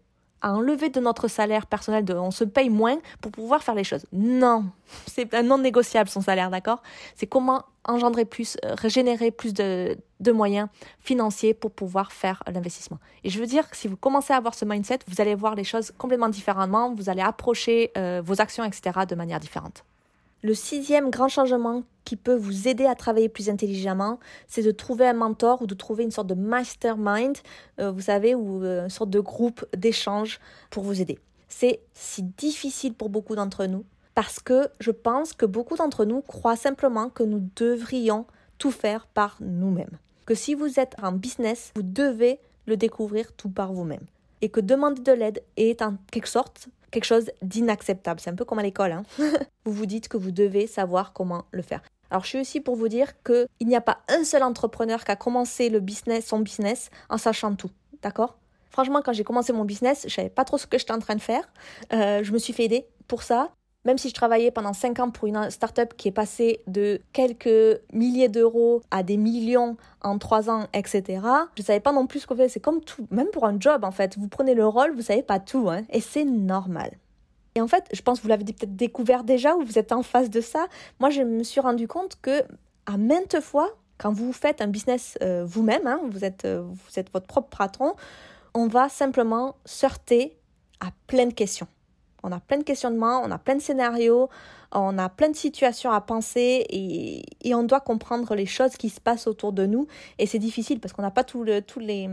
à 0.45 0.53
enlever 0.53 0.89
de 0.89 0.99
notre 0.99 1.27
salaire 1.27 1.65
personnel, 1.65 2.05
de, 2.05 2.13
on 2.13 2.29
se 2.29 2.43
paye 2.43 2.69
moins 2.69 2.99
pour 3.19 3.31
pouvoir 3.31 3.63
faire 3.63 3.73
les 3.73 3.83
choses. 3.83 4.05
Non, 4.13 4.65
c'est 5.07 5.33
non 5.41 5.57
négociable 5.57 6.07
son 6.07 6.21
salaire, 6.21 6.51
d'accord? 6.51 6.83
C'est 7.15 7.25
comment 7.25 7.63
engendrer 7.83 8.25
plus, 8.25 8.55
euh, 8.63 8.75
régénérer 8.75 9.31
plus 9.31 9.55
de, 9.55 9.97
moyens 10.31 10.67
financiers 10.99 11.55
pour 11.55 11.71
pouvoir 11.71 12.11
faire 12.11 12.43
l'investissement. 12.45 12.99
Et 13.23 13.31
je 13.31 13.39
veux 13.39 13.47
dire 13.47 13.63
si 13.71 13.87
vous 13.87 13.97
commencez 13.97 14.33
à 14.33 14.37
avoir 14.37 14.53
ce 14.53 14.65
mindset, 14.65 14.99
vous 15.07 15.19
allez 15.19 15.33
voir 15.33 15.55
les 15.55 15.63
choses 15.63 15.91
complètement 15.97 16.29
différemment, 16.29 16.93
vous 16.93 17.09
allez 17.09 17.21
approcher 17.21 17.91
euh, 17.97 18.21
vos 18.23 18.39
actions, 18.39 18.63
etc., 18.63 18.99
de 19.09 19.15
manière 19.15 19.39
différente. 19.39 19.83
Le 20.45 20.53
sixième 20.53 21.09
grand 21.09 21.27
changement 21.27 21.81
qui 22.03 22.15
peut 22.15 22.35
vous 22.35 22.67
aider 22.67 22.85
à 22.85 22.93
travailler 22.93 23.29
plus 23.29 23.49
intelligemment, 23.49 24.19
c'est 24.47 24.61
de 24.61 24.69
trouver 24.69 25.07
un 25.07 25.13
mentor 25.13 25.63
ou 25.63 25.65
de 25.65 25.73
trouver 25.73 26.03
une 26.03 26.11
sorte 26.11 26.27
de 26.27 26.35
mastermind, 26.35 27.35
euh, 27.79 27.89
vous 27.89 28.01
savez, 28.01 28.35
ou 28.35 28.63
euh, 28.63 28.83
une 28.83 28.89
sorte 28.91 29.09
de 29.09 29.19
groupe 29.19 29.65
d'échange 29.75 30.39
pour 30.69 30.83
vous 30.83 31.01
aider. 31.01 31.17
C'est 31.47 31.79
si 31.95 32.21
difficile 32.21 32.93
pour 32.93 33.09
beaucoup 33.09 33.33
d'entre 33.33 33.65
nous 33.65 33.85
parce 34.13 34.39
que 34.39 34.67
je 34.79 34.91
pense 34.91 35.33
que 35.33 35.47
beaucoup 35.47 35.77
d'entre 35.77 36.05
nous 36.05 36.21
croient 36.21 36.55
simplement 36.55 37.09
que 37.09 37.23
nous 37.23 37.49
devrions 37.55 38.27
tout 38.59 38.69
faire 38.69 39.07
par 39.07 39.37
nous-mêmes. 39.39 39.97
Que 40.27 40.35
si 40.35 40.53
vous 40.53 40.79
êtes 40.79 40.95
en 41.01 41.11
business, 41.11 41.71
vous 41.75 41.81
devez 41.81 42.37
le 42.67 42.77
découvrir 42.77 43.33
tout 43.33 43.49
par 43.49 43.73
vous-même. 43.73 44.05
Et 44.43 44.49
que 44.49 44.59
demander 44.59 45.01
de 45.01 45.11
l'aide 45.11 45.41
est 45.57 45.81
en 45.81 45.95
quelque 46.11 46.29
sorte 46.29 46.67
quelque 46.95 47.05
chose 47.05 47.29
d'inacceptable. 47.41 48.21
C'est 48.21 48.29
un 48.29 48.35
peu 48.35 48.45
comme 48.45 48.59
à 48.59 48.63
l'école. 48.63 48.93
Hein. 48.93 49.03
vous 49.65 49.73
vous 49.73 49.85
dites 49.85 50.07
que 50.07 50.15
vous 50.17 50.31
devez 50.31 50.65
savoir 50.65 51.11
comment 51.11 51.43
le 51.51 51.61
faire. 51.61 51.81
Alors 52.09 52.23
je 52.23 52.29
suis 52.29 52.39
aussi 52.39 52.61
pour 52.61 52.77
vous 52.77 52.87
dire 52.87 53.21
qu'il 53.23 53.67
n'y 53.67 53.75
a 53.75 53.81
pas 53.81 53.99
un 54.07 54.23
seul 54.23 54.43
entrepreneur 54.43 55.03
qui 55.03 55.11
a 55.11 55.15
commencé 55.17 55.69
le 55.69 55.81
business, 55.81 56.27
son 56.27 56.39
business 56.39 56.89
en 57.09 57.17
sachant 57.17 57.53
tout. 57.55 57.69
D'accord? 58.01 58.37
Franchement, 58.69 59.01
quand 59.03 59.13
j'ai 59.13 59.23
commencé 59.23 59.51
mon 59.51 59.65
business, 59.65 60.05
je 60.07 60.13
savais 60.13 60.29
pas 60.29 60.45
trop 60.45 60.57
ce 60.57 60.67
que 60.67 60.77
j'étais 60.77 60.93
en 60.93 60.99
train 60.99 61.15
de 61.15 61.21
faire. 61.21 61.49
Euh, 61.91 62.23
je 62.23 62.31
me 62.31 62.37
suis 62.37 62.53
fait 62.53 62.65
aider 62.65 62.85
pour 63.07 63.23
ça 63.23 63.51
même 63.85 63.97
si 63.97 64.09
je 64.09 64.13
travaillais 64.13 64.51
pendant 64.51 64.73
5 64.73 64.99
ans 64.99 65.11
pour 65.11 65.27
une 65.27 65.49
startup 65.49 65.95
qui 65.95 66.09
est 66.09 66.11
passée 66.11 66.61
de 66.67 66.99
quelques 67.13 67.79
milliers 67.93 68.29
d'euros 68.29 68.81
à 68.91 69.03
des 69.03 69.17
millions 69.17 69.77
en 70.01 70.17
3 70.17 70.49
ans, 70.49 70.67
etc., 70.73 71.03
je 71.55 71.61
ne 71.61 71.65
savais 71.65 71.79
pas 71.79 71.93
non 71.93 72.07
plus 72.07 72.21
ce 72.21 72.27
qu'on 72.27 72.35
fait. 72.35 72.49
C'est 72.49 72.59
comme 72.59 72.81
tout, 72.81 73.07
même 73.11 73.27
pour 73.27 73.45
un 73.45 73.59
job 73.59 73.83
en 73.83 73.91
fait. 73.91 74.17
Vous 74.17 74.27
prenez 74.27 74.55
le 74.55 74.67
rôle, 74.67 74.93
vous 74.95 75.03
savez 75.03 75.23
pas 75.23 75.39
tout, 75.39 75.69
hein, 75.69 75.83
et 75.89 76.01
c'est 76.01 76.25
normal. 76.25 76.91
Et 77.55 77.61
en 77.61 77.67
fait, 77.67 77.85
je 77.93 78.01
pense 78.01 78.19
que 78.19 78.23
vous 78.23 78.29
l'avez 78.29 78.43
peut-être 78.43 78.75
découvert 78.75 79.23
déjà 79.23 79.55
ou 79.55 79.63
vous 79.63 79.79
êtes 79.79 79.93
en 79.93 80.03
face 80.03 80.29
de 80.29 80.41
ça. 80.41 80.67
Moi, 80.99 81.09
je 81.09 81.21
me 81.21 81.43
suis 81.43 81.61
rendu 81.61 81.87
compte 81.87 82.17
que 82.21 82.43
à 82.85 82.97
maintes 82.97 83.39
fois, 83.39 83.69
quand 83.97 84.11
vous 84.11 84.33
faites 84.33 84.61
un 84.61 84.67
business 84.67 85.17
euh, 85.21 85.45
vous-même, 85.45 85.87
hein, 85.87 86.01
vous, 86.09 86.25
êtes, 86.25 86.43
euh, 86.45 86.61
vous 86.61 86.99
êtes 86.99 87.11
votre 87.13 87.27
propre 87.27 87.55
patron, 87.57 87.95
on 88.53 88.67
va 88.67 88.89
simplement 88.89 89.55
sortir 89.65 90.27
à 90.81 90.87
plein 91.07 91.27
de 91.27 91.33
questions. 91.33 91.67
On 92.25 92.31
a 92.31 92.39
plein 92.39 92.57
de 92.57 92.63
questionnements, 92.63 93.21
on 93.23 93.29
a 93.29 93.37
plein 93.37 93.55
de 93.55 93.61
scénarios, 93.61 94.29
on 94.71 94.97
a 94.97 95.09
plein 95.09 95.29
de 95.29 95.35
situations 95.35 95.91
à 95.91 96.01
penser 96.01 96.65
et, 96.69 97.53
on 97.53 97.63
doit 97.63 97.79
comprendre 97.79 98.33
les 98.33 98.47
choses 98.47 98.77
qui 98.77 98.89
se 98.89 98.99
passent 98.99 99.27
autour 99.27 99.53
de 99.53 99.67
nous. 99.67 99.87
Et 100.17 100.25
c'est 100.25 100.39
difficile 100.39 100.79
parce 100.79 100.91
qu'on 100.91 101.03
n'a 101.03 101.11
pas 101.11 101.23
les, 101.79 102.09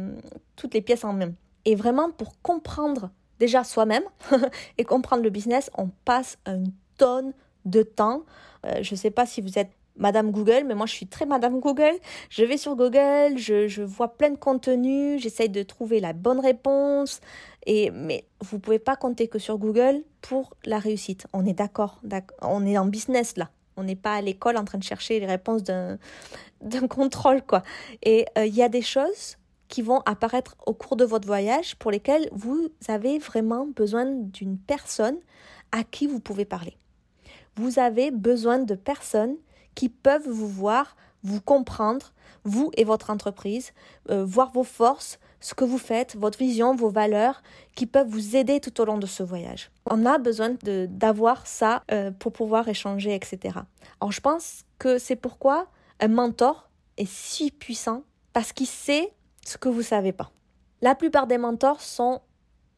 toutes 0.56 0.74
les 0.74 0.82
pièces 0.82 1.04
en 1.04 1.14
main. 1.14 1.32
Et 1.64 1.74
vraiment, 1.74 2.10
pour 2.10 2.40
comprendre 2.42 3.10
déjà 3.38 3.64
soi-même 3.64 4.04
et 4.78 4.84
comprendre 4.84 5.22
le 5.22 5.30
business, 5.30 5.70
on 5.78 5.88
passe 6.04 6.36
une 6.46 6.72
tonne 6.98 7.32
de 7.64 7.82
temps. 7.82 8.24
Euh, 8.66 8.82
je 8.82 8.94
ne 8.94 8.98
sais 8.98 9.10
pas 9.10 9.24
si 9.24 9.40
vous 9.40 9.58
êtes 9.58 9.70
Madame 9.96 10.30
Google, 10.30 10.64
mais 10.66 10.74
moi 10.74 10.86
je 10.86 10.92
suis 10.92 11.06
très 11.06 11.26
Madame 11.26 11.60
Google. 11.60 11.94
Je 12.30 12.44
vais 12.44 12.56
sur 12.56 12.76
Google, 12.76 13.36
je, 13.36 13.82
vois 13.82 14.16
plein 14.16 14.30
de 14.30 14.36
contenus, 14.36 15.20
j'essaye 15.22 15.48
de 15.48 15.62
trouver 15.62 16.00
la 16.00 16.12
bonne 16.12 16.40
réponse. 16.40 17.20
Et, 17.66 17.90
mais 17.90 18.24
vous 18.40 18.58
pouvez 18.58 18.78
pas 18.78 18.96
compter 18.96 19.28
que 19.28 19.38
sur 19.38 19.58
Google 19.58 20.02
pour 20.20 20.54
la 20.64 20.78
réussite. 20.78 21.26
On 21.32 21.46
est 21.46 21.52
d'accord, 21.52 22.00
on 22.40 22.66
est 22.66 22.78
en 22.78 22.86
business 22.86 23.36
là. 23.36 23.50
On 23.76 23.84
n'est 23.84 23.96
pas 23.96 24.14
à 24.14 24.20
l'école 24.20 24.56
en 24.58 24.64
train 24.64 24.78
de 24.78 24.84
chercher 24.84 25.18
les 25.18 25.26
réponses 25.26 25.62
d'un 25.62 25.98
contrôle, 26.88 27.42
quoi. 27.42 27.62
Et 28.02 28.26
euh, 28.36 28.44
il 28.44 28.54
y 28.54 28.62
a 28.62 28.68
des 28.68 28.82
choses 28.82 29.38
qui 29.68 29.80
vont 29.80 30.00
apparaître 30.04 30.54
au 30.66 30.74
cours 30.74 30.96
de 30.96 31.04
votre 31.06 31.26
voyage 31.26 31.76
pour 31.76 31.90
lesquelles 31.90 32.28
vous 32.32 32.68
avez 32.88 33.18
vraiment 33.18 33.66
besoin 33.66 34.04
d'une 34.04 34.58
personne 34.58 35.16
à 35.72 35.82
qui 35.82 36.06
vous 36.06 36.20
pouvez 36.20 36.44
parler. 36.44 36.76
Vous 37.56 37.78
avez 37.78 38.10
besoin 38.10 38.58
de 38.58 38.74
personnes 38.74 39.36
qui 39.74 39.88
peuvent 39.88 40.28
vous 40.28 40.48
voir, 40.48 40.96
vous 41.22 41.40
comprendre, 41.40 42.12
vous 42.44 42.70
et 42.76 42.84
votre 42.84 43.10
entreprise, 43.10 43.72
euh, 44.10 44.24
voir 44.24 44.50
vos 44.52 44.64
forces, 44.64 45.18
ce 45.40 45.54
que 45.54 45.64
vous 45.64 45.78
faites, 45.78 46.16
votre 46.16 46.38
vision, 46.38 46.74
vos 46.74 46.88
valeurs, 46.88 47.42
qui 47.74 47.86
peuvent 47.86 48.08
vous 48.08 48.36
aider 48.36 48.60
tout 48.60 48.80
au 48.80 48.84
long 48.84 48.98
de 48.98 49.06
ce 49.06 49.22
voyage. 49.22 49.70
On 49.90 50.06
a 50.06 50.18
besoin 50.18 50.56
d'avoir 50.62 51.46
ça 51.46 51.82
euh, 51.90 52.10
pour 52.10 52.32
pouvoir 52.32 52.68
échanger, 52.68 53.14
etc. 53.14 53.58
Alors 54.00 54.12
je 54.12 54.20
pense 54.20 54.64
que 54.78 54.98
c'est 54.98 55.16
pourquoi 55.16 55.66
un 56.00 56.08
mentor 56.08 56.68
est 56.96 57.08
si 57.08 57.50
puissant, 57.50 58.02
parce 58.32 58.52
qu'il 58.52 58.66
sait 58.66 59.12
ce 59.44 59.58
que 59.58 59.68
vous 59.68 59.78
ne 59.78 59.82
savez 59.82 60.12
pas. 60.12 60.30
La 60.80 60.94
plupart 60.94 61.26
des 61.26 61.38
mentors 61.38 61.80
sont 61.80 62.20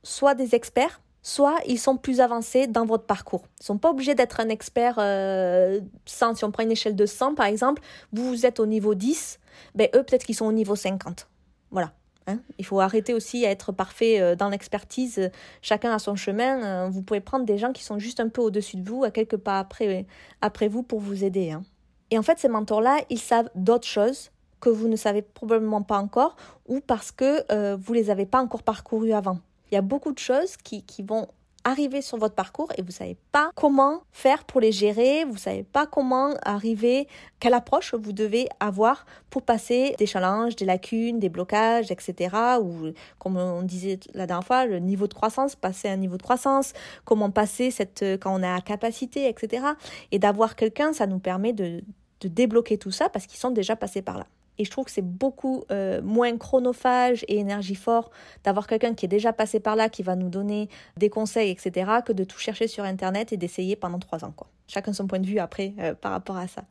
soit 0.03 0.35
des 0.35 0.55
experts, 0.55 1.01
soit 1.25 1.57
ils 1.67 1.81
sont 1.81 1.97
plus 1.97 2.21
avancés 2.21 2.69
dans 2.69 2.85
votre 2.85 3.05
parcours. 3.05 3.43
Ils 3.59 3.63
ne 3.63 3.65
sont 3.65 3.79
pas 3.79 3.91
obligés 3.91 4.15
d'être 4.15 4.39
un 4.39 4.49
expert 4.49 4.97
euh, 4.99 5.81
100. 6.05 6.37
Si 6.37 6.45
on 6.45 6.53
prend 6.53 6.63
une 6.63 6.71
échelle 6.71 6.95
de 6.95 7.07
100 7.07 7.35
par 7.35 7.47
exemple, 7.47 7.83
vous, 8.13 8.47
êtes 8.47 8.61
au 8.61 8.67
niveau 8.67 8.95
10, 8.95 9.41
ben 9.75 9.89
eux 9.97 10.05
peut-être 10.05 10.25
qu'ils 10.25 10.37
sont 10.37 10.47
au 10.47 10.53
niveau 10.53 10.77
50. 10.77 11.27
Voilà. 11.73 11.93
Hein. 12.27 12.39
Il 12.59 12.65
faut 12.65 12.79
arrêter 12.79 13.15
aussi 13.15 13.45
à 13.45 13.51
être 13.51 13.73
parfait 13.73 14.21
euh, 14.21 14.37
dans 14.37 14.51
l'expertise. 14.51 15.31
Chacun 15.63 15.93
a 15.93 15.99
son 15.99 16.15
chemin. 16.15 16.63
Euh, 16.63 16.89
vous 16.89 17.03
pouvez 17.03 17.21
prendre 17.21 17.47
des 17.47 17.59
gens 17.59 17.73
qui 17.73 17.83
sont 17.83 17.99
juste 17.99 18.21
un 18.21 18.29
peu 18.29 18.43
au-dessus 18.43 18.77
de 18.77 18.89
vous, 18.89 19.03
à 19.03 19.11
quelques 19.11 19.37
pas 19.37 19.59
après, 19.59 20.69
vous 20.69 20.83
pour 20.83 21.01
vous 21.01 21.25
aider. 21.25 21.51
Hein. 21.51 21.65
Et 22.11 22.19
en 22.19 22.23
fait, 22.23 22.39
ces 22.39 22.49
mentors-là, 22.49 22.99
ils 23.09 23.19
savent 23.19 23.51
d'autres 23.55 23.89
choses 23.89 24.31
que 24.61 24.69
vous 24.69 24.89
ne 24.89 24.97
savez 24.97 25.23
probablement 25.23 25.83
pas 25.83 25.99
encore 25.99 26.37
ou 26.67 26.81
parce 26.81 27.13
que 27.13 27.45
euh, 27.51 27.77
vous 27.79 27.93
les 27.93 28.11
avez 28.11 28.27
pas 28.27 28.41
encore 28.41 28.63
parcourues 28.63 29.13
avant. 29.13 29.39
Il 29.71 29.75
y 29.75 29.79
a 29.79 29.83
beaucoup 29.83 30.13
de 30.13 30.19
choses 30.19 30.57
qui, 30.57 30.85
vont 31.03 31.27
arriver 31.67 32.03
sur 32.03 32.19
votre 32.19 32.35
parcours 32.35 32.71
et 32.77 32.83
vous 32.83 32.91
savez 32.91 33.17
pas 33.33 33.51
comment 33.55 34.03
faire 34.13 34.45
pour 34.45 34.61
les 34.61 34.71
gérer, 34.71 35.25
vous 35.25 35.39
savez 35.39 35.63
pas 35.63 35.87
comment 35.87 36.35
arriver, 36.43 37.09
quelle 37.41 37.55
approche 37.55 37.95
vous 37.95 38.13
devez 38.13 38.49
avoir 38.61 39.07
pour 39.31 39.43
passer 39.43 39.95
des 39.99 40.05
challenges, 40.05 40.57
des 40.57 40.67
lacunes, 40.67 41.19
des 41.19 41.31
blocages, 41.31 41.91
etc. 41.91 42.37
Ou 42.61 42.93
comme 43.19 43.39
on 43.39 43.63
disait 43.63 43.99
la 44.13 44.27
dernière 44.27 44.47
fois, 44.47 44.67
le 44.67 44.79
niveau 44.79 45.07
de 45.07 45.15
croissance, 45.15 45.57
passer 45.57 45.89
un 45.89 45.97
niveau 45.97 46.19
de 46.19 46.23
croissance, 46.23 46.75
comment 47.07 47.31
passer 47.31 47.71
cette 47.71 48.05
quand 48.21 48.39
on 48.39 48.43
a 48.43 48.55
la 48.55 48.61
capacité, 48.61 49.27
etc. 49.29 49.65
Et 50.13 50.19
d'avoir 50.19 50.57
quelqu'un, 50.57 50.93
ça 50.93 51.07
nous 51.07 51.19
permet 51.19 51.55
de, 51.55 51.83
de 52.21 52.29
débloquer 52.29 52.79
tout 52.79 52.91
ça 52.91 53.09
parce 53.09 53.27
qu'ils 53.27 53.39
sont 53.39 53.51
déjà 53.51 53.75
passés 53.75 54.03
par 54.03 54.19
là. 54.19 54.27
Et 54.59 54.65
je 54.65 54.71
trouve 54.71 54.85
que 54.85 54.91
c'est 54.91 55.03
beaucoup 55.03 55.65
euh, 55.71 56.01
moins 56.03 56.37
chronophage 56.37 57.25
et 57.29 57.39
énergifort 57.39 58.11
d'avoir 58.45 58.67
quelqu'un 58.67 58.95
qui 58.95 59.07
est 59.07 59.09
déjà 59.09 59.33
passé 59.33 59.61
par 59.61 59.77
là, 59.77 59.89
qui 59.89 60.03
va 60.03 60.17
nous 60.17 60.29
donner 60.29 60.69
des 60.97 61.11
conseils, 61.11 61.51
etc., 61.51 61.91
que 62.05 62.13
de 62.13 62.25
tout 62.25 62.39
chercher 62.39 62.69
sur 62.69 62.85
Internet 62.85 63.33
et 63.33 63.37
d'essayer 63.37 63.77
pendant 63.77 63.99
trois 63.99 64.25
ans. 64.25 64.35
Chacun 64.69 64.93
son 64.93 65.07
point 65.07 65.19
de 65.19 65.27
vue 65.27 65.39
après 65.39 65.75
euh, 65.79 65.95
par 65.95 66.13
rapport 66.13 66.37
à 66.37 66.47
ça. 66.47 66.65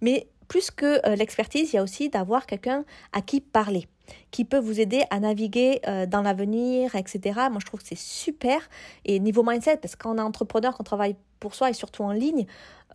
Mais 0.00 0.26
plus 0.48 0.70
que 0.70 1.06
euh, 1.06 1.14
l'expertise, 1.14 1.72
il 1.72 1.76
y 1.76 1.78
a 1.78 1.82
aussi 1.82 2.08
d'avoir 2.10 2.46
quelqu'un 2.46 2.84
à 3.12 3.20
qui 3.20 3.40
parler 3.40 3.86
qui 4.32 4.44
peut 4.44 4.58
vous 4.58 4.80
aider 4.80 5.04
à 5.10 5.20
naviguer 5.20 5.80
dans 6.08 6.22
l'avenir, 6.22 6.96
etc. 6.96 7.42
Moi, 7.48 7.58
je 7.60 7.66
trouve 7.66 7.78
que 7.78 7.86
c'est 7.86 7.96
super. 7.96 8.60
Et 9.04 9.20
niveau 9.20 9.44
mindset, 9.44 9.76
parce 9.76 9.94
qu'on 9.94 10.18
est 10.18 10.20
entrepreneur, 10.20 10.76
qu'on 10.76 10.82
travaille 10.82 11.14
pour 11.38 11.54
soi 11.54 11.70
et 11.70 11.74
surtout 11.74 12.02
en 12.02 12.10
ligne, 12.10 12.46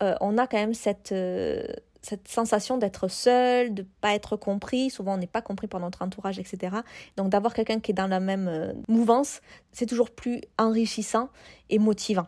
on 0.02 0.36
a 0.36 0.46
quand 0.46 0.58
même 0.58 0.74
cette, 0.74 1.14
cette 2.06 2.28
sensation 2.28 2.78
d'être 2.78 3.08
seul, 3.08 3.74
de 3.74 3.84
pas 4.00 4.14
être 4.14 4.36
compris. 4.36 4.90
Souvent, 4.90 5.14
on 5.14 5.18
n'est 5.18 5.26
pas 5.26 5.42
compris 5.42 5.66
par 5.66 5.80
notre 5.80 6.02
entourage, 6.02 6.38
etc. 6.38 6.76
Donc, 7.16 7.30
d'avoir 7.30 7.52
quelqu'un 7.52 7.80
qui 7.80 7.90
est 7.90 7.94
dans 7.94 8.06
la 8.06 8.20
même 8.20 8.46
euh, 8.46 8.72
mouvance, 8.86 9.40
c'est 9.72 9.86
toujours 9.86 10.10
plus 10.10 10.40
enrichissant 10.56 11.30
et 11.68 11.80
motivant. 11.80 12.26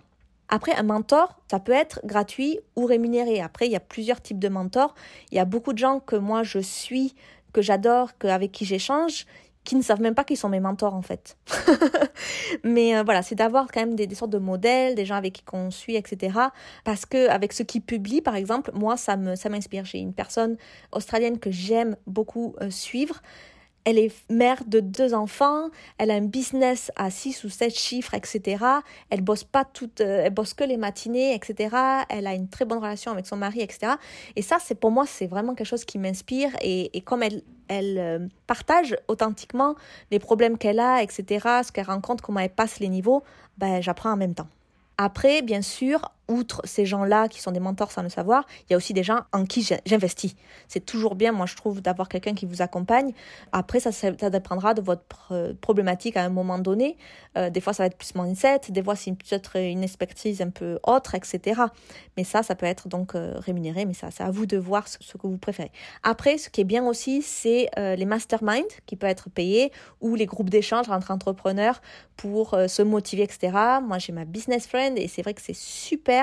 Après, 0.48 0.74
un 0.74 0.82
mentor, 0.82 1.38
ça 1.48 1.60
peut 1.60 1.72
être 1.72 2.00
gratuit 2.04 2.58
ou 2.74 2.86
rémunéré. 2.86 3.40
Après, 3.40 3.66
il 3.66 3.72
y 3.72 3.76
a 3.76 3.80
plusieurs 3.80 4.20
types 4.20 4.40
de 4.40 4.48
mentors. 4.48 4.94
Il 5.30 5.36
y 5.36 5.40
a 5.40 5.44
beaucoup 5.44 5.72
de 5.72 5.78
gens 5.78 6.00
que 6.00 6.16
moi 6.16 6.42
je 6.42 6.58
suis, 6.58 7.14
que 7.52 7.62
j'adore, 7.62 8.10
avec 8.22 8.50
qui 8.50 8.64
j'échange, 8.64 9.26
qui 9.68 9.76
ne 9.76 9.82
savent 9.82 10.00
même 10.00 10.14
pas 10.14 10.24
qu'ils 10.24 10.38
sont 10.38 10.48
mes 10.48 10.60
mentors 10.60 10.94
en 10.94 11.02
fait. 11.02 11.36
Mais 12.64 12.96
euh, 12.96 13.02
voilà, 13.02 13.22
c'est 13.22 13.34
d'avoir 13.34 13.66
quand 13.70 13.80
même 13.80 13.96
des, 13.96 14.14
sortes 14.14 14.30
de 14.30 14.38
modèles, 14.38 14.94
des 14.94 15.04
gens 15.04 15.16
avec 15.16 15.34
qui 15.34 15.42
on 15.52 15.70
suit, 15.70 15.94
etc. 15.94 16.38
Parce 16.84 17.04
que 17.04 17.28
avec 17.28 17.52
ceux 17.52 17.64
qui 17.64 17.80
publient, 17.80 18.22
par 18.22 18.34
exemple, 18.34 18.70
moi 18.72 18.96
ça 18.96 19.18
ça 19.36 19.50
m'inspire. 19.50 19.84
J'ai 19.84 19.98
une 19.98 20.14
personne 20.14 20.56
australienne 20.90 21.38
que 21.38 21.50
j'aime 21.50 21.96
beaucoup 22.06 22.56
euh, 22.62 22.70
suivre 22.70 23.20
elle 23.88 23.98
est 23.98 24.12
mère 24.30 24.64
de 24.66 24.80
deux 24.80 25.14
enfants, 25.14 25.70
elle 25.96 26.10
a 26.10 26.14
un 26.14 26.26
business 26.26 26.92
à 26.94 27.10
six 27.10 27.42
ou 27.44 27.48
sept 27.48 27.74
chiffres, 27.74 28.12
etc. 28.12 28.62
Elle 29.08 29.22
bosse 29.22 29.44
pas 29.44 29.64
toute, 29.64 30.02
euh, 30.02 30.24
elle 30.26 30.34
bosse 30.34 30.52
que 30.52 30.64
les 30.64 30.76
matinées, 30.76 31.34
etc. 31.34 31.74
Elle 32.10 32.26
a 32.26 32.34
une 32.34 32.50
très 32.50 32.66
bonne 32.66 32.80
relation 32.80 33.12
avec 33.12 33.26
son 33.26 33.38
mari, 33.38 33.62
etc. 33.62 33.92
Et 34.36 34.42
ça, 34.42 34.58
c'est 34.60 34.74
pour 34.74 34.90
moi, 34.90 35.06
c'est 35.06 35.26
vraiment 35.26 35.54
quelque 35.54 35.66
chose 35.66 35.86
qui 35.86 35.96
m'inspire. 35.98 36.50
Et, 36.60 37.00
comme 37.06 37.22
elle, 37.22 37.40
elle 37.68 37.96
euh, 37.98 38.28
partage 38.46 38.94
authentiquement 39.08 39.74
les 40.10 40.18
problèmes 40.18 40.58
qu'elle 40.58 40.80
a, 40.80 41.02
etc., 41.02 41.62
ce 41.64 41.72
qu'elle 41.72 41.86
rencontre, 41.86 42.22
comment 42.22 42.40
elle 42.40 42.50
passe 42.50 42.80
les 42.80 42.90
niveaux, 42.90 43.22
ben, 43.56 43.80
j'apprends 43.80 44.12
en 44.12 44.18
même 44.18 44.34
temps. 44.34 44.48
Après, 44.98 45.40
bien 45.40 45.62
sûr, 45.62 46.02
outre 46.28 46.60
ces 46.64 46.84
gens-là 46.86 47.28
qui 47.28 47.40
sont 47.40 47.52
des 47.52 47.60
mentors 47.60 47.90
sans 47.90 48.02
le 48.02 48.08
savoir, 48.08 48.44
il 48.68 48.72
y 48.72 48.74
a 48.74 48.76
aussi 48.76 48.92
des 48.92 49.02
gens 49.02 49.20
en 49.32 49.44
qui 49.44 49.66
j'investis. 49.86 50.36
C'est 50.68 50.84
toujours 50.84 51.14
bien, 51.14 51.32
moi 51.32 51.46
je 51.46 51.56
trouve, 51.56 51.80
d'avoir 51.80 52.08
quelqu'un 52.08 52.34
qui 52.34 52.46
vous 52.46 52.62
accompagne. 52.62 53.12
Après, 53.52 53.80
ça, 53.80 53.90
dépendra 54.30 54.74
de 54.74 54.82
votre 54.82 55.54
problématique 55.60 56.16
à 56.16 56.22
un 56.22 56.28
moment 56.28 56.58
donné. 56.58 56.96
Euh, 57.36 57.50
des 57.50 57.60
fois, 57.60 57.72
ça 57.72 57.82
va 57.82 57.86
être 57.86 57.96
plus 57.96 58.14
mindset, 58.14 58.60
des 58.68 58.82
fois, 58.82 58.94
c'est 58.94 59.12
peut-être 59.12 59.56
une 59.56 59.82
expertise 59.82 60.42
un 60.42 60.50
peu 60.50 60.78
autre, 60.86 61.14
etc. 61.14 61.62
Mais 62.16 62.24
ça, 62.24 62.42
ça 62.42 62.54
peut 62.54 62.66
être 62.66 62.88
donc 62.88 63.14
euh, 63.14 63.34
rémunéré, 63.38 63.86
mais 63.86 63.94
ça, 63.94 64.10
c'est 64.10 64.22
à 64.22 64.30
vous 64.30 64.46
de 64.46 64.58
voir 64.58 64.86
ce, 64.88 64.98
que 64.98 65.26
vous 65.26 65.38
préférez. 65.38 65.72
Après, 66.02 66.38
ce 66.38 66.50
qui 66.50 66.60
est 66.60 66.64
bien 66.64 66.84
aussi, 66.84 67.22
c'est 67.22 67.68
euh, 67.78 67.96
les 67.96 68.04
masterminds 68.04 68.62
qui 68.86 68.96
peuvent 68.96 69.10
être 69.10 69.30
payés 69.30 69.72
ou 70.00 70.14
les 70.14 70.26
groupes 70.26 70.50
d'échange 70.50 70.88
entre 70.90 71.10
entrepreneurs 71.10 71.80
pour 72.16 72.56
se 72.66 72.82
motiver, 72.82 73.22
etc. 73.22 73.52
Moi, 73.80 73.98
j'ai 73.98 74.12
ma 74.12 74.24
business 74.24 74.66
friend 74.66 74.98
et 74.98 75.06
c'est 75.06 75.22
vrai 75.22 75.34
que 75.34 75.40
c'est 75.40 75.54
super 75.54 76.17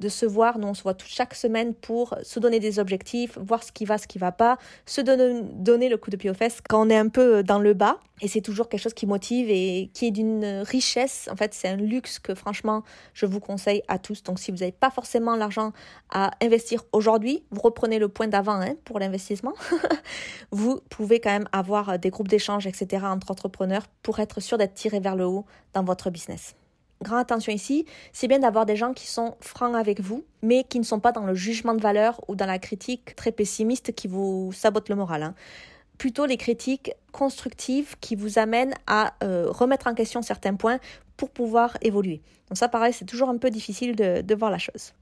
de 0.00 0.08
se 0.08 0.26
voir. 0.26 0.58
Nous, 0.58 0.68
on 0.68 0.74
se 0.74 0.82
voit 0.82 0.96
chaque 1.04 1.34
semaine 1.34 1.74
pour 1.74 2.14
se 2.22 2.40
donner 2.40 2.60
des 2.60 2.78
objectifs, 2.78 3.38
voir 3.38 3.62
ce 3.62 3.72
qui 3.72 3.84
va, 3.84 3.98
ce 3.98 4.06
qui 4.06 4.18
va 4.18 4.32
pas, 4.32 4.58
se 4.86 5.00
donner, 5.00 5.42
donner 5.54 5.88
le 5.88 5.96
coup 5.96 6.10
de 6.10 6.16
pied 6.16 6.30
aux 6.30 6.34
fesses 6.34 6.60
quand 6.68 6.86
on 6.86 6.90
est 6.90 6.96
un 6.96 7.08
peu 7.08 7.42
dans 7.42 7.58
le 7.58 7.74
bas. 7.74 7.98
Et 8.22 8.28
c'est 8.28 8.42
toujours 8.42 8.68
quelque 8.68 8.82
chose 8.82 8.94
qui 8.94 9.06
motive 9.06 9.48
et 9.48 9.90
qui 9.94 10.08
est 10.08 10.10
d'une 10.10 10.62
richesse. 10.66 11.28
En 11.32 11.36
fait, 11.36 11.54
c'est 11.54 11.68
un 11.68 11.76
luxe 11.76 12.18
que 12.18 12.34
franchement, 12.34 12.82
je 13.14 13.24
vous 13.24 13.40
conseille 13.40 13.82
à 13.88 13.98
tous. 13.98 14.22
Donc, 14.22 14.38
si 14.38 14.50
vous 14.50 14.58
n'avez 14.58 14.72
pas 14.72 14.90
forcément 14.90 15.36
l'argent 15.36 15.72
à 16.10 16.30
investir 16.42 16.84
aujourd'hui, 16.92 17.44
vous 17.50 17.62
reprenez 17.62 17.98
le 17.98 18.08
point 18.08 18.28
d'avant 18.28 18.60
hein, 18.60 18.74
pour 18.84 18.98
l'investissement. 18.98 19.54
vous 20.50 20.80
pouvez 20.90 21.20
quand 21.20 21.30
même 21.30 21.48
avoir 21.52 21.98
des 21.98 22.10
groupes 22.10 22.28
d'échange, 22.28 22.66
etc. 22.66 23.04
entre 23.06 23.30
entrepreneurs 23.30 23.86
pour 24.02 24.20
être 24.20 24.40
sûr 24.40 24.58
d'être 24.58 24.74
tiré 24.74 25.00
vers 25.00 25.16
le 25.16 25.24
haut 25.24 25.46
dans 25.72 25.84
votre 25.84 26.10
business 26.10 26.54
grande 27.02 27.18
attention 27.18 27.52
ici, 27.52 27.86
c'est 28.12 28.28
bien 28.28 28.38
d'avoir 28.38 28.66
des 28.66 28.76
gens 28.76 28.92
qui 28.92 29.06
sont 29.06 29.36
francs 29.40 29.74
avec 29.74 30.00
vous, 30.00 30.24
mais 30.42 30.64
qui 30.64 30.78
ne 30.78 30.84
sont 30.84 31.00
pas 31.00 31.12
dans 31.12 31.24
le 31.24 31.34
jugement 31.34 31.74
de 31.74 31.80
valeur 31.80 32.20
ou 32.28 32.34
dans 32.34 32.46
la 32.46 32.58
critique 32.58 33.16
très 33.16 33.32
pessimiste 33.32 33.94
qui 33.94 34.08
vous 34.08 34.52
sabote 34.52 34.88
le 34.88 34.96
moral. 34.96 35.22
Hein. 35.22 35.34
Plutôt 35.98 36.26
les 36.26 36.36
critiques 36.36 36.92
constructives 37.12 37.96
qui 38.00 38.16
vous 38.16 38.38
amènent 38.38 38.74
à 38.86 39.14
euh, 39.22 39.46
remettre 39.48 39.86
en 39.86 39.94
question 39.94 40.22
certains 40.22 40.54
points 40.54 40.78
pour 41.16 41.30
pouvoir 41.30 41.76
évoluer. 41.82 42.22
Donc 42.48 42.56
ça, 42.56 42.68
pareil, 42.68 42.92
c'est 42.92 43.04
toujours 43.04 43.28
un 43.28 43.36
peu 43.36 43.50
difficile 43.50 43.96
de, 43.96 44.22
de 44.22 44.34
voir 44.34 44.50
la 44.50 44.58
chose. 44.58 44.92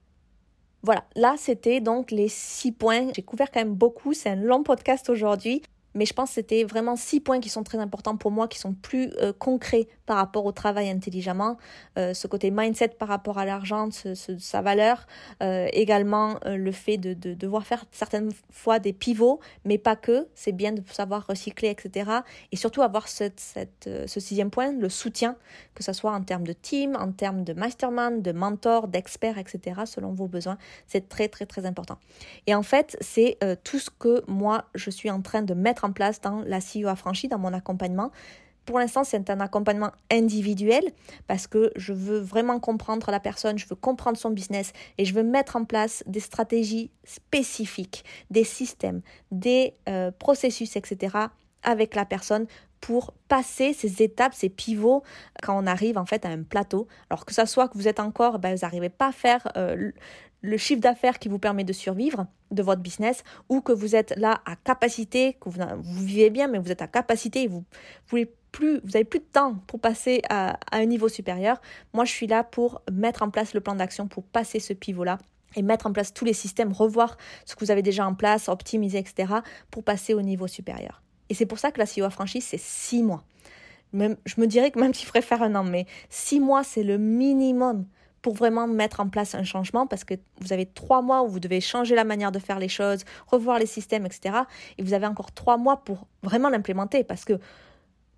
Voilà, 0.82 1.04
là 1.16 1.34
c'était 1.36 1.80
donc 1.80 2.12
les 2.12 2.28
six 2.28 2.70
points. 2.70 3.08
J'ai 3.14 3.22
couvert 3.22 3.50
quand 3.50 3.60
même 3.60 3.74
beaucoup, 3.74 4.12
c'est 4.12 4.30
un 4.30 4.36
long 4.36 4.62
podcast 4.62 5.10
aujourd'hui 5.10 5.62
mais 5.94 6.04
je 6.04 6.12
pense 6.12 6.30
que 6.30 6.34
c'était 6.36 6.64
vraiment 6.64 6.96
six 6.96 7.20
points 7.20 7.40
qui 7.40 7.48
sont 7.48 7.62
très 7.62 7.78
importants 7.78 8.16
pour 8.16 8.30
moi, 8.30 8.48
qui 8.48 8.58
sont 8.58 8.72
plus 8.72 9.10
euh, 9.20 9.32
concrets 9.32 9.88
par 10.06 10.16
rapport 10.16 10.44
au 10.44 10.52
travail 10.52 10.88
intelligemment. 10.90 11.56
Euh, 11.98 12.14
ce 12.14 12.26
côté 12.26 12.50
mindset 12.50 12.90
par 12.90 13.08
rapport 13.08 13.38
à 13.38 13.44
l'argent, 13.44 13.88
sa 13.90 14.62
valeur, 14.62 15.06
euh, 15.42 15.66
également 15.72 16.38
le 16.44 16.72
fait 16.72 16.98
de, 16.98 17.14
de, 17.14 17.34
devoir 17.34 17.66
faire 17.66 17.84
certaines 17.90 18.30
fois 18.50 18.78
des 18.78 18.92
pivots, 18.92 19.40
mais 19.64 19.78
pas 19.78 19.96
que. 19.96 20.28
C'est 20.34 20.52
bien 20.52 20.72
de 20.72 20.82
savoir 20.90 21.26
recycler, 21.26 21.68
etc. 21.70 22.10
Et 22.52 22.56
surtout 22.56 22.82
avoir 22.82 23.08
cette, 23.08 23.40
cette, 23.40 23.88
ce 24.06 24.20
sixième 24.20 24.50
point, 24.50 24.72
le 24.72 24.88
soutien, 24.88 25.36
que 25.74 25.82
ce 25.82 25.92
soit 25.92 26.12
en 26.12 26.22
termes 26.22 26.46
de 26.46 26.52
team, 26.52 26.96
en 26.96 27.12
termes 27.12 27.44
de 27.44 27.52
mastermind, 27.52 28.22
de 28.22 28.32
mentor, 28.32 28.88
d'expert, 28.88 29.38
etc. 29.38 29.82
Selon 29.86 30.12
vos 30.12 30.26
besoins, 30.26 30.58
c'est 30.86 31.08
très 31.08 31.28
très 31.28 31.46
très 31.46 31.66
important. 31.66 31.98
Et 32.46 32.54
en 32.54 32.62
fait, 32.62 32.96
c'est 33.00 33.38
tout 33.64 33.78
ce 33.78 33.90
que 33.90 34.22
moi 34.26 34.64
je 34.74 34.90
suis 34.90 35.10
en 35.10 35.22
train 35.22 35.42
de 35.42 35.54
mettre 35.54 35.77
en 35.84 35.92
place 35.92 36.20
dans 36.20 36.42
la 36.42 36.58
CEO 36.58 36.88
affranchie, 36.88 37.28
dans 37.28 37.38
mon 37.38 37.52
accompagnement. 37.52 38.10
Pour 38.68 38.78
l'instant, 38.78 39.02
c'est 39.02 39.30
un 39.30 39.40
accompagnement 39.40 39.92
individuel 40.10 40.84
parce 41.26 41.46
que 41.46 41.72
je 41.76 41.94
veux 41.94 42.18
vraiment 42.18 42.60
comprendre 42.60 43.10
la 43.10 43.18
personne, 43.18 43.58
je 43.58 43.66
veux 43.66 43.76
comprendre 43.76 44.18
son 44.18 44.28
business 44.28 44.74
et 44.98 45.06
je 45.06 45.14
veux 45.14 45.22
mettre 45.22 45.56
en 45.56 45.64
place 45.64 46.04
des 46.06 46.20
stratégies 46.20 46.90
spécifiques, 47.02 48.04
des 48.30 48.44
systèmes, 48.44 49.00
des 49.30 49.72
euh, 49.88 50.10
processus, 50.10 50.76
etc. 50.76 51.16
avec 51.62 51.94
la 51.94 52.04
personne 52.04 52.46
pour 52.80 53.14
passer 53.28 53.72
ces 53.72 54.02
étapes, 54.02 54.34
ces 54.34 54.48
pivots 54.50 55.02
quand 55.42 55.58
on 55.58 55.66
arrive 55.66 55.98
en 55.98 56.04
fait 56.04 56.24
à 56.24 56.28
un 56.28 56.42
plateau. 56.42 56.86
Alors 57.10 57.24
que 57.24 57.32
ça 57.32 57.46
soit 57.46 57.68
que 57.68 57.78
vous 57.78 57.88
êtes 57.88 58.00
encore, 58.00 58.38
ben, 58.38 58.54
vous 58.54 58.66
n'arrivez 58.66 58.90
pas 58.90 59.08
à 59.08 59.12
faire 59.12 59.48
euh, 59.56 59.92
le 60.40 60.56
chiffre 60.56 60.80
d'affaires 60.80 61.18
qui 61.18 61.28
vous 61.28 61.38
permet 61.38 61.64
de 61.64 61.72
survivre 61.72 62.26
de 62.50 62.62
votre 62.62 62.80
business 62.80 63.24
ou 63.48 63.60
que 63.60 63.72
vous 63.72 63.96
êtes 63.96 64.14
là 64.16 64.40
à 64.46 64.56
capacité, 64.56 65.36
que 65.40 65.48
vous, 65.48 65.60
vivez 66.04 66.30
bien 66.30 66.48
mais 66.48 66.58
vous 66.58 66.70
êtes 66.70 66.82
à 66.82 66.86
capacité 66.86 67.46
vous 67.46 67.64
voulez 68.08 68.32
plus, 68.52 68.80
vous 68.84 68.96
avez 68.96 69.04
plus 69.04 69.20
de 69.20 69.24
temps 69.24 69.56
pour 69.66 69.80
passer 69.80 70.22
à, 70.30 70.58
un 70.72 70.86
niveau 70.86 71.08
supérieur. 71.08 71.60
Moi, 71.92 72.04
je 72.04 72.12
suis 72.12 72.26
là 72.26 72.44
pour 72.44 72.82
mettre 72.90 73.22
en 73.22 73.30
place 73.30 73.52
le 73.52 73.60
plan 73.60 73.74
d'action 73.74 74.08
pour 74.08 74.24
passer 74.24 74.58
ce 74.58 74.72
pivot-là 74.72 75.18
et 75.56 75.62
mettre 75.62 75.86
en 75.86 75.92
place 75.92 76.14
tous 76.14 76.24
les 76.24 76.32
systèmes, 76.32 76.72
revoir 76.72 77.16
ce 77.44 77.54
que 77.54 77.64
vous 77.64 77.70
avez 77.70 77.82
déjà 77.82 78.06
en 78.06 78.14
place, 78.14 78.48
optimiser, 78.48 78.98
etc. 78.98 79.34
pour 79.70 79.82
passer 79.84 80.14
au 80.14 80.22
niveau 80.22 80.46
supérieur. 80.46 81.02
Et 81.28 81.34
c'est 81.34 81.46
pour 81.46 81.58
ça 81.58 81.72
que 81.72 81.78
la 81.78 81.84
CEO 81.84 82.08
franchise, 82.10 82.44
c'est 82.44 82.60
six 82.60 83.02
mois. 83.02 83.22
Même, 83.92 84.16
je 84.26 84.40
me 84.40 84.46
dirais 84.46 84.70
que 84.70 84.78
même 84.78 84.92
qu'il 84.92 85.06
ferait 85.06 85.22
faire 85.22 85.42
un 85.42 85.54
an, 85.54 85.64
mais 85.64 85.86
six 86.10 86.40
mois, 86.40 86.64
c'est 86.64 86.82
le 86.82 86.98
minimum 86.98 87.86
pour 88.22 88.34
vraiment 88.34 88.66
mettre 88.66 89.00
en 89.00 89.08
place 89.08 89.34
un 89.34 89.44
changement 89.44 89.86
parce 89.86 90.04
que 90.04 90.14
vous 90.40 90.52
avez 90.52 90.66
trois 90.66 91.02
mois 91.02 91.22
où 91.22 91.28
vous 91.28 91.40
devez 91.40 91.60
changer 91.60 91.94
la 91.94 92.04
manière 92.04 92.32
de 92.32 92.38
faire 92.38 92.58
les 92.58 92.68
choses, 92.68 93.04
revoir 93.26 93.58
les 93.58 93.66
systèmes, 93.66 94.06
etc. 94.06 94.40
Et 94.76 94.82
vous 94.82 94.92
avez 94.92 95.06
encore 95.06 95.32
trois 95.32 95.56
mois 95.56 95.78
pour 95.84 96.06
vraiment 96.22 96.48
l'implémenter 96.48 97.04
parce 97.04 97.24
que 97.24 97.38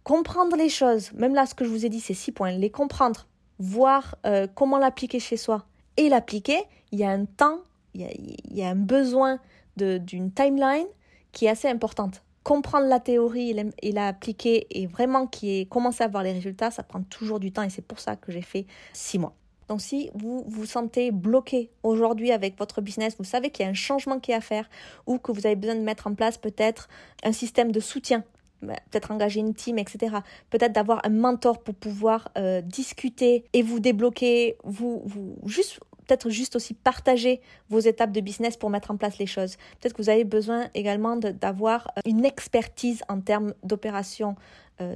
comprendre 0.04 0.56
les 0.56 0.68
choses, 0.68 1.12
même 1.12 1.34
là 1.34 1.46
ce 1.46 1.54
que 1.54 1.64
je 1.64 1.70
vous 1.70 1.84
ai 1.84 1.88
dit, 1.88 2.00
c'est 2.00 2.14
six 2.14 2.32
points, 2.32 2.52
les 2.52 2.70
comprendre, 2.70 3.26
voir 3.58 4.16
euh, 4.26 4.46
comment 4.54 4.78
l'appliquer 4.78 5.20
chez 5.20 5.36
soi 5.36 5.64
et 5.96 6.08
l'appliquer, 6.08 6.62
il 6.92 6.98
y 6.98 7.04
a 7.04 7.10
un 7.10 7.26
temps, 7.26 7.60
il 7.94 8.36
y 8.50 8.62
a, 8.62 8.68
un 8.68 8.76
besoin 8.76 9.38
d'une 9.76 10.32
timeline 10.32 10.86
qui 11.32 11.46
est 11.46 11.50
assez 11.50 11.68
importante. 11.68 12.22
Comprendre 12.42 12.86
la 12.86 13.00
théorie 13.00 13.54
et 13.82 13.92
l'appliquer 13.92 14.66
et 14.70 14.86
vraiment 14.86 15.26
qui 15.26 15.60
est 15.60 15.66
commencer 15.66 16.02
à 16.02 16.08
voir 16.08 16.22
les 16.22 16.32
résultats, 16.32 16.70
ça 16.70 16.82
prend 16.82 17.02
toujours 17.02 17.38
du 17.38 17.52
temps 17.52 17.62
et 17.62 17.70
c'est 17.70 17.86
pour 17.86 18.00
ça 18.00 18.16
que 18.16 18.32
j'ai 18.32 18.42
fait 18.42 18.66
six 18.92 19.18
mois. 19.18 19.34
Donc 19.70 19.80
si 19.80 20.10
vous 20.14 20.42
vous 20.48 20.66
sentez 20.66 21.12
bloqué 21.12 21.70
aujourd'hui 21.84 22.32
avec 22.32 22.58
votre 22.58 22.80
business, 22.80 23.14
vous 23.18 23.24
savez 23.24 23.50
qu'il 23.50 23.64
y 23.64 23.68
a 23.68 23.70
un 23.70 23.74
changement 23.74 24.18
qui 24.18 24.32
est 24.32 24.34
à 24.34 24.40
faire 24.40 24.68
ou 25.06 25.18
que 25.18 25.30
vous 25.30 25.46
avez 25.46 25.54
besoin 25.54 25.76
de 25.76 25.80
mettre 25.80 26.08
en 26.08 26.14
place 26.14 26.38
peut-être 26.38 26.88
un 27.22 27.30
système 27.30 27.70
de 27.70 27.78
soutien 27.78 28.24
bah, 28.62 28.74
peut-être 28.90 29.12
engager 29.12 29.38
une 29.38 29.54
team, 29.54 29.78
etc. 29.78 30.16
Peut-être 30.50 30.72
d'avoir 30.72 31.00
un 31.06 31.10
mentor 31.10 31.62
pour 31.62 31.74
pouvoir 31.76 32.30
euh, 32.36 32.60
discuter 32.60 33.44
et 33.52 33.62
vous 33.62 33.78
débloquer, 33.78 34.56
vous, 34.64 35.02
vous 35.06 35.38
juste 35.46 35.78
peut-être 36.06 36.28
juste 36.28 36.56
aussi 36.56 36.74
partager 36.74 37.40
vos 37.68 37.78
étapes 37.78 38.10
de 38.10 38.20
business 38.20 38.56
pour 38.56 38.68
mettre 38.68 38.90
en 38.90 38.96
place 38.96 39.18
les 39.18 39.26
choses. 39.26 39.56
Peut-être 39.80 39.94
que 39.94 40.02
vous 40.02 40.10
avez 40.10 40.24
besoin 40.24 40.68
également 40.74 41.16
d'avoir 41.16 41.86
euh, 41.96 42.00
une 42.04 42.24
expertise 42.24 43.02
en 43.08 43.20
termes 43.20 43.54
d'opération 43.62 44.34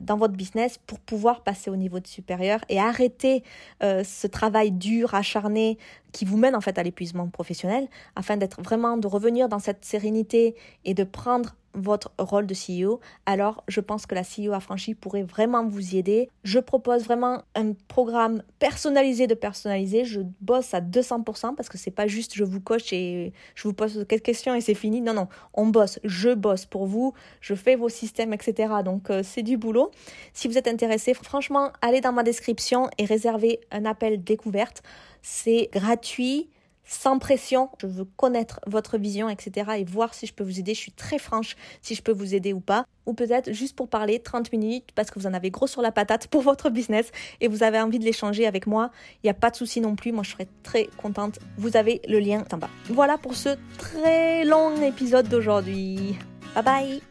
dans 0.03 0.17
votre 0.17 0.35
business 0.35 0.79
pour 0.87 0.99
pouvoir 1.01 1.43
passer 1.43 1.71
au 1.71 1.77
niveau 1.77 1.99
supérieur 2.05 2.61
et 2.69 2.79
arrêter 2.79 3.43
euh, 3.83 4.05
ce 4.05 4.27
travail 4.27 4.71
dur, 4.71 5.15
acharné 5.15 5.79
qui 6.13 6.25
vous 6.25 6.37
mène 6.37 6.55
en 6.55 6.61
fait 6.61 6.79
à 6.79 6.83
l'épuisement 6.83 7.29
professionnel 7.29 7.89
afin 8.17 8.37
d'être 8.37 8.63
vraiment 8.63 8.97
de 8.97 9.07
revenir 9.07 9.49
dans 9.49 9.59
cette 9.59 9.85
sérénité 9.85 10.55
et 10.85 10.95
de 10.95 11.05
prendre 11.05 11.55
votre 11.75 12.13
rôle 12.19 12.47
de 12.47 12.55
CEO, 12.55 13.01
alors 13.27 13.65
je 13.69 13.81
pense 13.81 14.07
que 14.07 14.15
la 14.15 14.23
CEO 14.23 14.53
affranchie 14.53 14.95
pourrait 14.95 15.23
vraiment 15.23 15.67
vous 15.67 15.95
y 15.95 15.99
aider. 15.99 16.31
Je 16.43 16.59
propose 16.59 17.05
vraiment 17.05 17.43
un 17.55 17.73
programme 17.89 18.43
personnalisé 18.59 19.27
de 19.27 19.35
personnalisé. 19.35 20.05
Je 20.05 20.21
bosse 20.41 20.75
à 20.75 20.81
200% 20.81 21.55
parce 21.55 21.69
que 21.69 21.79
c'est 21.79 21.91
pas 21.91 22.07
juste 22.07 22.35
je 22.35 22.45
vous 22.45 22.61
coche 22.61 22.93
et 22.93 23.33
je 23.55 23.69
vous 23.69 23.75
pose 23.75 24.05
quelques 24.09 24.25
questions 24.25 24.55
et 24.55 24.61
c'est 24.61 24.75
fini. 24.75 25.01
Non, 25.01 25.15
non, 25.15 25.29
on 25.53 25.67
bosse. 25.67 25.99
Je 26.05 26.31
bosse 26.31 26.67
pour 26.67 26.87
vous. 26.87 27.15
Je 27.41 27.55
fais 27.55 27.77
vos 27.77 27.89
systèmes, 27.89 28.33
etc. 28.33 28.75
Donc 28.85 29.11
euh, 29.11 29.23
c'est 29.23 29.43
du 29.43 29.57
boulot. 29.57 29.91
Si 30.33 30.49
vous 30.49 30.59
êtes 30.59 30.69
intéressé, 30.69 31.15
franchement, 31.15 31.71
allez 31.83 32.01
dans 32.01 32.13
ma 32.13 32.23
description 32.23 32.89
et 32.99 33.05
réservez 33.05 33.61
un 33.71 33.85
appel 33.85 34.23
découverte. 34.23 34.83
C'est 35.23 35.69
gratuit 35.73 36.49
sans 36.85 37.19
pression. 37.19 37.71
Je 37.79 37.87
veux 37.87 38.05
connaître 38.05 38.61
votre 38.67 38.99
vision, 38.99 39.29
etc. 39.29 39.73
et 39.79 39.85
voir 39.85 40.15
si 40.15 40.27
je 40.27 40.35
peux 40.35 40.45
vous 40.45 40.59
aider. 40.59 40.75
Je 40.75 40.81
suis 40.81 40.93
très 40.93 41.19
franche 41.19 41.57
si 41.83 41.95
je 41.95 42.03
peux 42.03 42.13
vous 42.13 42.35
aider 42.35 42.53
ou 42.53 42.61
pas. 42.61 42.87
Ou 43.07 43.13
peut-être 43.13 43.53
juste 43.53 43.77
pour 43.77 43.89
parler 43.89 44.19
30 44.19 44.51
minutes 44.53 44.91
parce 44.95 45.11
que 45.11 45.19
vous 45.19 45.27
en 45.27 45.35
avez 45.35 45.51
gros 45.51 45.67
sur 45.67 45.83
la 45.83 45.93
patate 45.93 46.27
pour 46.29 46.43
votre 46.43 46.71
business 46.71 47.11
et 47.41 47.49
vous 47.49 47.63
avez 47.63 47.81
envie 47.81 47.99
de 47.99 48.05
l'échanger 48.05 48.47
avec 48.47 48.67
moi. 48.67 48.91
Il 49.23 49.27
n'y 49.27 49.31
a 49.31 49.35
pas 49.35 49.51
de 49.51 49.57
souci 49.57 49.81
non 49.81 49.95
plus. 49.95 50.13
Moi, 50.13 50.23
je 50.25 50.31
serais 50.31 50.49
très 50.63 50.89
contente. 50.97 51.39
Vous 51.59 51.77
avez 51.77 52.01
le 52.09 52.19
lien 52.19 52.45
en 52.53 52.57
bas. 52.57 52.71
Voilà 52.87 53.19
pour 53.19 53.35
ce 53.35 53.51
très 53.79 54.45
long 54.45 54.81
épisode 54.83 55.29
d'aujourd'hui. 55.29 56.17
Bye 56.55 56.65
bye 56.65 57.03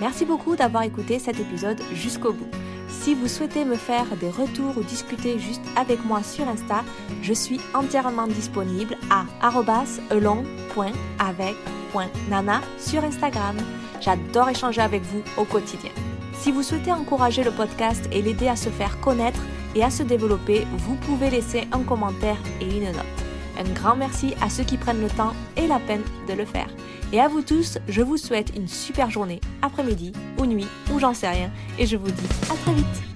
Merci 0.00 0.24
beaucoup 0.24 0.56
d'avoir 0.56 0.82
écouté 0.82 1.18
cet 1.18 1.38
épisode 1.38 1.80
jusqu'au 1.92 2.32
bout. 2.32 2.50
Si 3.04 3.14
vous 3.14 3.28
souhaitez 3.28 3.64
me 3.66 3.76
faire 3.76 4.16
des 4.16 4.30
retours 4.30 4.78
ou 4.78 4.82
discuter 4.82 5.38
juste 5.38 5.60
avec 5.76 6.02
moi 6.06 6.22
sur 6.22 6.48
Insta, 6.48 6.82
je 7.20 7.34
suis 7.34 7.60
entièrement 7.74 8.26
disponible 8.26 8.96
à 9.10 9.26
elon.avec.nana 10.10 12.62
sur 12.78 13.04
Instagram. 13.04 13.58
J'adore 14.00 14.48
échanger 14.48 14.80
avec 14.80 15.02
vous 15.02 15.22
au 15.36 15.44
quotidien. 15.44 15.90
Si 16.32 16.50
vous 16.50 16.62
souhaitez 16.62 16.92
encourager 16.92 17.44
le 17.44 17.50
podcast 17.50 18.08
et 18.10 18.22
l'aider 18.22 18.48
à 18.48 18.56
se 18.56 18.70
faire 18.70 18.98
connaître 19.00 19.42
et 19.74 19.84
à 19.84 19.90
se 19.90 20.02
développer, 20.02 20.66
vous 20.72 20.94
pouvez 20.94 21.28
laisser 21.28 21.68
un 21.72 21.82
commentaire 21.82 22.38
et 22.62 22.78
une 22.78 22.86
note. 22.86 23.33
Un 23.58 23.72
grand 23.72 23.96
merci 23.96 24.34
à 24.40 24.50
ceux 24.50 24.64
qui 24.64 24.76
prennent 24.76 25.00
le 25.00 25.10
temps 25.10 25.32
et 25.56 25.66
la 25.66 25.78
peine 25.78 26.02
de 26.28 26.34
le 26.34 26.44
faire. 26.44 26.68
Et 27.12 27.20
à 27.20 27.28
vous 27.28 27.42
tous, 27.42 27.78
je 27.88 28.02
vous 28.02 28.16
souhaite 28.16 28.56
une 28.56 28.68
super 28.68 29.10
journée, 29.10 29.40
après-midi 29.62 30.12
ou 30.38 30.46
nuit, 30.46 30.66
ou 30.92 30.98
j'en 30.98 31.14
sais 31.14 31.28
rien, 31.28 31.50
et 31.78 31.86
je 31.86 31.96
vous 31.96 32.10
dis 32.10 32.28
à 32.50 32.54
très 32.56 32.74
vite 32.74 33.13